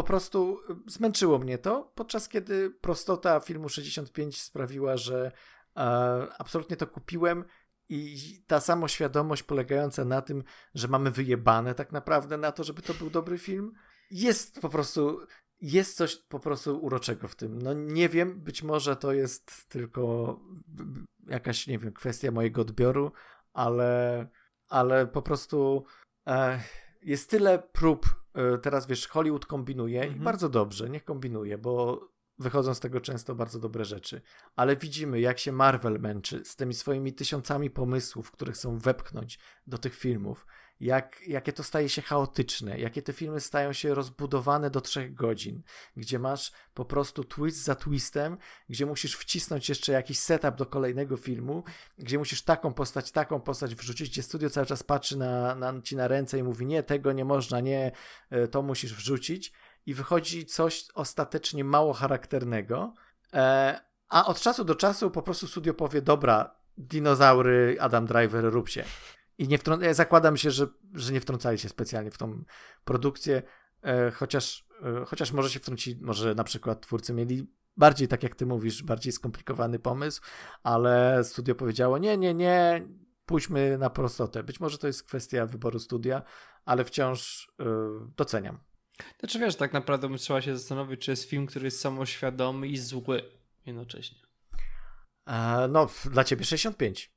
[0.00, 5.32] po prostu zmęczyło mnie to, podczas kiedy prostota filmu 65 sprawiła, że
[5.76, 5.80] e,
[6.38, 7.44] absolutnie to kupiłem
[7.88, 10.44] i ta samoświadomość polegająca na tym,
[10.74, 13.72] że mamy wyjebane tak naprawdę na to, żeby to był dobry film,
[14.10, 15.20] jest po prostu
[15.60, 17.62] jest coś po prostu uroczego w tym.
[17.62, 20.36] No nie wiem, być może to jest tylko
[21.26, 23.12] jakaś, nie wiem, kwestia mojego odbioru,
[23.52, 24.26] ale,
[24.68, 25.84] ale po prostu
[26.26, 26.60] e,
[27.02, 28.19] jest tyle prób.
[28.34, 30.24] E, teraz wiesz, Hollywood kombinuje i Mhm.
[30.24, 32.00] bardzo dobrze, niech kombinuje, bo
[32.38, 34.22] wychodzą z tego często bardzo dobre rzeczy.
[34.56, 39.78] Ale widzimy, jak się Marvel męczy z tymi swoimi tysiącami pomysłów, które chcą wepchnąć do
[39.78, 40.46] tych filmów.
[40.80, 45.62] Jak, jakie to staje się chaotyczne, jakie te filmy stają się rozbudowane do trzech godzin,
[45.96, 48.36] gdzie masz po prostu twist za twistem,
[48.68, 51.64] gdzie musisz wcisnąć jeszcze jakiś setup do kolejnego filmu,
[51.98, 55.96] gdzie musisz taką postać, taką postać wrzucić, gdzie studio cały czas patrzy na, na, ci
[55.96, 57.92] na ręce i mówi nie, tego nie można, nie,
[58.30, 59.52] e, to musisz wrzucić
[59.86, 62.94] i wychodzi coś ostatecznie mało charakternego,
[63.32, 68.68] e, a od czasu do czasu po prostu studio powie, dobra, dinozaury, Adam Driver, rób
[68.68, 68.84] się.
[69.40, 72.44] I nie wtrą- ja zakładam się, że, że nie wtrącali się specjalnie w tą
[72.84, 73.42] produkcję,
[73.82, 77.46] e, chociaż, e, chociaż może się wtrącić, może na przykład twórcy mieli
[77.76, 80.22] bardziej, tak jak ty mówisz, bardziej skomplikowany pomysł,
[80.62, 82.88] ale studio powiedziało, nie, nie, nie,
[83.26, 84.42] pójdźmy na prostotę.
[84.42, 86.22] Być może to jest kwestia wyboru studia,
[86.64, 87.64] ale wciąż e,
[88.16, 88.58] doceniam.
[89.20, 93.22] Znaczy wiesz, tak naprawdę trzeba się zastanowić, czy jest film, który jest samoświadomy i zły
[93.66, 94.18] jednocześnie.
[95.26, 97.12] E, no, dla ciebie 65.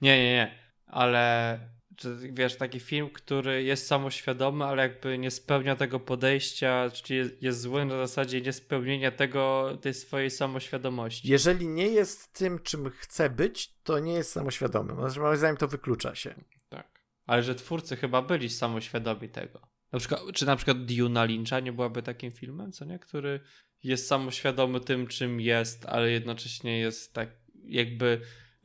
[0.00, 0.67] Nie, nie, nie.
[0.88, 1.58] Ale
[1.96, 7.42] czy, wiesz, taki film, który jest samoświadomy, ale jakby nie spełnia tego podejścia, czyli jest,
[7.42, 11.28] jest zły na zasadzie niespełnienia tego, tej swojej samoświadomości.
[11.28, 14.94] Jeżeli nie jest tym, czym chce być, to nie jest samoświadomy.
[14.94, 16.34] Znaczy, Moim zdaniem to wyklucza się.
[16.68, 17.00] Tak.
[17.26, 19.60] Ale że twórcy chyba byli samoświadomi tego.
[19.92, 22.98] Na przykład, czy na przykład Duna Lyncha nie byłaby takim filmem, co nie?
[22.98, 23.40] Który
[23.82, 27.28] jest samoświadomy tym, czym jest, ale jednocześnie jest tak
[27.64, 28.20] jakby,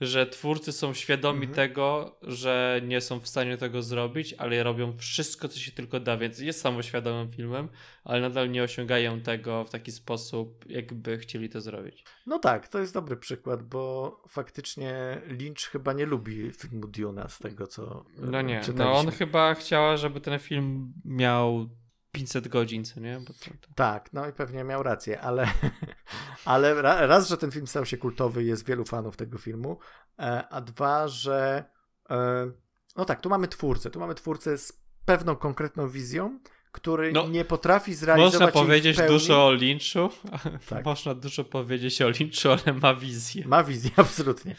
[0.07, 1.55] że twórcy są świadomi Mhm.
[1.55, 6.17] tego, że nie są w stanie tego zrobić, ale robią wszystko, co się tylko da,
[6.17, 7.67] więc jest samoświadomym filmem,
[8.03, 12.03] ale nadal nie osiągają tego w taki sposób, jakby chcieli to zrobić.
[12.25, 17.39] No tak, to jest dobry przykład, bo faktycznie Lynch chyba nie lubi filmu Duna z
[17.39, 18.85] tego, co No e, nie, czytaliśmy.
[18.85, 21.69] no on chyba chciała, żeby ten film miał
[22.13, 23.21] 500 godzin, co nie?
[23.25, 23.67] To, to...
[23.75, 25.47] Tak, no i pewnie miał rację, ale,
[26.45, 29.79] ale ra- raz, że ten film stał się kultowy, jest wielu fanów tego filmu,
[30.19, 31.65] e, a dwa, że
[32.09, 32.51] e,
[32.95, 36.39] no tak, tu mamy twórcę, tu mamy twórcę z pewną konkretną wizją,
[36.71, 40.09] który no, nie potrafi zrealizować Można powiedzieć dużo o Lynchu,
[40.69, 40.85] tak.
[40.85, 43.47] można dużo powiedzieć o Lynchu, ale ma wizję.
[43.47, 44.55] Ma wizję, absolutnie.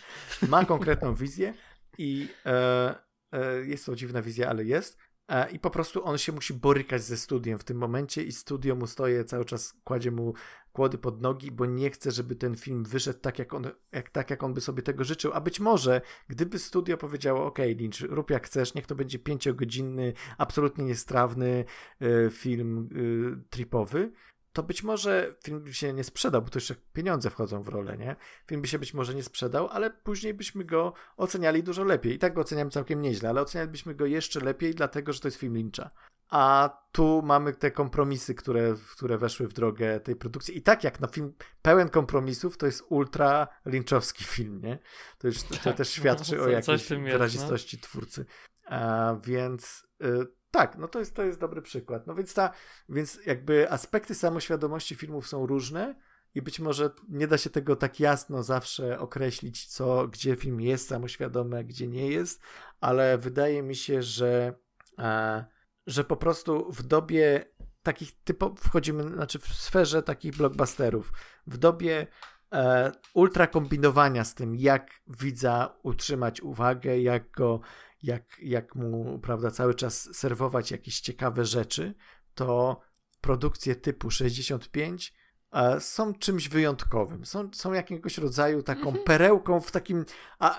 [0.48, 1.55] Ma konkretną wizję
[1.98, 2.94] i e,
[3.32, 4.98] e, jest to dziwna wizja, ale jest.
[5.28, 8.74] E, I po prostu on się musi borykać ze studiem w tym momencie i studio
[8.74, 10.34] mu stoje cały czas, kładzie mu
[10.72, 14.30] kłody pod nogi, bo nie chce, żeby ten film wyszedł tak, jak on, jak, tak,
[14.30, 15.32] jak on by sobie tego życzył.
[15.34, 20.12] A być może, gdyby studio powiedziało, ok, Lynch, rób jak chcesz, niech to będzie pięciogodzinny,
[20.38, 21.64] absolutnie niestrawny
[22.02, 24.12] y, film y, tripowy,
[24.55, 27.97] to być może film by się nie sprzedał, bo to jeszcze pieniądze wchodzą w rolę,
[27.98, 28.16] nie?
[28.47, 32.14] Film by się być może nie sprzedał, ale później byśmy go oceniali dużo lepiej.
[32.14, 35.39] I tak go oceniam całkiem nieźle, ale ocenialibyśmy go jeszcze lepiej, dlatego że to jest
[35.39, 35.90] film Lyncha.
[36.31, 40.59] A tu mamy te kompromisy, które, które weszły w drogę tej produkcji.
[40.59, 44.78] I tak jak na film pełen kompromisów, to jest ultra lynchowski film, nie?
[45.18, 47.82] To, już, to, to też świadczy o jakiejś wyrazistości no?
[47.82, 48.26] twórcy.
[48.66, 49.86] A, więc...
[50.02, 52.06] Y tak, no to jest, to jest dobry przykład.
[52.06, 52.51] No więc ta,
[52.89, 55.94] więc jakby aspekty samoświadomości filmów są różne
[56.35, 60.89] i być może nie da się tego tak jasno zawsze określić, co, gdzie film jest
[60.89, 62.43] samoświadomy, gdzie nie jest,
[62.81, 64.55] ale wydaje mi się, że,
[64.98, 65.44] e,
[65.86, 67.44] że po prostu w dobie
[67.82, 71.12] takich typowych, wchodzimy, znaczy w sferze takich blockbusterów,
[71.47, 72.06] w dobie
[72.52, 77.60] e, ultra kombinowania z tym, jak widza utrzymać uwagę, jak go
[78.05, 81.94] jak, jak mu prawda, cały czas serwować jakieś ciekawe rzeczy,
[82.35, 82.81] to
[83.20, 85.14] produkcje typu 65
[85.52, 87.26] e, są czymś wyjątkowym.
[87.26, 89.05] Są, są jakiegoś rodzaju taką mhm.
[89.05, 90.05] perełką w takim,
[90.39, 90.59] a,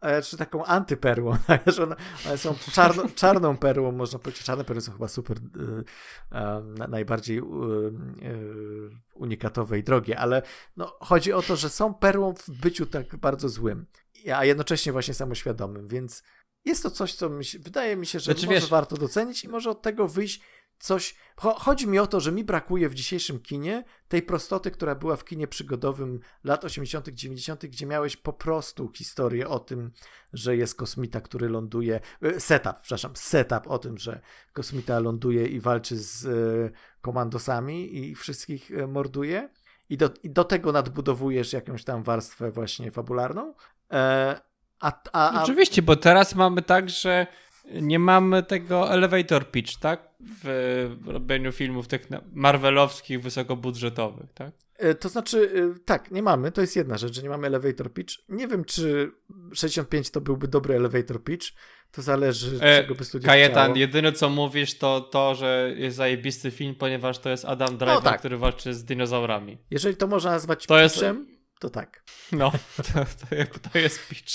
[0.00, 1.30] a, czy taką antyperłą.
[1.82, 1.96] One,
[2.26, 4.44] one są czarno, czarną perłą, można powiedzieć.
[4.44, 5.40] Czarne perły są chyba super, y,
[6.84, 7.42] y, najbardziej y,
[9.14, 10.42] unikatowe i drogie, ale
[10.76, 13.86] no, chodzi o to, że są perłą w byciu tak bardzo złym,
[14.34, 16.22] a jednocześnie właśnie samoświadomym, więc
[16.66, 19.44] jest to coś, co mi się, wydaje mi się, że znaczy, może wiesz, warto docenić
[19.44, 20.40] i może od tego wyjść
[20.78, 21.16] coś.
[21.36, 25.24] Chodzi mi o to, że mi brakuje w dzisiejszym kinie tej prostoty, która była w
[25.24, 29.92] kinie przygodowym lat 80., 90., gdzie miałeś po prostu historię o tym,
[30.32, 32.00] że jest kosmita, który ląduje.
[32.22, 34.20] E, setup, przepraszam, setup o tym, że
[34.52, 36.30] kosmita ląduje i walczy z e,
[37.00, 39.48] komandosami i wszystkich e, morduje.
[39.88, 43.54] I do, I do tego nadbudowujesz jakąś tam warstwę właśnie fabularną.
[44.80, 45.42] A, a, a...
[45.42, 47.26] Oczywiście, bo teraz mamy tak, że
[47.72, 50.08] nie mamy tego elevator pitch, tak?
[50.44, 54.50] W robieniu filmów tych marvelowskich, wysokobudżetowych, tak?
[54.78, 56.52] E, to znaczy, e, tak, nie mamy.
[56.52, 58.14] To jest jedna rzecz, że nie mamy elevator pitch.
[58.28, 59.12] Nie wiem, czy
[59.54, 61.46] 65 to byłby dobry elevator pitch.
[61.92, 63.76] To zależy, e, czego by studio Kajetan, chciało.
[63.76, 68.02] jedyne co mówisz, to to, że jest zajebisty film, ponieważ to jest Adam Driver, no,
[68.02, 68.18] tak.
[68.18, 69.58] który walczy z dinozaurami.
[69.70, 72.02] Jeżeli to można nazwać to pitchem, jest to tak.
[72.32, 73.06] No, to,
[73.72, 74.32] to, jest pitch.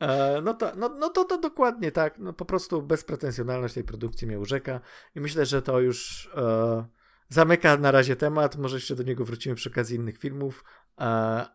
[0.00, 2.18] E, no, to, no, no to, to dokładnie tak.
[2.18, 4.80] No, po prostu bezpretensjonalność tej produkcji mnie urzeka
[5.14, 6.84] i myślę, że to już e,
[7.28, 8.56] zamyka na razie temat.
[8.56, 10.64] Może jeszcze do niego wrócimy przy okazji innych filmów.
[11.00, 11.04] E,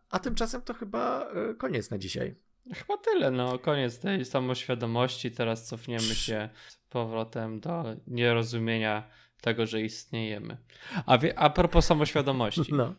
[0.09, 2.35] a tymczasem to chyba e, koniec na dzisiaj.
[2.73, 5.31] Chyba tyle, no koniec tej samoświadomości.
[5.31, 9.09] Teraz cofniemy się z powrotem do nierozumienia
[9.41, 10.57] tego, że istniejemy.
[11.05, 12.73] A, wie, a propos samoświadomości.
[12.73, 12.95] No.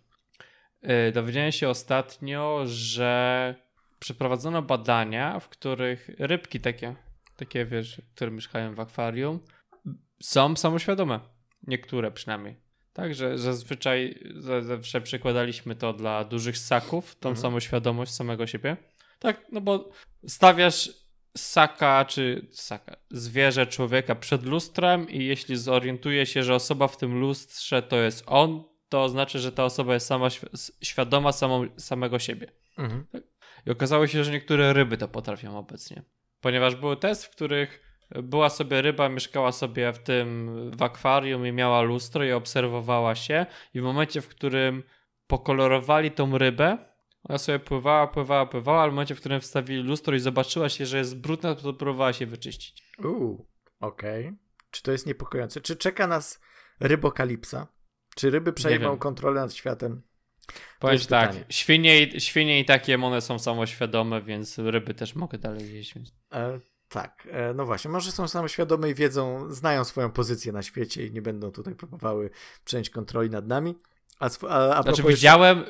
[0.82, 3.54] E, dowiedziałem się ostatnio, że
[3.98, 6.94] przeprowadzono badania, w których rybki takie,
[7.36, 9.40] takie wiesz, które mieszkają w akwarium,
[10.22, 11.20] są samoświadome.
[11.66, 12.56] Niektóre przynajmniej.
[12.92, 17.42] Także zazwyczaj, zazwyczaj przekładaliśmy to dla dużych ssaków, tą mhm.
[17.42, 18.76] samoświadomość samego siebie.
[19.18, 19.90] Tak, no bo
[20.26, 20.90] stawiasz
[21.36, 27.20] ssaka czy ssaka, zwierzę człowieka przed lustrem i jeśli zorientuje się, że osoba w tym
[27.20, 30.28] lustrze to jest on, to znaczy, że ta osoba jest sama
[30.82, 32.52] świadoma samą, samego siebie.
[32.78, 33.06] Mhm.
[33.12, 33.22] Tak?
[33.66, 36.02] I okazało się, że niektóre ryby to potrafią obecnie.
[36.40, 37.88] Ponieważ były testy, w których
[38.22, 43.46] była sobie ryba, mieszkała sobie w tym w akwarium i miała lustro i obserwowała się
[43.74, 44.82] i w momencie, w którym
[45.26, 46.78] pokolorowali tą rybę,
[47.24, 50.86] ona sobie pływała, pływała, pływała, ale w momencie, w którym wstawili lustro i zobaczyła się,
[50.86, 52.82] że jest brudna, to próbowała się wyczyścić.
[53.04, 53.48] Uuu,
[53.80, 54.26] okej.
[54.26, 54.38] Okay.
[54.70, 55.60] Czy to jest niepokojące?
[55.60, 56.40] Czy czeka nas
[56.80, 57.66] rybokalipsa?
[58.18, 60.02] Czy ryby przejmą kontrolę nad światem?
[60.78, 65.94] Powiem tak, świnie, świnie i takie one są samoświadome, więc ryby też mogę dalej jeść.
[66.32, 71.06] E, tak, e, no właśnie, może są samoświadome i wiedzą, znają swoją pozycję na świecie
[71.06, 72.30] i nie będą tutaj próbowały
[72.64, 73.78] przejąć kontroli nad nami.
[74.18, 75.64] A, a, a znaczy, widziałem,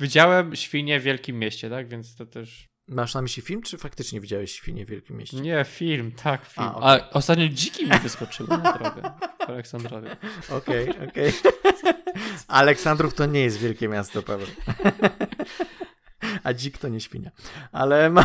[0.00, 2.71] widziałem świnie w wielkim mieście, tak, więc to też...
[2.88, 5.36] Masz na myśli film, czy faktycznie widziałeś świnie w Wielkim Mieście?
[5.36, 6.66] Nie, film, tak, film.
[6.66, 7.02] A, okay.
[7.02, 9.02] A ostatnio dziki mi wyskoczyły na drogę
[9.46, 10.16] w Aleksandrowie.
[10.48, 11.32] Okej, okay, okej.
[11.40, 11.94] Okay.
[12.48, 14.46] Aleksandrów to nie jest wielkie miasto, Paweł.
[16.44, 17.30] A dzik to nie świnia.
[17.72, 18.24] Ale, ma...